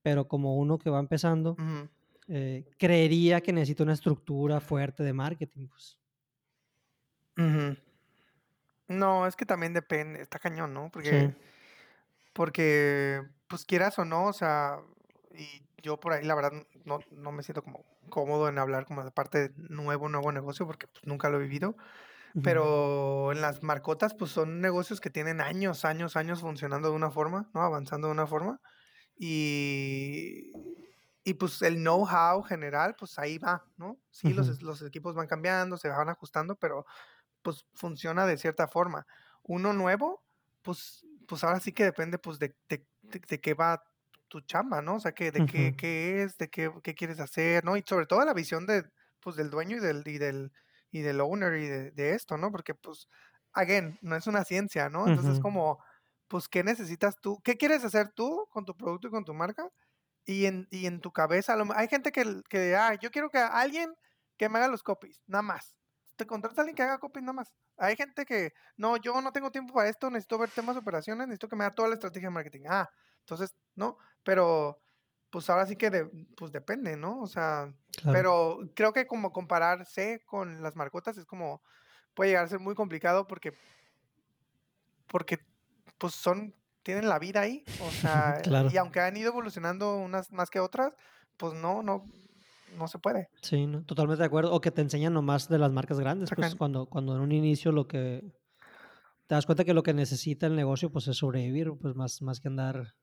pero 0.03 0.29
como 0.29 0.57
uno 0.59 0.79
que 0.79 0.91
va 0.91 1.01
empezando, 1.01 1.57
eh, 2.29 2.65
creería 2.79 3.41
que 3.41 3.53
necesita 3.53 3.83
una 3.85 3.95
estructura 3.95 4.61
fuerte 4.61 5.03
de 5.03 5.13
marketing, 5.13 5.69
pues. 5.69 5.99
No, 8.89 9.27
es 9.27 9.37
que 9.37 9.47
también 9.47 9.73
depende, 9.73 10.21
está 10.23 10.39
cañón, 10.39 10.75
¿no? 10.75 10.91
Porque, 10.91 11.11
Sí. 11.11 11.35
porque, 12.33 13.23
pues 13.49 13.65
quieras 13.65 13.99
o 13.99 14.05
no, 14.05 14.27
o 14.27 14.33
sea, 14.33 14.79
y 15.35 15.62
yo 15.83 15.99
por 16.01 16.13
ahí 16.13 16.25
la 16.25 16.35
verdad 16.35 16.53
no, 16.85 17.01
no 17.11 17.33
me 17.33 17.43
siento 17.43 17.63
como 17.63 17.85
cómodo 18.11 18.49
en 18.49 18.59
hablar 18.59 18.87
como 18.87 19.05
de 19.05 19.11
parte 19.13 19.49
de 19.51 19.55
nuevo, 19.57 20.09
nuevo 20.09 20.33
negocio, 20.33 20.67
porque 20.67 20.87
pues, 20.89 21.05
nunca 21.07 21.29
lo 21.31 21.39
he 21.39 21.43
vivido. 21.43 21.77
Pero 22.43 23.33
en 23.33 23.41
las 23.41 23.63
marcotas, 23.63 24.15
pues 24.15 24.33
son 24.33 24.61
negocios 24.61 25.01
que 25.01 25.11
tienen 25.11 25.41
años, 25.41 25.85
años, 25.85 26.17
años 26.17 26.41
funcionando 26.41 26.91
de 26.91 26.97
una 26.97 27.11
forma, 27.11 27.51
¿no? 27.55 27.63
Avanzando 27.63 28.09
de 28.09 28.13
una 28.15 28.27
forma. 28.27 28.61
Y, 29.17 30.53
y 31.25 31.35
pues 31.35 31.63
el 31.63 31.77
know-how 31.77 32.43
general, 32.43 32.97
pues 32.99 33.19
ahí 33.19 33.39
va, 33.39 33.65
¿no? 33.77 34.01
Sí, 34.11 34.33
los, 34.33 34.49
Ujú. 34.49 34.51
es- 34.51 34.63
los 34.63 34.83
equipos 34.83 35.15
van 35.15 35.27
cambiando, 35.29 35.77
se 35.77 35.89
van 35.89 36.09
ajustando, 36.09 36.57
pero 36.57 36.85
pues 37.43 37.67
funciona 37.75 38.27
de 38.27 38.39
cierta 38.39 38.69
forma. 38.69 39.07
Uno 39.43 39.73
nuevo, 39.73 40.25
pues, 40.63 41.07
pues 41.29 41.45
ahora 41.45 41.61
sí 41.61 41.73
que 41.73 41.85
depende 41.85 42.19
pues 42.19 42.39
de, 42.39 42.57
de, 42.69 42.87
de- 43.03 43.21
de 43.29 43.41
qué 43.41 43.55
va 43.55 43.83
tu 44.33 44.41
chamba, 44.43 44.83
¿no? 44.83 44.97
O 44.97 45.01
sea, 45.01 45.13
que, 45.13 45.33
de 45.33 45.45
qué, 45.45 45.75
qué 45.77 46.23
es, 46.23 46.37
de 46.39 46.49
qué, 46.51 46.73
qué 46.83 46.95
quieres 46.95 47.21
hacer, 47.21 47.65
¿no? 47.65 47.77
Y 47.77 47.85
sobre 47.87 48.07
todo 48.07 48.25
la 48.25 48.35
visión 48.35 48.67
de, 48.67 48.85
pues, 49.21 49.37
del 49.37 49.51
dueño 49.51 49.77
y 49.79 49.81
del, 49.81 50.03
y 50.07 50.19
del, 50.19 50.53
y 50.91 51.03
del 51.03 51.21
owner 51.21 51.55
y 51.61 51.67
de, 51.69 51.91
de 51.93 52.15
esto, 52.15 52.39
¿no? 52.39 52.51
Porque, 52.53 52.75
pues, 52.75 53.09
again, 53.53 53.99
no 54.03 54.17
es 54.17 54.27
una 54.27 54.45
ciencia, 54.45 54.89
¿no? 54.91 55.07
Entonces, 55.07 55.39
Ujú. 55.39 55.41
como, 55.41 55.83
pues, 56.29 56.49
¿qué 56.49 56.65
necesitas 56.65 57.17
tú? 57.21 57.41
¿Qué 57.45 57.57
quieres 57.57 57.85
hacer 57.85 58.11
tú 58.15 58.47
con 58.51 58.65
tu 58.65 58.77
producto 58.77 59.09
y 59.09 59.11
con 59.11 59.25
tu 59.25 59.35
marca? 59.35 59.69
y 60.25 60.47
en, 60.47 60.69
y 60.71 60.87
en 60.87 61.01
tu 61.01 61.13
cabeza, 61.13 61.57
hay 61.75 61.89
gente 61.89 62.13
que, 62.13 62.43
que, 62.49 62.77
ah, 62.77 62.95
yo 63.01 63.11
quiero 63.11 63.29
que 63.31 63.39
alguien 63.39 63.95
que 64.37 64.49
me 64.49 64.59
haga 64.59 64.69
los 64.69 64.83
copies, 64.83 65.23
nada 65.27 65.43
más. 65.43 65.75
Te 66.17 66.27
contratas 66.27 66.59
a 66.59 66.63
alguien 66.63 66.77
que 66.77 66.83
haga 66.83 66.99
copies 66.99 67.23
nada 67.25 67.33
más. 67.35 67.49
Hay 67.77 67.97
gente 67.97 68.25
que, 68.25 68.53
no, 68.77 68.97
yo 68.99 69.21
no 69.21 69.33
tengo 69.33 69.51
tiempo 69.51 69.75
para 69.75 69.89
esto, 69.89 70.11
necesito 70.11 70.39
ver 70.39 70.51
temas 70.51 70.75
de 70.77 70.81
operaciones, 70.81 71.27
necesito 71.27 71.49
que 71.49 71.57
me 71.57 71.65
haga 71.65 71.75
toda 71.75 71.89
la 71.89 71.95
estrategia 71.95 72.29
de 72.29 72.35
marketing. 72.35 72.63
Ah, 72.69 72.89
entonces, 73.21 73.55
no, 73.75 73.99
pero 74.23 74.79
pues 75.31 75.49
ahora 75.49 75.67
sí 75.67 75.77
que 75.77 76.11
pues 76.37 76.53
depende, 76.53 76.97
¿no? 76.97 77.21
O 77.21 77.27
sea, 77.27 77.73
pero 78.05 78.61
creo 78.75 78.93
que 78.93 79.07
como 79.07 79.33
compararse 79.33 80.23
con 80.27 80.63
las 80.63 80.77
marcotas 80.77 81.17
es 81.17 81.25
como, 81.25 81.63
puede 82.15 82.31
llegar 82.31 82.45
a 82.45 82.49
ser 82.49 82.61
muy 82.61 82.75
complicado 82.75 83.27
porque, 83.27 83.55
porque 85.07 85.39
pues 85.97 86.15
son, 86.15 86.55
tienen 86.83 87.09
la 87.09 87.19
vida 87.19 87.41
ahí, 87.41 87.65
o 87.81 87.91
sea, 87.91 88.43
y 88.71 88.77
aunque 88.77 89.01
han 89.01 89.17
ido 89.17 89.31
evolucionando 89.31 89.97
unas 89.97 90.31
más 90.33 90.51
que 90.51 90.61
otras, 90.61 90.95
pues 91.39 91.55
no, 91.55 91.83
no, 91.83 92.05
no 92.77 92.89
se 92.89 92.99
puede. 92.99 93.31
Sí, 93.41 93.67
no, 93.67 93.85
totalmente 93.85 94.21
de 94.21 94.27
acuerdo. 94.27 94.53
O 94.53 94.61
que 94.61 94.71
te 94.71 94.83
enseñan 94.83 95.15
nomás 95.15 95.49
de 95.49 95.59
las 95.59 95.73
marcas 95.73 95.99
grandes, 95.99 96.31
pues 96.35 96.55
cuando, 96.57 96.87
cuando 96.87 97.17
en 97.17 97.23
un 97.23 97.33
inicio 97.33 97.73
lo 97.73 97.89
que 97.89 98.23
te 99.27 99.35
das 99.35 99.47
cuenta 99.47 99.65
que 99.65 99.73
lo 99.73 99.83
que 99.83 99.95
necesita 99.95 100.47
el 100.47 100.57
negocio 100.57 100.91
pues 100.91 101.09
es 101.09 101.17
sobrevivir, 101.17 101.73
pues 101.81 101.95
más, 101.95 102.21
más 102.21 102.39
que 102.39 102.49
andar 102.49 102.95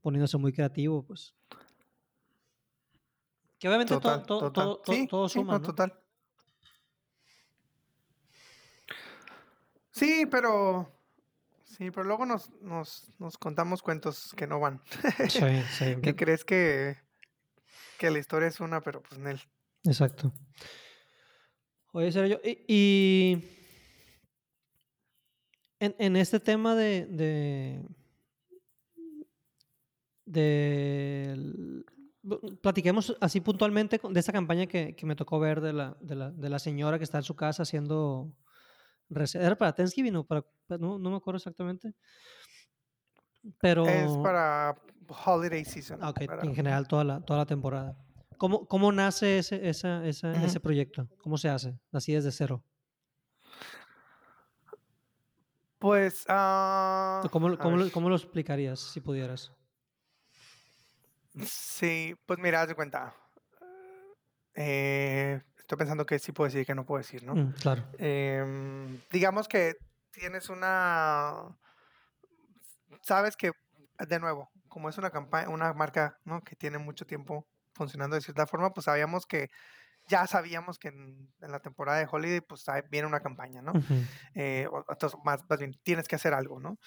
poniéndose 0.00 0.36
muy 0.38 0.52
creativo, 0.52 1.04
pues. 1.04 1.34
Que 3.58 3.68
obviamente 3.68 3.98
todo, 3.98 4.22
todo, 4.22 4.52
todo, 4.52 4.82
todo, 5.08 5.28
suma. 5.28 5.60
total. 5.60 5.98
Sí, 9.90 10.26
pero. 10.30 10.94
Sí, 11.64 11.90
pero 11.90 12.04
luego 12.04 12.26
nos, 12.26 12.50
nos, 12.60 13.12
nos 13.18 13.36
contamos 13.38 13.82
cuentos 13.82 14.32
que 14.36 14.46
no 14.46 14.58
van. 14.58 14.80
Sí, 15.28 15.40
sí. 15.70 15.96
que 16.02 16.16
crees 16.16 16.44
que, 16.44 16.96
que 17.98 18.10
la 18.10 18.18
historia 18.18 18.48
es 18.48 18.60
una, 18.60 18.80
pero 18.80 19.02
pues 19.02 19.18
en 19.18 19.26
él. 19.28 19.40
Exacto. 19.84 20.32
Oye, 21.92 22.12
Sergio, 22.12 22.40
y, 22.44 22.64
y 22.68 23.44
en, 25.80 25.94
en, 25.98 26.16
este 26.16 26.38
tema 26.38 26.74
de, 26.74 27.06
de 27.06 27.82
de... 30.28 31.84
Platiquemos 32.60 33.16
así 33.20 33.40
puntualmente 33.40 34.00
de 34.02 34.20
esta 34.20 34.32
campaña 34.32 34.66
que, 34.66 34.94
me 35.02 35.16
tocó 35.16 35.38
ver 35.38 35.60
de 35.60 35.72
la, 35.72 35.96
de, 36.00 36.14
la, 36.14 36.30
de 36.30 36.48
la, 36.50 36.58
señora 36.58 36.98
que 36.98 37.04
está 37.04 37.18
en 37.18 37.24
su 37.24 37.34
casa 37.34 37.62
haciendo... 37.62 38.32
¿Era 39.34 39.56
para 39.56 39.72
Thanksgiving 39.72 40.16
o 40.16 40.26
para...? 40.26 40.44
No, 40.68 40.98
no 40.98 41.10
me 41.10 41.16
acuerdo 41.16 41.38
exactamente. 41.38 41.94
Pero... 43.60 43.86
Es 43.86 44.16
para 44.18 44.76
Holiday 45.24 45.64
Season. 45.64 45.98
Ah, 46.02 46.12
en 46.42 46.54
general 46.54 46.86
toda 46.86 47.04
la, 47.04 47.20
toda 47.20 47.40
la 47.40 47.46
temporada. 47.46 47.96
¿Cómo, 48.36 48.66
cómo 48.66 48.92
nace 48.92 49.38
ese, 49.38 49.68
esa, 49.68 50.06
ese 50.06 50.60
proyecto? 50.60 51.08
¿Cómo 51.22 51.38
se 51.38 51.48
hace? 51.48 51.78
Así 51.92 52.12
desde 52.12 52.30
cero. 52.30 52.62
Pues... 55.78 56.26
Uh, 56.28 57.28
¿Cómo, 57.30 57.56
cómo, 57.56 57.90
¿Cómo, 57.90 58.08
lo 58.08 58.16
explicarías 58.16 58.80
si 58.80 59.00
pudieras? 59.00 59.52
Sí, 61.44 62.14
pues 62.26 62.38
mira, 62.38 62.62
haz 62.62 62.68
de 62.68 62.74
cuenta. 62.74 63.14
Eh, 64.54 65.40
estoy 65.56 65.78
pensando 65.78 66.04
que 66.04 66.18
sí 66.18 66.32
puedo 66.32 66.46
decir 66.46 66.62
y 66.62 66.66
que 66.66 66.74
no 66.74 66.84
puedo 66.84 66.98
decir, 66.98 67.22
¿no? 67.22 67.34
Mm, 67.34 67.52
claro. 67.52 67.84
Em, 67.98 69.00
digamos 69.10 69.46
que 69.48 69.76
tienes 70.10 70.48
una. 70.48 71.56
Sabes 73.02 73.36
que, 73.36 73.52
de 73.98 74.18
nuevo, 74.18 74.50
como 74.68 74.88
es 74.88 74.98
una 74.98 75.10
campaña, 75.10 75.48
una 75.48 75.72
marca 75.74 76.18
¿no? 76.24 76.42
que 76.42 76.56
tiene 76.56 76.78
mucho 76.78 77.06
tiempo 77.06 77.46
funcionando 77.74 78.16
de 78.16 78.22
cierta 78.22 78.46
forma, 78.46 78.72
pues 78.72 78.86
sabíamos 78.86 79.26
que 79.26 79.48
ya 80.08 80.26
sabíamos 80.26 80.78
que 80.78 80.88
en, 80.88 81.30
la 81.40 81.60
temporada 81.60 81.98
de 81.98 82.08
Holiday 82.10 82.40
pues 82.40 82.64
viene 82.90 83.06
una 83.06 83.20
campaña, 83.20 83.62
¿no? 83.62 83.72
Eh, 84.34 84.66
más, 85.22 85.44
más, 85.48 85.58
bien, 85.58 85.78
tienes 85.82 86.08
que 86.08 86.16
hacer 86.16 86.32
algo, 86.32 86.58
¿no? 86.58 86.78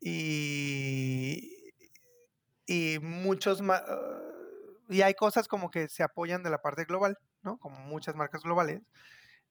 Y, 0.00 1.59
y 2.70 3.00
muchos 3.00 3.62
más, 3.62 3.82
ah, 3.84 4.20
y 4.88 5.02
hay 5.02 5.14
cosas 5.14 5.48
como 5.48 5.72
que 5.72 5.88
se 5.88 6.04
apoyan 6.04 6.44
de 6.44 6.50
la 6.50 6.62
parte 6.62 6.84
global, 6.84 7.18
¿no? 7.42 7.58
Como 7.58 7.80
muchas 7.80 8.14
marcas 8.14 8.44
globales, 8.44 8.80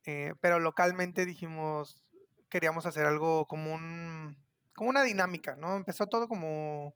eh, 0.05 0.34
pero 0.39 0.59
localmente 0.59 1.26
dijimos, 1.26 2.01
queríamos 2.49 2.86
hacer 2.86 3.05
algo 3.05 3.45
como 3.45 3.74
un, 3.74 4.38
como 4.74 4.89
una 4.89 5.03
dinámica, 5.03 5.57
¿no? 5.57 5.76
Empezó 5.76 6.07
todo 6.07 6.30
como, 6.30 6.95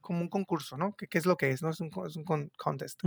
como 0.00 0.20
un 0.20 0.28
concurso, 0.28 0.76
¿no? 0.76 0.94
¿Qué, 0.94 1.08
es 1.18 1.26
lo 1.26 1.36
que 1.36 1.50
es, 1.50 1.62
no? 1.62 1.70
Es 1.70 1.80
un, 1.80 1.90
es 2.06 2.14
un 2.14 2.24
contest 2.56 3.02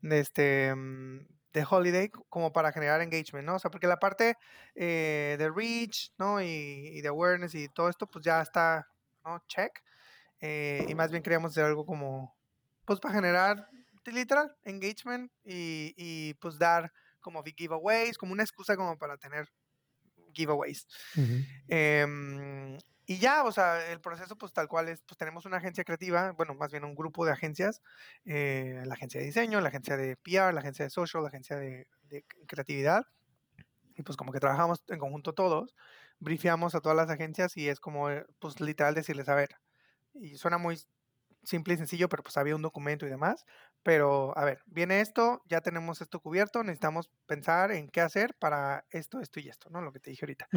de 0.00 0.20
este 0.20 0.76
mm, 0.76 1.26
de 1.52 1.66
holiday 1.68 2.08
como 2.28 2.52
para 2.52 2.70
generar 2.70 3.00
engagement, 3.00 3.46
¿no? 3.46 3.56
O 3.56 3.58
sea, 3.58 3.72
porque 3.72 3.88
la 3.88 3.98
parte 3.98 4.36
eh, 4.76 5.34
de 5.40 5.50
reach, 5.50 6.12
¿no? 6.18 6.40
Y, 6.40 6.46
y, 6.46 7.00
de 7.00 7.08
awareness 7.08 7.56
y 7.56 7.68
todo 7.68 7.88
esto, 7.88 8.06
pues 8.06 8.24
ya 8.24 8.42
está, 8.42 8.86
¿no? 9.24 9.42
Check. 9.48 9.72
Eh, 10.40 10.84
y 10.88 10.94
más 10.94 11.10
bien 11.10 11.22
queríamos 11.22 11.52
hacer 11.52 11.64
algo 11.64 11.86
como, 11.86 12.36
pues 12.84 13.00
para 13.00 13.14
generar 13.14 13.68
literal 14.12 14.56
engagement 14.64 15.32
y, 15.44 15.94
y 15.96 16.34
pues 16.34 16.58
dar 16.58 16.92
como 17.20 17.42
giveaways, 17.42 18.18
como 18.18 18.32
una 18.32 18.42
excusa 18.44 18.76
como 18.76 18.96
para 18.98 19.16
tener 19.16 19.48
giveaways. 20.32 20.86
Em, 21.68 22.78
y 23.06 23.18
ya, 23.18 23.44
o 23.44 23.52
sea, 23.52 23.90
el 23.92 24.00
proceso 24.00 24.36
pues 24.36 24.52
tal 24.52 24.68
cual 24.68 24.88
es, 24.88 25.02
pues 25.02 25.16
tenemos 25.18 25.44
una 25.46 25.58
agencia 25.58 25.84
creativa, 25.84 26.32
bueno, 26.32 26.54
más 26.54 26.70
bien 26.72 26.84
un 26.84 26.94
grupo 26.94 27.24
de 27.24 27.32
agencias, 27.32 27.82
eh, 28.24 28.82
la 28.84 28.94
agencia 28.94 29.20
de 29.20 29.26
diseño, 29.26 29.60
la 29.60 29.68
agencia 29.68 29.96
de 29.96 30.16
PR, 30.16 30.52
la 30.52 30.60
agencia 30.60 30.84
de 30.84 30.90
social, 30.90 31.22
la 31.22 31.28
agencia 31.28 31.56
de, 31.56 31.88
de 32.04 32.24
creatividad, 32.46 33.04
y 33.96 34.02
pues 34.02 34.16
como 34.16 34.32
que 34.32 34.40
trabajamos 34.40 34.82
en 34.88 34.98
conjunto 34.98 35.32
todos, 35.32 35.74
briefeamos 36.18 36.74
a 36.74 36.80
todas 36.80 36.96
las 36.96 37.10
agencias 37.10 37.56
y 37.56 37.68
es 37.68 37.80
como, 37.80 38.10
eh, 38.10 38.26
pues 38.38 38.60
literal 38.60 38.94
decirles, 38.94 39.28
a 39.28 39.34
ver, 39.34 39.50
y 40.20 40.36
suena 40.36 40.58
muy 40.58 40.78
simple 41.46 41.74
y 41.74 41.76
sencillo, 41.76 42.08
pero 42.08 42.22
pues 42.22 42.36
había 42.36 42.56
un 42.56 42.62
documento 42.62 43.06
y 43.06 43.10
demás. 43.10 43.46
Pero 43.82 44.36
a 44.36 44.44
ver, 44.44 44.60
viene 44.66 45.00
esto, 45.00 45.42
ya 45.48 45.60
tenemos 45.60 46.00
esto 46.00 46.20
cubierto, 46.20 46.62
necesitamos 46.64 47.08
pensar 47.26 47.70
en 47.70 47.88
qué 47.88 48.00
hacer 48.00 48.34
para 48.34 48.84
esto, 48.90 49.20
esto 49.20 49.40
y 49.40 49.48
esto, 49.48 49.70
¿no? 49.70 49.80
Lo 49.80 49.92
que 49.92 50.00
te 50.00 50.10
dije 50.10 50.24
ahorita. 50.24 50.48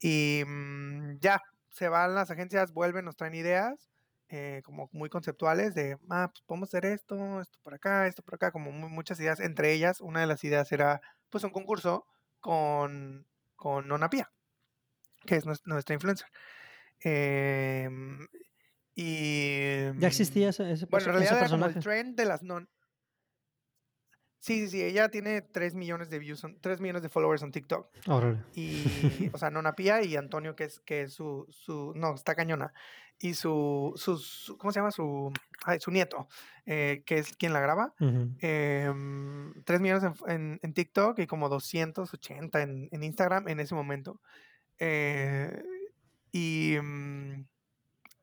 Y 0.00 0.42
mm, 0.46 1.18
ya, 1.20 1.42
se 1.68 1.88
van 1.88 2.14
las 2.14 2.30
agencias, 2.30 2.72
vuelven, 2.72 3.04
nos 3.04 3.16
traen 3.16 3.34
ideas. 3.34 3.90
Eh, 4.32 4.62
como 4.64 4.88
muy 4.92 5.10
conceptuales 5.10 5.74
de, 5.74 5.98
ah, 6.08 6.28
pues 6.30 6.42
podemos 6.46 6.68
hacer 6.68 6.86
esto, 6.86 7.40
esto 7.40 7.58
por 7.64 7.74
acá, 7.74 8.06
esto 8.06 8.22
por 8.22 8.36
acá, 8.36 8.52
como 8.52 8.70
muchas 8.70 9.18
ideas. 9.18 9.40
Entre 9.40 9.72
ellas, 9.72 10.00
una 10.00 10.20
de 10.20 10.28
las 10.28 10.44
ideas 10.44 10.70
era, 10.70 11.00
pues, 11.30 11.42
un 11.42 11.50
concurso 11.50 12.06
con, 12.38 13.26
con 13.56 13.88
Nona 13.88 14.08
Pía, 14.08 14.30
que 15.26 15.34
es 15.34 15.44
nuestra 15.44 15.94
influencer. 15.94 16.28
Eh, 17.02 17.88
y. 18.94 19.98
¿Ya 19.98 20.08
existía 20.08 20.48
mm, 20.48 20.50
ese, 20.50 20.72
ese 20.72 20.86
Bueno, 20.86 21.06
en 21.06 21.12
realidad 21.12 21.38
era 21.38 21.48
como 21.48 21.66
el 21.66 21.74
trend 21.74 22.16
de 22.16 22.24
las 22.24 22.42
non. 22.42 22.68
Sí, 24.40 24.60
sí, 24.60 24.68
sí, 24.68 24.82
ella 24.82 25.10
tiene 25.10 25.42
3 25.42 25.74
millones 25.74 26.08
de 26.08 26.18
views, 26.18 26.42
3 26.62 26.80
millones 26.80 27.02
de 27.02 27.10
followers 27.10 27.42
en 27.42 27.52
TikTok. 27.52 27.90
Órale. 28.08 28.38
Y, 28.54 28.84
o 29.34 29.38
sea, 29.38 29.50
Nona 29.50 29.74
Pía 29.74 30.02
y 30.02 30.16
Antonio, 30.16 30.56
que 30.56 30.64
es, 30.64 30.80
que 30.80 31.02
es 31.02 31.12
su, 31.12 31.46
su, 31.50 31.92
no, 31.94 32.14
está 32.14 32.34
cañona. 32.34 32.72
Y 33.18 33.34
su, 33.34 33.92
su, 33.96 34.56
¿cómo 34.56 34.72
se 34.72 34.80
llama? 34.80 34.92
Su, 34.92 35.30
ay, 35.64 35.78
su 35.78 35.90
nieto, 35.90 36.26
eh, 36.64 37.02
que 37.04 37.18
es 37.18 37.36
quien 37.36 37.52
la 37.52 37.60
graba. 37.60 37.92
3 37.98 38.38
em, 38.40 39.52
millones 39.78 40.10
en, 40.26 40.58
en, 40.62 40.72
TikTok 40.72 41.18
y 41.18 41.26
como 41.26 41.50
280 41.50 42.62
en, 42.62 42.88
en 42.90 43.04
Instagram 43.04 43.46
en 43.46 43.60
ese 43.60 43.74
momento. 43.74 44.22
Eh, 44.78 45.62
y... 46.32 46.78
Mm, 46.82 47.44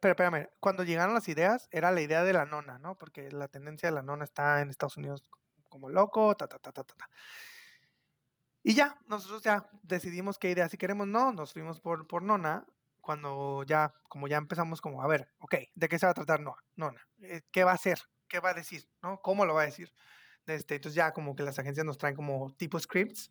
pero 0.07 0.29
espérame, 0.29 0.49
cuando 0.61 0.83
llegaron 0.83 1.13
las 1.13 1.27
ideas, 1.27 1.67
era 1.69 1.91
la 1.91 1.99
idea 1.99 2.23
de 2.23 2.31
la 2.31 2.45
nona, 2.45 2.79
¿no? 2.79 2.97
Porque 2.97 3.29
la 3.29 3.49
tendencia 3.49 3.89
de 3.89 3.95
la 3.95 4.01
nona 4.01 4.23
está 4.23 4.61
en 4.61 4.69
Estados 4.69 4.95
Unidos 4.95 5.29
como 5.67 5.89
loco, 5.89 6.33
ta, 6.35 6.47
ta, 6.47 6.59
ta, 6.59 6.71
ta, 6.71 6.83
ta. 6.83 7.09
Y 8.63 8.73
ya, 8.73 8.97
nosotros 9.07 9.43
ya 9.43 9.69
decidimos 9.83 10.39
qué 10.39 10.49
idea 10.49 10.69
si 10.69 10.77
queremos, 10.77 11.07
no, 11.07 11.33
nos 11.33 11.51
fuimos 11.51 11.81
por, 11.81 12.07
por 12.07 12.23
nona, 12.23 12.65
cuando 13.01 13.63
ya, 13.63 13.93
como 14.07 14.29
ya 14.29 14.37
empezamos 14.37 14.79
como, 14.79 15.03
a 15.03 15.07
ver, 15.07 15.27
ok, 15.39 15.55
¿de 15.75 15.89
qué 15.89 15.99
se 15.99 16.05
va 16.05 16.11
a 16.11 16.15
tratar 16.15 16.39
no, 16.39 16.55
nona? 16.77 17.05
Eh, 17.21 17.41
¿Qué 17.51 17.65
va 17.65 17.71
a 17.71 17.75
hacer? 17.75 17.99
¿Qué 18.29 18.39
va 18.39 18.51
a 18.51 18.53
decir? 18.53 18.87
¿No? 19.01 19.21
¿Cómo 19.21 19.45
lo 19.45 19.55
va 19.55 19.63
a 19.63 19.65
decir? 19.65 19.93
Este, 20.45 20.75
entonces 20.75 20.95
ya 20.95 21.11
como 21.11 21.35
que 21.35 21.43
las 21.43 21.59
agencias 21.59 21.85
nos 21.85 21.97
traen 21.97 22.15
como 22.15 22.49
tipo 22.55 22.79
scripts 22.79 23.29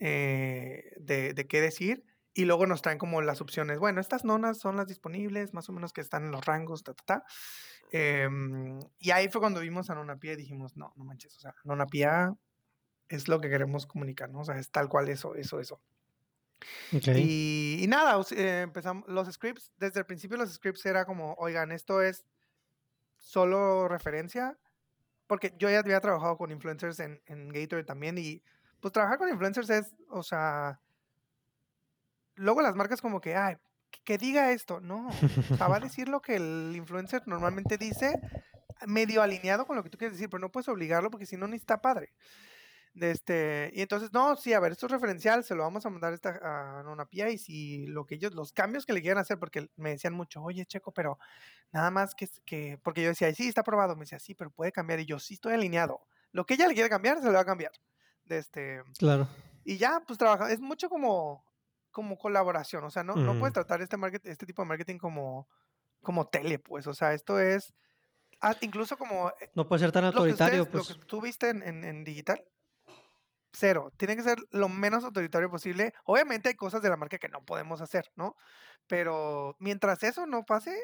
eh, 0.00 0.90
de, 0.96 1.34
de 1.34 1.46
qué 1.46 1.60
decir 1.60 2.02
y 2.34 2.44
luego 2.44 2.66
nos 2.66 2.82
traen 2.82 2.98
como 2.98 3.22
las 3.22 3.40
opciones. 3.40 3.78
Bueno, 3.78 4.00
estas 4.00 4.24
nonas 4.24 4.58
son 4.58 4.76
las 4.76 4.88
disponibles, 4.88 5.54
más 5.54 5.68
o 5.68 5.72
menos 5.72 5.92
que 5.92 6.00
están 6.00 6.24
en 6.24 6.32
los 6.32 6.44
rangos, 6.44 6.82
ta, 6.82 6.92
ta, 6.92 7.04
ta. 7.04 7.24
Em, 7.92 8.80
y 8.98 9.12
ahí 9.12 9.28
fue 9.28 9.40
cuando 9.40 9.60
vimos 9.60 9.88
a 9.88 9.94
Nona 9.94 10.16
Pia 10.16 10.32
y 10.32 10.36
dijimos, 10.36 10.76
no, 10.76 10.92
no 10.96 11.04
manches, 11.04 11.36
o 11.36 11.40
sea, 11.40 11.54
Nona 11.62 11.86
Pia 11.86 12.34
es 13.08 13.28
lo 13.28 13.40
que 13.40 13.48
queremos 13.48 13.86
comunicar, 13.86 14.30
¿no? 14.30 14.40
O 14.40 14.44
sea, 14.44 14.58
es 14.58 14.70
tal 14.70 14.88
cual 14.88 15.08
eso, 15.08 15.36
eso, 15.36 15.60
eso. 15.60 15.80
Y, 16.90 17.84
nada, 17.88 18.20
eh, 18.32 18.62
empezamos 18.62 19.06
los 19.08 19.30
scripts, 19.30 19.70
desde 19.76 20.00
el 20.00 20.06
principio 20.06 20.36
los 20.36 20.52
scripts 20.52 20.84
era 20.86 21.04
como, 21.04 21.34
oigan, 21.34 21.70
esto 21.70 22.02
es 22.02 22.24
solo 23.16 23.86
referencia, 23.86 24.58
porque 25.26 25.54
yo 25.58 25.70
ya 25.70 25.78
había 25.78 26.00
trabajado 26.00 26.36
con 26.36 26.50
influencers 26.50 26.98
en, 27.00 27.22
en 27.26 27.48
Gatorade 27.48 27.84
también 27.84 28.18
y 28.18 28.42
pues 28.80 28.92
trabajar 28.92 29.18
con 29.18 29.28
influencers 29.28 29.70
es, 29.70 29.94
o 30.10 30.22
sea, 30.22 30.80
luego 32.36 32.62
las 32.62 32.74
marcas 32.74 33.00
como 33.00 33.20
que, 33.20 33.36
ay, 33.36 33.56
que, 34.04 34.18
diga 34.18 34.52
esto, 34.52 34.80
no, 34.80 35.08
o 35.08 35.56
sea, 35.56 35.68
va 35.68 35.76
a 35.76 35.80
decir 35.96 36.08
lo 36.08 36.20
que 36.20 36.36
el 36.36 36.72
influencer 36.74 37.22
normalmente 37.26 37.78
dice, 37.78 38.20
medio 38.86 39.22
alineado 39.22 39.66
con 39.66 39.76
lo 39.76 39.82
que 39.82 39.90
tú 39.90 39.98
quieres 39.98 40.16
decir, 40.16 40.28
pero 40.28 40.40
no 40.40 40.50
puedes 40.50 40.68
obligarlo 40.68 41.10
porque 41.10 41.26
si 41.26 41.36
no, 41.36 41.46
ni 41.46 41.56
está 41.56 41.80
padre. 41.80 42.12
De 42.94 43.10
este, 43.10 43.72
y 43.74 43.82
entonces, 43.82 44.12
no, 44.12 44.36
sí, 44.36 44.52
a 44.52 44.60
ver, 44.60 44.70
esto 44.70 44.86
es 44.86 44.92
referencial, 44.92 45.42
se 45.42 45.56
lo 45.56 45.64
vamos 45.64 45.84
a 45.84 45.90
mandar 45.90 46.12
esta, 46.12 46.30
a 46.80 46.88
una 46.88 47.06
pía 47.06 47.28
y 47.28 47.38
si 47.38 47.86
lo 47.88 48.06
que 48.06 48.14
ellos, 48.14 48.34
los 48.34 48.52
cambios 48.52 48.86
que 48.86 48.92
le 48.92 49.02
quieran 49.02 49.18
hacer, 49.18 49.36
porque 49.36 49.68
me 49.74 49.90
decían 49.90 50.14
mucho, 50.14 50.40
oye, 50.40 50.64
Checo, 50.64 50.92
pero 50.92 51.18
nada 51.72 51.90
más 51.90 52.14
que, 52.14 52.28
que 52.46 52.78
porque 52.84 53.02
yo 53.02 53.08
decía, 53.08 53.34
sí, 53.34 53.48
está 53.48 53.62
aprobado, 53.62 53.96
me 53.96 54.02
decía, 54.02 54.20
sí, 54.20 54.34
pero 54.34 54.50
puede 54.50 54.70
cambiar, 54.70 55.00
y 55.00 55.06
yo, 55.06 55.18
sí, 55.18 55.34
estoy 55.34 55.54
alineado. 55.54 56.02
Lo 56.30 56.46
que 56.46 56.54
ella 56.54 56.68
le 56.68 56.74
quiere 56.74 56.88
cambiar, 56.88 57.18
se 57.18 57.26
lo 57.26 57.32
va 57.32 57.40
a 57.40 57.44
cambiar. 57.44 57.72
De 58.24 58.38
este, 58.38 58.80
claro. 58.96 59.28
Y 59.64 59.76
ya, 59.76 60.00
pues 60.06 60.16
trabaja, 60.16 60.52
es 60.52 60.60
mucho 60.60 60.88
como, 60.88 61.44
como 61.94 62.18
colaboración, 62.18 62.82
o 62.82 62.90
sea, 62.90 63.04
no, 63.04 63.14
no 63.14 63.38
puedes 63.38 63.54
tratar 63.54 63.80
este, 63.80 63.96
market, 63.96 64.26
este 64.26 64.46
tipo 64.46 64.62
de 64.62 64.68
marketing 64.68 64.98
como, 64.98 65.48
como 66.02 66.26
tele, 66.26 66.58
pues, 66.58 66.88
o 66.88 66.92
sea, 66.92 67.14
esto 67.14 67.38
es, 67.38 67.72
ah, 68.40 68.56
incluso 68.62 68.98
como... 68.98 69.28
Eh, 69.40 69.50
no 69.54 69.68
puede 69.68 69.78
ser 69.78 69.92
tan 69.92 70.04
autoritario, 70.04 70.64
lo 70.64 70.70
pues. 70.70 70.90
Lo 70.90 70.96
que 70.96 71.04
tú 71.06 71.20
viste 71.20 71.50
en, 71.50 71.62
en, 71.62 71.84
en 71.84 72.02
digital, 72.02 72.44
cero. 73.52 73.92
Tiene 73.96 74.16
que 74.16 74.24
ser 74.24 74.38
lo 74.50 74.68
menos 74.68 75.04
autoritario 75.04 75.48
posible. 75.48 75.94
Obviamente 76.04 76.48
hay 76.48 76.56
cosas 76.56 76.82
de 76.82 76.88
la 76.88 76.96
marca 76.96 77.18
que 77.18 77.28
no 77.28 77.44
podemos 77.44 77.80
hacer, 77.80 78.10
¿no? 78.16 78.34
Pero 78.88 79.54
mientras 79.60 80.02
eso 80.02 80.26
no 80.26 80.44
pase, 80.44 80.76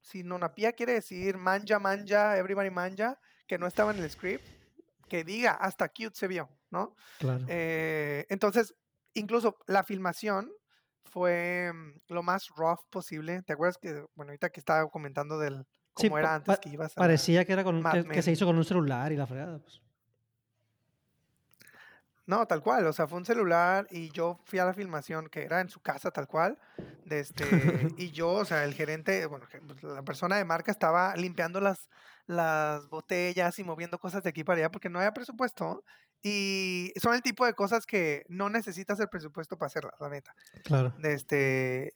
si 0.00 0.22
Nonapía 0.22 0.72
quiere 0.72 0.94
decir 0.94 1.36
manja, 1.36 1.78
manja, 1.78 2.38
everybody 2.38 2.70
manja, 2.70 3.20
que 3.46 3.58
no 3.58 3.66
estaba 3.66 3.92
en 3.92 3.98
el 3.98 4.10
script, 4.10 4.44
que 5.06 5.22
diga 5.22 5.52
hasta 5.52 5.90
cute 5.90 6.14
se 6.14 6.28
vio, 6.28 6.48
¿no? 6.70 6.96
Claro. 7.18 7.44
Eh, 7.48 8.24
entonces, 8.30 8.74
incluso 9.14 9.56
la 9.66 9.84
filmación 9.84 10.50
fue 11.04 11.72
mm, 11.72 12.12
lo 12.12 12.22
más 12.22 12.48
rough 12.56 12.80
posible. 12.90 13.42
¿Te 13.42 13.52
acuerdas 13.52 13.78
que, 13.78 14.04
bueno, 14.14 14.30
ahorita 14.30 14.50
que 14.50 14.60
estaba 14.60 14.88
comentando 14.88 15.38
del 15.38 15.66
cómo 15.92 16.18
era 16.18 16.36
antes 16.36 16.58
que 16.58 16.70
ibas 16.70 16.92
a. 16.96 17.00
Parecía 17.00 17.44
que 17.44 17.52
era 17.52 17.64
con 17.64 17.82
que, 18.10 18.22
se 18.22 18.32
hizo 18.32 18.46
con 18.46 18.56
un 18.56 18.64
celular 18.64 19.12
y 19.12 19.16
la 19.16 19.26
fregada, 19.26 19.58
pues. 19.58 19.80
No, 22.26 22.46
tal 22.46 22.62
cual, 22.62 22.86
o 22.86 22.92
sea, 22.92 23.08
fue 23.08 23.18
un 23.18 23.24
celular 23.24 23.88
y 23.90 24.10
yo 24.10 24.38
fui 24.44 24.60
a 24.60 24.64
la 24.64 24.72
filmación 24.72 25.28
que 25.28 25.42
era 25.42 25.60
en 25.60 25.68
su 25.68 25.80
casa 25.80 26.12
tal 26.12 26.28
cual, 26.28 26.56
de 27.04 27.18
este, 27.18 27.42
y 27.98 28.12
yo, 28.12 28.30
o 28.30 28.44
sea, 28.44 28.62
el 28.62 28.72
gerente, 28.72 29.26
bueno, 29.26 29.46
pues, 29.66 29.82
la 29.82 30.02
persona 30.02 30.36
de 30.36 30.44
marca 30.44 30.70
estaba 30.70 31.16
limpiando 31.16 31.60
las, 31.60 31.88
las 32.26 32.88
botellas 32.88 33.58
y 33.58 33.64
moviendo 33.64 33.98
cosas 33.98 34.22
de 34.22 34.30
aquí 34.30 34.44
para 34.44 34.58
allá 34.60 34.70
porque 34.70 34.88
no 34.88 35.00
había 35.00 35.12
presupuesto 35.12 35.82
y 36.22 36.92
son 37.00 37.14
el 37.14 37.22
tipo 37.22 37.46
de 37.46 37.54
cosas 37.54 37.86
que 37.86 38.24
no 38.28 38.50
necesitas 38.50 39.00
el 39.00 39.08
presupuesto 39.08 39.56
para 39.56 39.68
hacerlas, 39.68 39.94
la 40.00 40.08
neta. 40.08 40.34
Claro. 40.64 40.94
Este, 41.02 41.94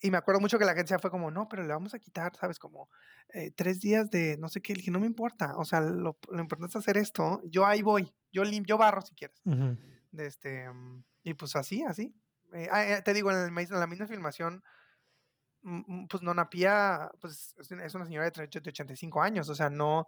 y 0.00 0.10
me 0.10 0.16
acuerdo 0.16 0.40
mucho 0.40 0.58
que 0.58 0.64
la 0.64 0.72
agencia 0.72 0.98
fue 0.98 1.10
como, 1.10 1.30
no, 1.30 1.48
pero 1.48 1.62
le 1.62 1.72
vamos 1.72 1.94
a 1.94 1.98
quitar, 1.98 2.36
¿sabes? 2.36 2.58
Como 2.58 2.90
eh, 3.30 3.52
tres 3.52 3.80
días 3.80 4.10
de 4.10 4.36
no 4.38 4.48
sé 4.48 4.60
qué. 4.60 4.74
Le 4.74 4.78
dije, 4.78 4.90
no 4.90 5.00
me 5.00 5.06
importa. 5.06 5.56
O 5.56 5.64
sea, 5.64 5.80
lo, 5.80 6.18
lo 6.30 6.40
importante 6.40 6.72
es 6.72 6.76
hacer 6.76 6.96
esto. 6.96 7.40
Yo 7.44 7.66
ahí 7.66 7.82
voy. 7.82 8.14
Yo 8.32 8.44
limpio, 8.44 8.76
barro 8.76 9.02
si 9.02 9.14
quieres. 9.14 9.40
este, 10.12 10.70
mm, 10.70 11.04
y 11.22 11.34
pues 11.34 11.56
así, 11.56 11.82
así. 11.84 12.14
Eh, 12.52 12.68
ah, 12.70 12.86
eh, 12.86 13.02
te 13.02 13.14
digo, 13.14 13.30
en, 13.30 13.38
el, 13.38 13.58
en, 13.58 13.80
la 13.80 13.86
misma 13.86 14.06
filmación, 14.06 14.62
mm, 15.62 15.82
mm, 15.86 16.08
pues 16.08 16.22
Nona 16.22 16.48
Pía, 16.50 17.10
pues 17.20 17.54
es 17.58 17.94
una 17.94 18.04
señora 18.04 18.30
de, 18.30 18.46
de 18.46 18.70
85 18.70 19.22
años. 19.22 19.48
O 19.48 19.54
sea, 19.54 19.70
no 19.70 20.06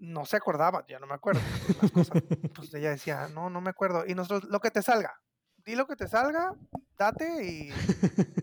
no 0.00 0.24
se 0.24 0.36
acordaba, 0.36 0.84
ya 0.86 0.98
no 0.98 1.06
me 1.06 1.14
acuerdo. 1.14 1.40
Las 1.80 1.90
cosas. 1.90 2.22
Pues 2.54 2.72
ella 2.74 2.90
decía, 2.90 3.28
no, 3.28 3.50
no 3.50 3.60
me 3.60 3.70
acuerdo. 3.70 4.04
Y 4.06 4.14
nosotros, 4.14 4.50
lo 4.50 4.60
que 4.60 4.70
te 4.70 4.82
salga, 4.82 5.20
di 5.64 5.74
lo 5.74 5.86
que 5.86 5.96
te 5.96 6.08
salga, 6.08 6.54
date 6.96 7.44
y. 7.44 7.72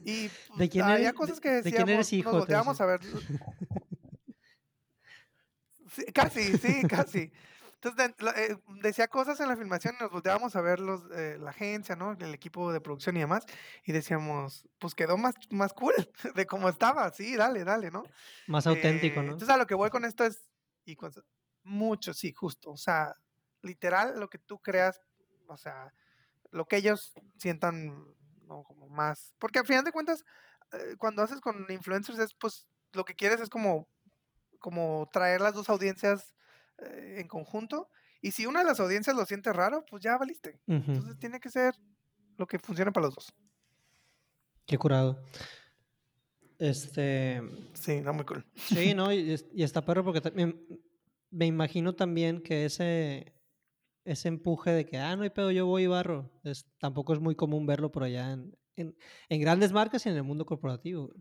y 0.06 0.32
¿De 0.58 0.70
quién 0.70 0.86
había 0.86 1.14
cosas 1.14 1.40
que 1.40 1.50
decíamos, 1.50 1.72
¿de 1.72 1.84
quién 1.84 1.90
eres 1.90 2.14
hijo? 2.14 2.32
Nos 2.32 2.40
volteábamos 2.42 2.80
a 2.82 2.86
ver. 2.86 3.02
casi, 6.14 6.58
sí, 6.58 6.84
casi. 6.88 7.32
Entonces 7.86 8.16
eh, 8.38 8.58
decía 8.82 9.08
cosas 9.08 9.40
en 9.40 9.48
la 9.48 9.56
filmación 9.56 9.96
y 10.00 10.04
nos 10.04 10.12
volteábamos 10.12 10.56
a 10.56 10.62
ver 10.62 10.80
los, 10.80 11.04
eh, 11.12 11.38
la 11.40 11.52
agencia, 11.52 11.96
¿no? 11.96 12.14
El 12.14 12.34
equipo 12.34 12.72
de 12.74 12.82
producción 12.82 13.16
y 13.18 13.20
demás. 13.20 13.46
Y 13.84 13.92
decíamos, 13.92 14.68
pues 14.80 14.96
quedó 14.96 15.18
más, 15.18 15.36
más 15.52 15.74
cool 15.74 15.94
de 16.36 16.46
cómo 16.48 16.70
estaba. 16.70 17.12
Sí, 17.12 17.36
dale, 17.36 17.64
dale, 17.64 17.92
¿no? 17.92 18.04
Más 18.48 18.66
auténtico, 18.66 19.20
eh, 19.20 19.24
¿no? 19.24 19.34
Entonces 19.34 19.50
a 19.50 19.58
lo 19.58 19.68
que 19.68 19.76
voy 19.76 19.90
con 19.90 20.06
esto 20.06 20.26
es. 20.26 20.50
Y 20.88 20.96
mucho, 21.66 22.14
sí, 22.14 22.32
justo. 22.32 22.72
O 22.72 22.78
sea, 22.78 23.16
literal, 23.62 24.20
lo 24.20 24.30
que 24.30 24.38
tú 24.38 24.60
creas, 24.60 25.02
o 25.48 25.58
sea, 25.58 25.94
lo 26.52 26.66
que 26.66 26.78
ellos 26.78 27.14
sientan 27.38 28.06
como 28.48 28.88
más. 28.88 29.34
Porque 29.40 29.60
al 29.60 29.66
final 29.66 29.84
de 29.84 29.92
cuentas, 29.92 30.24
eh, 30.72 30.96
cuando 30.98 31.22
haces 31.22 31.42
con 31.42 31.66
influencers, 31.70 32.20
es 32.20 32.34
pues 32.34 32.68
lo 32.94 33.04
que 33.04 33.16
quieres 33.16 33.42
es 33.42 33.50
como, 33.50 33.90
como 34.60 35.10
traer 35.12 35.42
las 35.42 35.54
dos 35.54 35.70
audiencias 35.70 36.34
eh, 36.78 37.18
en 37.20 37.28
conjunto. 37.28 37.90
Y 38.22 38.32
si 38.32 38.46
una 38.46 38.60
de 38.60 38.66
las 38.66 38.80
audiencias 38.80 39.16
lo 39.16 39.26
siente 39.26 39.52
raro, 39.54 39.86
pues 39.86 40.02
ya 40.02 40.18
valiste. 40.18 40.60
Entonces 40.66 41.18
tiene 41.20 41.40
que 41.40 41.50
ser 41.50 41.76
lo 42.38 42.48
que 42.48 42.60
funcione 42.60 42.92
para 42.92 43.08
los 43.08 43.16
dos. 43.16 43.34
Qué 44.66 44.78
curado. 44.78 45.22
Este. 46.58 47.42
Sí, 47.74 48.02
no, 48.02 48.14
muy 48.14 48.26
cool. 48.26 48.46
Sí, 48.56 48.94
no, 48.96 49.12
y, 49.14 49.36
está 49.58 49.84
perro 49.84 50.04
porque 50.04 50.22
también 50.22 50.60
me 51.36 51.46
imagino 51.46 51.94
también 51.94 52.42
que 52.42 52.66
ese 52.66 53.34
ese 54.06 54.28
empuje 54.28 54.72
de 54.72 54.86
que, 54.86 54.98
ah, 55.00 55.16
no 55.16 55.24
hay 55.24 55.32
pedo, 55.32 55.52
yo 55.52 55.66
voy 55.66 55.84
y 55.84 55.88
barro. 55.88 56.32
Es, 56.44 56.68
tampoco 56.78 57.14
es 57.14 57.20
muy 57.20 57.36
común 57.36 57.66
verlo 57.66 57.92
por 57.92 58.04
allá 58.04 58.32
en, 58.32 58.56
en, 58.76 58.96
en 59.30 59.42
grandes 59.42 59.72
marcas 59.72 60.06
y 60.06 60.10
en 60.10 60.16
el 60.16 60.24
mundo 60.24 60.46
corporativo. 60.46 61.12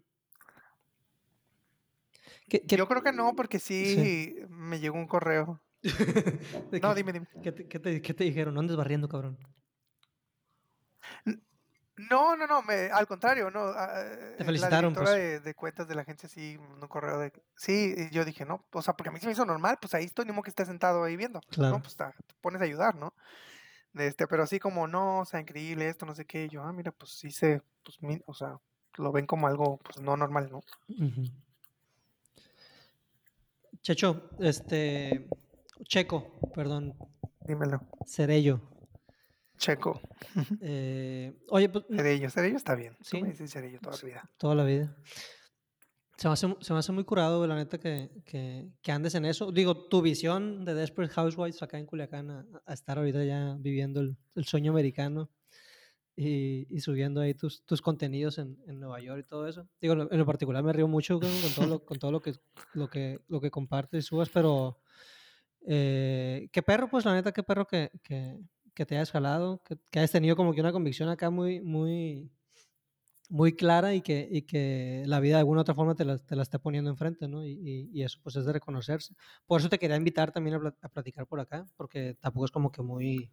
yo 2.47 2.87
creo 2.87 3.03
que 3.03 3.13
no, 3.13 3.35
porque 3.35 3.59
sí, 3.59 4.37
me 4.51 4.81
llegó 4.81 4.99
un 4.99 5.07
correo. 5.07 5.63
no, 6.83 6.95
dime, 6.95 7.13
dime. 7.13 7.27
¿qué 7.43 7.53
te, 7.53 7.67
qué, 7.67 7.79
te, 7.79 8.03
¿Qué 8.03 8.15
te 8.15 8.25
dijeron? 8.25 8.55
No 8.55 8.61
andes 8.61 8.77
barriendo, 8.77 9.09
cabrón. 9.09 9.39
No, 11.97 12.37
no, 12.37 12.47
no, 12.47 12.63
me, 12.63 12.91
al 12.91 13.07
contrario, 13.07 13.51
no. 13.51 13.61
Ah, 13.61 14.03
Te 14.37 14.43
eh, 14.43 14.45
felicitaron. 14.45 14.93
La 14.95 15.01
directora 15.01 15.13
pues. 15.13 15.45
de, 15.45 15.55
cuentas 15.55 15.87
de 15.87 15.95
la 15.95 16.03
agencia 16.03 16.29
sí, 16.29 16.57
un 16.57 16.81
correo 16.89 17.19
de. 17.19 17.33
Sí, 17.57 17.95
y 17.97 18.11
yo 18.11 18.25
dije, 18.25 18.45
no, 18.45 18.65
o 18.73 18.83
sea, 18.83 18.95
porque 18.95 19.11
a 19.11 19.13
mí 19.13 19.21
se 19.21 19.27
me 19.27 19.33
hizo 19.33 19.45
normal, 19.45 19.79
pues 19.81 19.95
ahí 19.95 20.05
estoy, 20.05 20.25
ni 20.25 20.33
modo 20.33 20.43
que 20.43 20.51
esté 20.51 20.67
sentado 20.67 21.05
ahí 21.05 21.17
viendo. 21.17 21.41
Claro. 21.51 21.77
No, 21.77 21.83
pues 21.83 21.97
te 21.97 22.05
pones 22.41 22.61
a 22.61 22.65
ayudar, 22.65 22.97
¿no? 22.97 23.15
Este, 23.95 24.27
pero 24.27 24.43
así 24.43 24.59
como, 24.59 24.89
no, 24.89 25.21
o 25.21 25.25
sea, 25.25 25.41
increíble 25.41 25.89
esto, 25.89 26.05
no 26.05 26.17
sé 26.17 26.25
qué. 26.25 26.49
yo, 26.49 26.65
ah, 26.65 26.73
mira, 26.73 26.91
pues 26.91 27.13
sí 27.13 27.31
se, 27.31 27.63
pues, 27.85 27.99
o 28.27 28.35
sea, 28.35 28.59
lo 28.97 29.13
ven 29.13 29.27
como 29.27 29.47
algo, 29.47 29.79
pues 29.79 30.01
no 30.01 30.17
normal, 30.17 30.51
¿no? 30.51 30.63
Checho, 33.83 34.31
este. 34.41 35.29
Checo, 35.85 36.41
perdón. 36.55 36.97
Dímelo. 37.47 37.83
Cerello. 38.07 38.61
Checo. 39.65 40.01
Eh, 40.61 41.33
oye, 41.49 41.69
pues. 41.71 41.85
Cerello 41.89 42.27
está 42.57 42.75
bien. 42.75 42.95
Sí. 43.01 43.23
me 43.23 43.31
dicen 43.31 43.49
Cerello 43.49 43.79
toda 43.81 43.97
la 43.97 44.03
vida. 44.03 44.31
Toda 44.37 44.55
la 44.55 44.65
vida. 44.65 44.97
Se 46.19 46.29
me 46.29 46.35
hace, 46.35 46.55
se 46.61 46.73
me 46.73 46.79
hace 46.79 46.93
muy 46.93 47.05
curado, 47.05 47.47
la 47.47 47.57
neta, 47.57 47.79
que, 47.79 48.11
que, 48.25 48.69
que, 48.83 48.93
andes 48.93 49.15
en 49.15 49.25
eso. 49.25 49.53
Digo, 49.53 49.89
tu 49.89 50.03
visión 50.03 50.65
de 50.65 50.75
Desperate 50.75 51.15
Housewives 51.15 51.63
acá 51.63 51.79
en 51.79 51.87
Culiacán 51.87 52.31
a, 52.31 52.73
estar 52.73 52.99
ahorita 52.99 53.25
ya 53.25 53.57
viviendo 53.59 54.01
el, 54.01 54.17
el 54.35 54.45
sueño 54.45 54.73
americano 54.73 55.31
y, 56.15 56.67
y, 56.69 56.81
subiendo 56.81 57.21
ahí 57.21 57.35
tus, 57.35 57.65
tus 57.65 57.81
contenidos 57.81 58.39
en, 58.39 58.59
en, 58.67 58.79
Nueva 58.79 59.01
York 59.01 59.25
y 59.25 59.29
todo 59.29 59.49
eso. 59.49 59.67
Digo, 59.81 59.95
en 59.95 60.19
lo 60.19 60.27
particular 60.27 60.63
me 60.63 60.73
río 60.73 60.87
mucho 60.87 61.19
con, 61.19 61.31
todo, 61.55 61.67
lo, 61.67 61.85
con 61.85 61.99
todo 61.99 62.13
lo, 62.13 62.21
que, 62.21 62.35
lo, 62.75 62.89
que, 62.89 63.19
lo 63.29 63.41
que 63.41 63.51
compartes 63.51 64.05
y 64.05 64.07
subas, 64.07 64.29
pero 64.29 64.79
eh, 65.67 66.49
qué 66.53 66.63
perro, 66.63 66.89
pues 66.89 67.05
la 67.05 67.15
neta, 67.15 67.33
qué 67.33 67.43
perro 67.43 67.67
que, 67.67 67.91
que, 68.03 68.39
que 68.75 68.87
te 68.87 68.97
hayas 68.97 69.11
jalado, 69.11 69.63
que, 69.65 69.77
que, 69.91 70.01
hayas 70.01 70.11
tenido 70.11 70.37
como 70.37 70.53
que 70.53 70.61
una 70.61 70.73
convicción 70.73 71.09
acá 71.09 71.31
muy, 71.31 71.61
muy, 71.61 72.31
muy 73.29 73.55
clara 73.55 73.95
y 73.95 74.03
que, 74.03 74.29
y 74.31 74.43
que 74.43 75.05
la 75.07 75.21
vida 75.21 75.37
de 75.37 75.41
alguna 75.41 75.63
otra 75.63 75.75
forma 75.75 75.95
te 75.95 76.05
la, 76.05 76.19
te 76.19 76.37
la 76.37 76.43
esté 76.43 76.59
poniendo 76.59 76.91
enfrente, 76.91 77.29
¿no? 77.29 77.45
Y, 77.45 77.91
y, 77.93 78.03
eso 78.03 78.19
pues 78.23 78.37
es 78.37 78.45
de 78.45 78.53
reconocerse. 78.53 79.15
Por 79.47 79.61
eso 79.61 79.69
te 79.69 79.79
quería 79.79 79.97
invitar 79.97 80.33
también 80.33 80.57
a, 80.57 80.75
a 80.83 80.89
platicar 80.89 81.27
por 81.27 81.41
acá, 81.41 81.67
porque 81.77 82.17
tampoco 82.21 82.47
es 82.47 82.51
como 82.51 82.71
que 82.71 82.83
muy... 82.83 83.31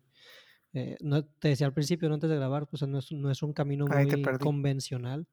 Eh, 0.74 0.96
no, 1.02 1.26
te 1.26 1.50
decía 1.50 1.68
al 1.68 1.74
principio, 1.74 2.08
no 2.08 2.16
antes 2.16 2.30
de 2.30 2.38
grabar, 2.38 2.68
pues 2.68 2.82
no 2.88 3.00
es, 3.00 3.12
no 3.12 3.30
es 3.30 3.44
un 3.44 3.52
camino 3.52 3.88
muy 3.88 4.22
convencional. 4.40 5.28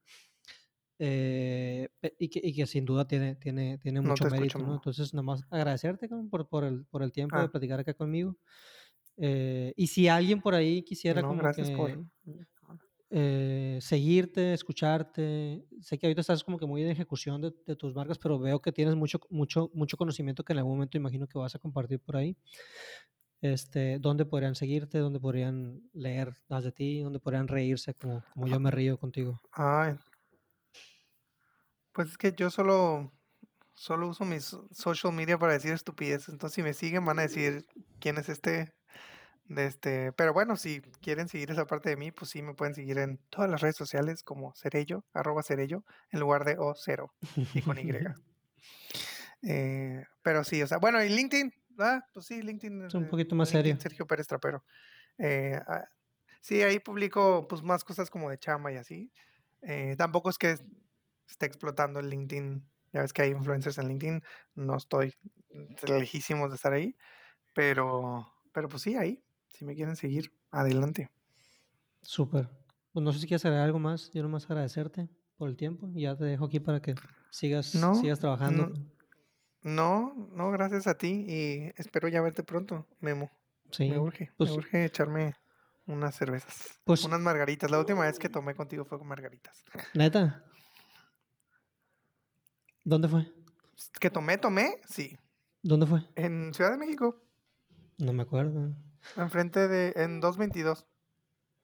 Eh, 1.00 1.88
y, 2.18 2.28
que, 2.28 2.40
y, 2.42 2.52
que, 2.52 2.66
sin 2.66 2.84
duda 2.84 3.06
tiene, 3.06 3.36
tiene, 3.36 3.78
tiene 3.78 4.00
mucho 4.00 4.24
mérito, 4.24 4.58
¿no? 4.58 4.74
Entonces, 4.74 5.14
nomás 5.14 5.44
agradecerte 5.48 6.08
por, 6.28 6.48
por, 6.48 6.64
el, 6.64 6.84
por 6.86 7.04
el 7.04 7.12
tiempo 7.12 7.38
de 7.38 7.44
ah. 7.44 7.48
platicar 7.48 7.78
acá 7.78 7.94
conmigo. 7.94 8.36
Eh, 9.20 9.72
y 9.76 9.88
si 9.88 10.08
alguien 10.08 10.40
por 10.40 10.54
ahí 10.54 10.82
quisiera 10.82 11.22
como 11.22 11.42
que 11.50 11.62
eh, 13.10 13.78
seguirte, 13.80 14.52
escucharte. 14.52 15.64
Sé 15.80 15.98
que 15.98 16.06
ahorita 16.06 16.20
estás 16.20 16.44
como 16.44 16.58
que 16.58 16.66
muy 16.66 16.82
en 16.82 16.90
ejecución 16.90 17.40
de, 17.40 17.52
de 17.66 17.74
tus 17.76 17.94
marcas, 17.94 18.18
pero 18.18 18.38
veo 18.38 18.60
que 18.60 18.72
tienes 18.72 18.94
mucho, 18.94 19.20
mucho, 19.30 19.70
mucho 19.74 19.96
conocimiento 19.96 20.44
que 20.44 20.52
en 20.52 20.58
algún 20.58 20.74
momento 20.74 20.96
imagino 20.96 21.26
que 21.26 21.38
vas 21.38 21.54
a 21.54 21.58
compartir 21.58 22.00
por 22.00 22.16
ahí. 22.16 22.36
Este, 23.40 23.98
¿Dónde 24.00 24.26
podrían 24.26 24.54
seguirte? 24.54 24.98
¿Dónde 24.98 25.20
podrían 25.20 25.88
leer 25.92 26.34
más 26.48 26.64
de 26.64 26.72
ti? 26.72 27.00
¿Dónde 27.00 27.20
podrían 27.20 27.48
reírse 27.48 27.94
como, 27.94 28.24
como 28.34 28.48
yo 28.48 28.58
me 28.58 28.70
río 28.70 28.98
contigo? 28.98 29.40
Ay. 29.52 29.96
Pues 31.92 32.10
es 32.10 32.18
que 32.18 32.32
yo 32.32 32.50
solo, 32.50 33.12
solo 33.74 34.08
uso 34.08 34.24
mis 34.24 34.56
social 34.72 35.12
media 35.12 35.38
para 35.38 35.52
decir 35.52 35.72
estupideces. 35.72 36.28
Entonces, 36.30 36.54
si 36.54 36.62
me 36.62 36.74
siguen, 36.74 37.04
van 37.04 37.20
a 37.20 37.22
decir 37.22 37.64
quién 38.00 38.18
es 38.18 38.28
este. 38.28 38.77
Este, 39.56 40.12
pero 40.12 40.32
bueno, 40.34 40.56
si 40.56 40.80
quieren 41.00 41.28
seguir 41.28 41.50
esa 41.50 41.66
parte 41.66 41.88
de 41.88 41.96
mí, 41.96 42.12
pues 42.12 42.30
sí 42.30 42.42
me 42.42 42.54
pueden 42.54 42.74
seguir 42.74 42.98
en 42.98 43.18
todas 43.30 43.50
las 43.50 43.60
redes 43.60 43.76
sociales 43.76 44.22
como 44.22 44.54
Cerello, 44.54 45.04
arroba 45.14 45.42
Cerello, 45.42 45.84
en 46.10 46.20
lugar 46.20 46.44
de 46.44 46.56
O 46.58 46.74
cero 46.74 47.14
y 47.54 47.62
con 47.62 47.78
Y. 47.78 47.90
Eh, 49.42 50.04
pero 50.20 50.42
sí, 50.42 50.60
o 50.62 50.66
sea, 50.66 50.78
bueno, 50.78 51.00
y 51.00 51.08
LinkedIn, 51.08 51.54
ah, 51.78 52.04
pues 52.12 52.26
sí, 52.26 52.42
LinkedIn. 52.42 52.86
Es 52.86 52.94
un 52.94 53.08
poquito 53.08 53.36
más 53.36 53.54
LinkedIn 53.54 53.76
serio. 53.76 53.80
Sergio 53.80 54.06
Pérez 54.08 54.26
Trapero. 54.26 54.64
Eh, 55.16 55.60
ah, 55.64 55.84
sí, 56.40 56.60
ahí 56.62 56.80
publico 56.80 57.46
pues 57.46 57.62
más 57.62 57.84
cosas 57.84 58.10
como 58.10 58.30
de 58.30 58.38
chamba 58.38 58.72
y 58.72 58.76
así. 58.78 59.12
Eh, 59.62 59.94
tampoco 59.96 60.28
es 60.28 60.38
que 60.38 60.58
esté 61.28 61.46
explotando 61.46 62.00
el 62.00 62.10
LinkedIn. 62.10 62.68
Ya 62.92 63.02
ves 63.02 63.12
que 63.12 63.22
hay 63.22 63.30
influencers 63.30 63.78
en 63.78 63.86
LinkedIn. 63.86 64.22
No 64.56 64.76
estoy 64.76 65.14
lejísimos 65.86 66.50
de 66.50 66.56
estar 66.56 66.72
ahí. 66.72 66.96
Pero, 67.54 68.26
pero 68.52 68.68
pues 68.68 68.82
sí, 68.82 68.96
ahí. 68.96 69.22
Si 69.50 69.64
me 69.64 69.74
quieren 69.74 69.96
seguir, 69.96 70.32
adelante. 70.50 71.10
Súper. 72.02 72.48
Pues 72.92 73.04
no 73.04 73.12
sé 73.12 73.18
si 73.20 73.26
quieres 73.26 73.44
agregar 73.44 73.64
algo 73.66 73.78
más. 73.78 74.10
Yo 74.12 74.22
nomás 74.22 74.44
agradecerte 74.48 75.08
por 75.36 75.48
el 75.48 75.56
tiempo 75.56 75.90
y 75.94 76.02
ya 76.02 76.16
te 76.16 76.24
dejo 76.24 76.46
aquí 76.46 76.60
para 76.60 76.80
que 76.80 76.94
sigas, 77.30 77.74
No, 77.74 77.94
sigas 77.94 78.18
trabajando. 78.20 78.72
No, 79.62 80.14
no, 80.32 80.50
gracias 80.50 80.86
a 80.86 80.96
ti 80.96 81.24
y 81.28 81.72
espero 81.76 82.08
ya 82.08 82.22
verte 82.22 82.42
pronto, 82.42 82.86
Memo. 83.00 83.30
Sí. 83.70 83.90
Me 83.90 83.98
urge, 83.98 84.32
pues- 84.36 84.50
me 84.50 84.56
urge 84.56 84.84
echarme 84.84 85.34
unas 85.86 86.14
cervezas, 86.14 86.80
Pues- 86.84 87.04
unas 87.04 87.20
margaritas. 87.20 87.70
La 87.70 87.78
última 87.78 88.02
vez 88.04 88.18
que 88.18 88.28
tomé 88.28 88.54
contigo 88.54 88.84
fue 88.84 88.98
con 88.98 89.08
margaritas. 89.08 89.64
Neta. 89.94 90.44
¿Dónde 92.84 93.08
fue? 93.08 93.30
Que 94.00 94.10
tomé, 94.10 94.38
tomé, 94.38 94.80
sí. 94.88 95.18
¿Dónde 95.62 95.86
fue? 95.86 96.00
En 96.14 96.54
Ciudad 96.54 96.70
de 96.70 96.78
México, 96.78 97.20
No 97.98 98.12
me 98.12 98.22
acuerdo. 98.22 98.74
Enfrente 99.16 99.68
de, 99.68 99.92
en 99.96 100.20
222. 100.20 100.86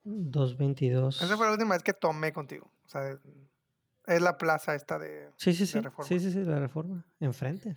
222. 0.05 1.23
Esa 1.23 1.37
fue 1.37 1.47
la 1.47 1.53
última 1.53 1.75
vez 1.75 1.83
que 1.83 1.93
tomé 1.93 2.33
contigo. 2.33 2.71
O 2.85 2.89
sea, 2.89 3.19
es 4.07 4.23
la 4.23 4.37
plaza 4.37 4.75
esta 4.75 4.99
de... 4.99 5.31
Sí, 5.37 5.55
sí, 5.55 5.67
sí. 5.67 5.81
Reforma. 5.81 6.09
Sí, 6.09 6.21
sí, 6.21 6.31
sí, 6.31 6.45
la 6.45 6.59
reforma. 6.59 7.07
Enfrente. 7.21 7.75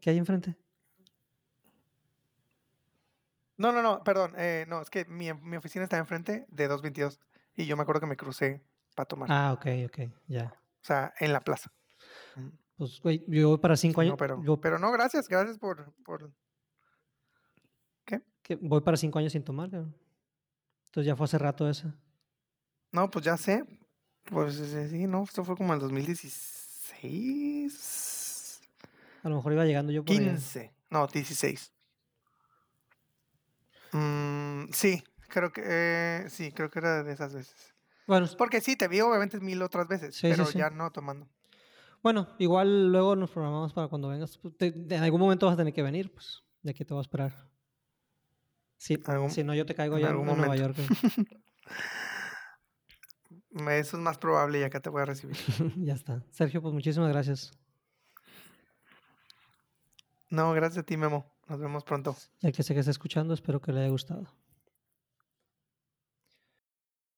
¿Qué 0.00 0.10
hay 0.10 0.18
enfrente? 0.18 0.56
No, 3.56 3.72
no, 3.72 3.82
no, 3.82 4.02
perdón. 4.04 4.34
eh, 4.36 4.64
no, 4.68 4.80
es 4.80 4.88
que 4.88 5.04
mi, 5.06 5.32
mi 5.34 5.56
oficina 5.56 5.84
está 5.84 5.98
enfrente 5.98 6.46
de 6.48 6.68
222. 6.68 7.20
Y 7.56 7.66
yo 7.66 7.76
me 7.76 7.82
acuerdo 7.82 8.00
que 8.00 8.06
me 8.06 8.16
crucé 8.16 8.62
para 8.94 9.06
tomar. 9.06 9.28
Ah, 9.30 9.52
ok, 9.52 9.66
ok, 9.86 10.12
ya. 10.28 10.54
O 10.80 10.84
sea, 10.84 11.12
en 11.18 11.32
la 11.32 11.40
plaza. 11.40 11.72
Pues, 12.76 13.00
güey, 13.02 13.24
yo 13.26 13.48
voy 13.48 13.58
para 13.58 13.76
cinco 13.76 14.00
años. 14.00 14.12
No, 14.12 14.16
pero, 14.16 14.42
yo 14.44 14.60
pero 14.60 14.78
no, 14.78 14.92
gracias, 14.92 15.28
gracias 15.28 15.58
por, 15.58 15.92
por... 16.04 16.30
que 18.48 18.56
voy 18.56 18.80
para 18.80 18.96
cinco 18.96 19.18
años 19.20 19.30
sin 19.32 19.44
tomar, 19.44 19.70
cabrón. 19.70 19.94
Entonces 20.86 21.06
ya 21.06 21.14
fue 21.14 21.24
hace 21.26 21.38
rato 21.38 21.68
eso. 21.68 21.92
No, 22.92 23.08
pues 23.10 23.24
ya 23.24 23.36
sé. 23.36 23.62
Pues 24.24 24.56
sí, 24.56 25.06
no, 25.06 25.22
esto 25.22 25.44
fue 25.44 25.56
como 25.56 25.72
el 25.74 25.80
2016. 25.80 28.60
A 29.22 29.28
lo 29.28 29.36
mejor 29.36 29.52
iba 29.52 29.64
llegando 29.64 29.92
yo 29.92 30.04
por 30.04 30.16
allá. 30.16 30.30
15. 30.32 30.72
No, 30.90 31.06
16. 31.06 31.72
Mm, 33.92 34.64
sí, 34.72 35.02
creo 35.28 35.52
que 35.52 35.62
eh, 35.64 36.26
sí, 36.30 36.50
creo 36.52 36.70
que 36.70 36.78
era 36.78 37.02
de 37.02 37.12
esas 37.12 37.34
veces. 37.34 37.74
Bueno, 38.06 38.26
Porque 38.38 38.60
sí, 38.62 38.76
te 38.76 38.88
vi 38.88 39.00
obviamente 39.00 39.38
mil 39.40 39.60
otras 39.62 39.86
veces, 39.88 40.14
Sí, 40.16 40.28
pero 40.30 40.46
sí. 40.46 40.58
ya 40.58 40.70
no 40.70 40.90
tomando. 40.90 41.28
bueno, 42.02 42.26
igual 42.38 42.90
luego 42.90 43.14
nos 43.16 43.30
programamos 43.30 43.72
para 43.74 43.88
cuando 43.88 44.08
vengas. 44.08 44.38
Pues, 44.38 44.54
en 44.60 45.02
algún 45.02 45.20
momento 45.20 45.44
vas 45.46 45.54
a 45.54 45.58
tener 45.58 45.74
que 45.74 45.82
venir, 45.82 46.10
pues. 46.12 46.42
De 46.62 46.70
aquí 46.70 46.84
te 46.84 46.94
voy 46.94 47.00
a 47.00 47.02
esperar. 47.02 47.47
Si, 48.78 48.98
Algún- 49.06 49.30
si 49.30 49.44
no, 49.44 49.54
yo 49.54 49.66
te 49.66 49.74
caigo 49.74 49.98
ya 49.98 50.08
en, 50.10 50.16
en 50.18 50.24
Nueva. 50.24 50.56
York. 50.56 50.76
Eso 53.70 53.96
es 53.96 54.02
más 54.02 54.18
probable 54.18 54.60
y 54.60 54.62
acá 54.62 54.80
te 54.80 54.88
voy 54.88 55.02
a 55.02 55.04
recibir. 55.04 55.36
ya 55.76 55.94
está. 55.94 56.22
Sergio, 56.30 56.62
pues 56.62 56.72
muchísimas 56.72 57.08
gracias. 57.10 57.52
No, 60.30 60.52
gracias 60.52 60.78
a 60.78 60.86
ti, 60.86 60.96
Memo. 60.96 61.30
Nos 61.48 61.58
vemos 61.58 61.82
pronto. 61.84 62.14
Ya 62.40 62.52
que 62.52 62.62
está 62.62 62.90
escuchando, 62.90 63.34
espero 63.34 63.60
que 63.60 63.72
le 63.72 63.80
haya 63.80 63.88
gustado. 63.90 64.26